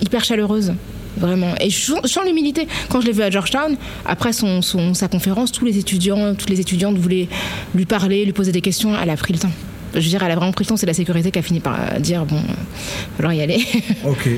hyper 0.02 0.24
chaleureuse 0.24 0.74
vraiment. 1.18 1.54
Et 1.60 1.70
je 1.70 1.94
sens 2.06 2.26
l'humilité. 2.26 2.68
Quand 2.90 3.02
je 3.02 3.08
l'ai 3.08 3.12
vu 3.12 3.22
à 3.22 3.30
Georgetown, 3.30 3.76
après 4.06 4.34
son, 4.34 4.62
son, 4.62 4.94
sa 4.94 5.08
conférence, 5.08 5.52
tous 5.52 5.66
les 5.66 5.78
étudiants, 5.78 6.36
toutes 6.36 6.50
les 6.50 6.60
étudiantes 6.60 6.98
voulaient 6.98 7.28
lui 7.76 7.86
parler, 7.86 8.26
lui 8.26 8.34
poser 8.34 8.52
des 8.52 8.62
questions. 8.62 8.94
Elle 9.02 9.10
a 9.10 9.18
pris 9.18 9.34
le 9.34 9.40
temps 9.40 9.52
je 9.94 10.00
veux 10.00 10.10
dire, 10.10 10.24
elle 10.24 10.32
a 10.32 10.36
vraiment 10.36 10.52
pris 10.52 10.64
le 10.64 10.70
temps, 10.70 10.78
c'est 10.78 10.86
la 10.86 10.94
sécurité 10.94 11.32
qui 11.32 11.40
a 11.40 11.42
fini 11.42 11.60
par 11.60 12.00
dire 12.00 12.26
bon, 12.26 12.42
alors 13.20 13.34
y 13.34 13.42
aller. 13.42 13.66
ok. 14.06 14.30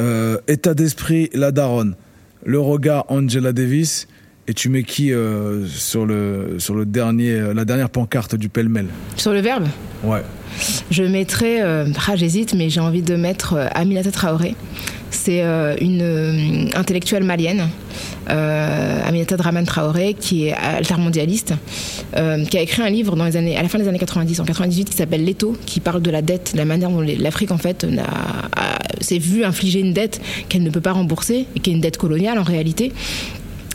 Euh, 0.00 0.38
état 0.48 0.74
d'esprit, 0.74 1.30
la 1.34 1.52
daronne. 1.52 1.94
Le 2.44 2.60
regard, 2.60 3.04
Angela 3.08 3.52
Davis. 3.52 4.08
Et 4.46 4.52
tu 4.52 4.68
mets 4.68 4.82
qui 4.82 5.10
euh, 5.10 5.66
sur, 5.66 6.04
le, 6.04 6.56
sur 6.58 6.74
le 6.74 6.84
dernier, 6.84 7.30
euh, 7.30 7.54
la 7.54 7.64
dernière 7.64 7.88
pancarte 7.88 8.34
du 8.34 8.50
pêle-mêle? 8.50 8.88
Sur 9.16 9.32
le 9.32 9.40
verbe? 9.40 9.66
Ouais. 10.02 10.20
Je 10.90 11.02
mettrais, 11.02 11.62
ah, 11.62 12.16
j'hésite, 12.16 12.54
mais 12.54 12.68
j'ai 12.68 12.80
envie 12.80 13.00
de 13.00 13.16
mettre 13.16 13.56
Aminata 13.74 14.10
Traoré. 14.10 14.54
C'est 15.24 15.40
une 15.80 16.70
intellectuelle 16.74 17.24
malienne 17.24 17.66
euh, 18.28 19.08
Aminata 19.08 19.38
Draman 19.38 19.64
Traoré, 19.64 20.12
qui 20.12 20.48
est 20.48 20.52
altermondialiste, 20.52 21.54
euh, 22.14 22.44
qui 22.44 22.58
a 22.58 22.60
écrit 22.60 22.82
un 22.82 22.90
livre 22.90 23.18
à 23.18 23.62
la 23.62 23.68
fin 23.70 23.78
des 23.78 23.88
années 23.88 23.98
90, 23.98 24.40
en 24.40 24.44
98, 24.44 24.90
qui 24.90 24.96
s'appelle 24.96 25.24
L'étau, 25.24 25.56
qui 25.64 25.80
parle 25.80 26.02
de 26.02 26.10
la 26.10 26.20
dette, 26.20 26.52
de 26.52 26.58
la 26.58 26.66
manière 26.66 26.90
dont 26.90 27.00
l'Afrique 27.00 27.52
en 27.52 27.58
fait 27.58 27.86
s'est 29.00 29.18
vue 29.18 29.44
infliger 29.44 29.80
une 29.80 29.94
dette 29.94 30.20
qu'elle 30.50 30.62
ne 30.62 30.70
peut 30.70 30.82
pas 30.82 30.92
rembourser 30.92 31.46
et 31.56 31.60
qui 31.60 31.70
est 31.70 31.72
une 31.72 31.80
dette 31.80 31.96
coloniale 31.96 32.38
en 32.38 32.42
réalité. 32.42 32.92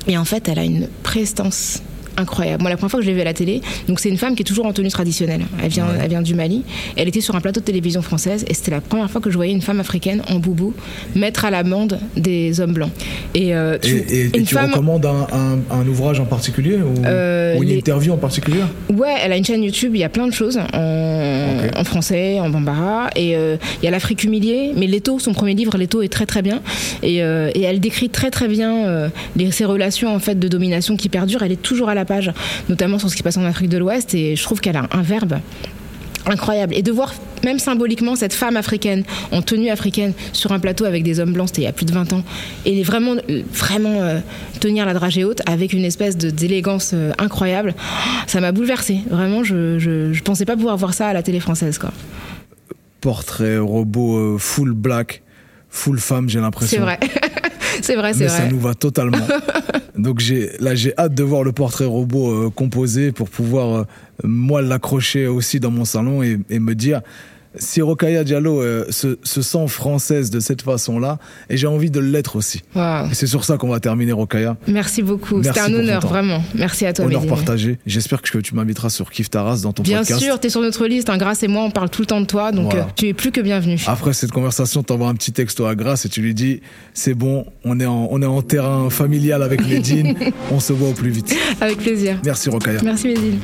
Et 0.08 0.20
en 0.20 0.26
fait, 0.26 0.48
elle 0.50 0.60
a 0.60 0.64
une 0.64 0.88
prestance 1.02 1.82
incroyable. 2.20 2.62
Moi, 2.62 2.70
la 2.70 2.78
première 2.78 2.92
fois 2.92 3.00
que 3.00 3.06
je 3.06 3.10
l'ai 3.10 3.16
vue 3.16 3.22
à 3.22 3.26
la 3.26 3.34
télé, 3.34 3.62
donc 3.88 4.00
c'est 4.00 4.10
une 4.10 4.18
femme 4.18 4.36
qui 4.36 4.42
est 4.42 4.46
toujours 4.46 4.66
en 4.66 4.74
tenue 4.74 4.90
traditionnelle. 4.90 5.46
Elle 5.62 5.70
vient, 5.70 5.88
elle 6.02 6.10
vient 6.10 6.22
du 6.22 6.36
Mali. 6.36 6.64
Elle 6.96 7.08
était 7.08 7.22
sur 7.22 7.36
un 7.36 7.42
plateau 7.42 7.60
de 7.60 7.66
télévision 7.66 8.02
française 8.02 8.46
et 8.48 8.54
c'était 8.54 8.72
la 8.72 8.82
première 8.82 9.10
fois 9.10 9.22
que 9.22 9.30
je 9.30 9.36
voyais 9.36 9.54
une 9.54 9.62
femme 9.62 9.80
africaine 9.80 10.22
en 10.30 10.40
boubou 10.40 10.74
mettre 11.16 11.46
à 11.46 11.52
l'amende 11.52 12.00
des 12.16 12.60
hommes 12.60 12.74
blancs. 12.74 12.92
Et, 13.34 13.56
euh, 13.56 13.78
tu, 13.82 13.98
et, 14.10 14.44
tu 14.44 14.58
recommandes 14.58 15.06
un, 15.06 15.88
ouvrage 15.88 16.20
en 16.20 16.26
particulier 16.26 16.76
ou, 16.76 17.06
euh, 17.06 17.60
une 17.60 17.70
interview 17.70 18.14
en 18.14 18.18
particulier? 18.18 18.60
Ouais, 18.94 19.16
elle 19.24 19.32
a 19.32 19.38
une 19.38 19.46
chaîne 19.46 19.64
YouTube, 19.64 19.96
il 19.96 20.00
y 20.00 20.04
a 20.04 20.10
plein 20.10 20.28
de 20.28 20.34
choses 20.34 20.60
en, 20.74 21.84
français, 21.84 22.40
en 22.40 22.50
bambara. 22.50 23.10
Et 23.16 23.36
euh, 23.36 23.58
il 23.82 23.86
y 23.86 23.88
a 23.88 23.92
l'Afrique 23.92 24.24
humiliée, 24.24 24.74
mais 24.76 24.88
Leto, 24.88 25.20
son 25.20 25.34
premier 25.34 25.54
livre, 25.54 25.78
Leto, 25.78 26.02
est 26.02 26.10
très 26.10 26.26
très 26.26 26.42
bien. 26.42 26.62
Et, 27.04 27.18
et 27.18 27.62
elle 27.62 27.80
décrit 27.80 28.10
très 28.10 28.32
très 28.32 28.48
bien 28.48 29.10
les, 29.36 29.52
ces 29.52 29.66
relations 29.66 30.14
en 30.14 30.20
fait 30.20 30.38
de 30.38 30.48
domination 30.48 30.96
qui 30.96 31.10
perdurent. 31.10 31.44
Elle 31.44 31.52
est 31.52 31.62
toujours 31.62 31.90
à 31.90 31.96
la 31.96 32.06
page, 32.10 32.34
notamment 32.68 33.00
sur 33.00 33.10
ce 33.10 33.16
qui 33.16 33.24
passe 33.24 33.38
en 33.38 33.46
Afrique 33.46 33.70
de 33.70 33.78
l'Ouest. 33.78 34.14
Et 34.14 34.36
je 34.36 34.44
trouve 34.44 34.60
qu'elle 34.60 34.76
a 34.76 34.88
un 34.92 35.02
verbe 35.02 35.40
incroyable. 36.26 36.74
Et 36.76 36.82
de 36.82 36.92
voir 36.92 37.14
même 37.44 37.60
symboliquement 37.60 38.16
cette 38.16 38.34
femme 38.34 38.58
africaine 38.58 39.04
en 39.32 39.42
tenue 39.42 39.70
africaine 39.70 40.14
sur 40.34 40.52
un 40.52 40.60
plateau 40.60 40.86
avec 40.86 41.04
des 41.04 41.20
hommes 41.20 41.34
blancs, 41.34 41.50
c'était 41.50 41.62
il 41.62 41.66
y 41.66 41.68
a 41.68 41.74
plus 41.74 41.86
de 41.86 41.94
20 41.94 42.14
ans, 42.14 42.24
et 42.66 42.84
vraiment, 42.84 43.16
vraiment 43.54 44.02
euh, 44.02 44.20
tenir 44.60 44.86
la 44.86 44.94
dragée 44.94 45.24
haute 45.24 45.42
avec 45.46 45.74
une 45.74 45.86
espèce 45.86 46.18
d'élégance 46.18 46.92
euh, 46.94 47.12
incroyable, 47.18 47.74
ça 48.28 48.42
m'a 48.42 48.52
bouleversée. 48.52 49.00
Vraiment, 49.10 49.44
je, 49.44 49.80
je, 49.80 50.22
pensais 50.22 50.46
pas 50.46 50.56
pouvoir 50.56 50.78
voir 50.78 50.94
ça 50.94 51.08
à 51.08 51.14
la 51.14 51.24
télé 51.24 51.40
française. 51.40 51.78
Quoi. 51.78 51.92
Portrait 53.02 53.58
robot 53.58 54.18
euh, 54.18 54.38
full 54.38 54.74
black, 54.74 55.22
full 55.70 56.00
femme, 56.00 56.30
j'ai 56.30 56.40
l'impression. 56.40 56.78
C'est 56.78 56.84
vrai. 56.84 57.00
c'est 57.82 57.96
vrai, 57.96 58.14
c'est 58.14 58.28
vrai. 58.28 58.38
Ça 58.38 58.48
nous 58.48 58.60
va 58.60 58.74
totalement. 58.74 59.18
Donc 59.98 60.20
j'ai 60.20 60.52
là 60.60 60.76
j'ai 60.76 60.94
hâte 60.98 61.14
de 61.14 61.24
voir 61.24 61.44
le 61.44 61.52
portrait 61.52 61.86
robot 61.86 62.50
composé 62.52 63.12
pour 63.12 63.30
pouvoir 63.30 63.86
moi 64.24 64.62
l'accrocher 64.62 65.28
aussi 65.28 65.60
dans 65.60 65.72
mon 65.72 65.86
salon 65.86 66.24
et, 66.24 66.38
et 66.50 66.60
me 66.60 66.74
dire 66.74 67.02
si 67.56 67.82
Rokaya 67.82 68.24
Diallo 68.24 68.62
euh, 68.62 68.86
se, 68.90 69.16
sent 69.24 69.68
française 69.68 70.30
de 70.30 70.40
cette 70.40 70.62
façon-là, 70.62 71.18
et 71.50 71.58
j'ai 71.58 71.68
envie 71.68 71.90
de 71.90 72.00
l'être 72.00 72.36
aussi. 72.36 72.62
C'est 73.14 73.28
sur 73.28 73.44
ça 73.44 73.58
qu'on 73.58 73.70
va 73.70 73.80
terminer, 73.80 74.12
Rokaya. 74.12 74.58
Merci 74.68 75.02
beaucoup. 75.02 75.42
C'était 75.44 75.60
un 75.60 75.74
honneur, 75.74 76.06
vraiment. 76.06 76.44
Merci 76.56 76.86
à 76.86 76.94
toi, 76.94 77.06
Honneur 77.06 77.26
partagé. 77.26 77.80
J'espère 77.86 78.22
que 78.22 78.38
tu 78.40 78.56
m'inviteras 78.56 78.90
sur 78.90 79.10
Kif 79.12 79.30
Taras 79.30 79.62
dans 79.64 79.74
ton 79.74 79.84
Bien 79.84 80.00
podcast. 80.00 80.20
Bien 80.20 80.30
sûr, 80.30 80.40
tu 80.40 80.48
es 80.48 80.50
sur 80.50 80.62
notre 80.62 80.88
liste. 80.88 81.10
Hein, 81.10 81.18
Grace 81.18 81.44
et 81.44 81.48
moi, 81.48 81.64
on 81.64 81.72
parle 81.72 81.90
tout 81.90 82.02
le 82.02 82.08
temps 82.08 82.22
de 82.22 82.26
toi, 82.26 82.52
donc 82.52 82.76
euh, 82.76 82.84
tu 82.96 83.08
es 83.08 83.14
plus 83.14 83.32
que 83.32 83.42
bienvenu. 83.42 83.82
Après 83.88 84.14
cette 84.14 84.32
conversation, 84.32 84.84
tu 84.84 84.94
envoies 84.94 85.10
un 85.10 85.16
petit 85.16 85.32
texto 85.32 85.66
à 85.66 85.76
Grace 85.76 86.06
et 86.06 86.10
tu 86.10 86.22
lui 86.22 86.34
dis 86.34 86.62
c'est 86.94 87.14
bon, 87.14 87.46
on 87.64 87.80
est 87.80 87.86
en, 87.86 88.08
on 88.12 88.22
est 88.22 88.26
en 88.26 88.42
terrain 88.42 88.90
familial 88.90 89.44
avec 89.44 89.66
Medine, 89.66 90.16
on 90.52 90.60
se 90.60 90.74
voit 90.74 90.90
au 90.90 90.94
plus 90.94 91.10
vite. 91.10 91.36
Avec 91.62 91.78
plaisir. 91.78 92.20
Merci, 92.24 92.50
Rokaya. 92.50 92.82
Merci, 92.84 93.08
Medine. 93.08 93.40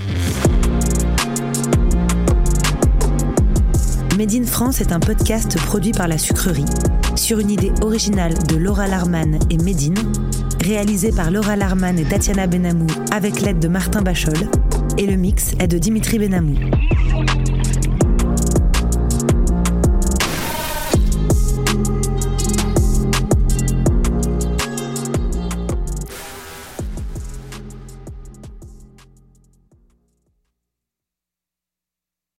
Made 4.17 4.45
France 4.45 4.79
est 4.79 4.93
un 4.93 5.01
podcast 5.01 5.57
produit 5.65 5.91
par 5.91 6.07
la 6.07 6.17
sucrerie, 6.17 6.63
sur 7.15 7.39
une 7.39 7.51
idée 7.51 7.73
originale 7.81 8.33
de 8.47 8.55
Laura 8.55 8.87
Larman 8.87 9.37
et 9.49 9.57
Médine, 9.57 9.97
réalisé 10.63 11.11
par 11.11 11.31
Laura 11.31 11.57
Larman 11.57 11.99
et 11.99 12.05
Tatiana 12.05 12.47
Benamou 12.47 12.87
avec 13.11 13.41
l'aide 13.41 13.59
de 13.59 13.67
Martin 13.67 14.01
Bachol, 14.01 14.49
et 14.97 15.05
le 15.05 15.17
mix 15.17 15.53
est 15.59 15.67
de 15.67 15.77
Dimitri 15.77 16.17
Benamou. 16.17 16.55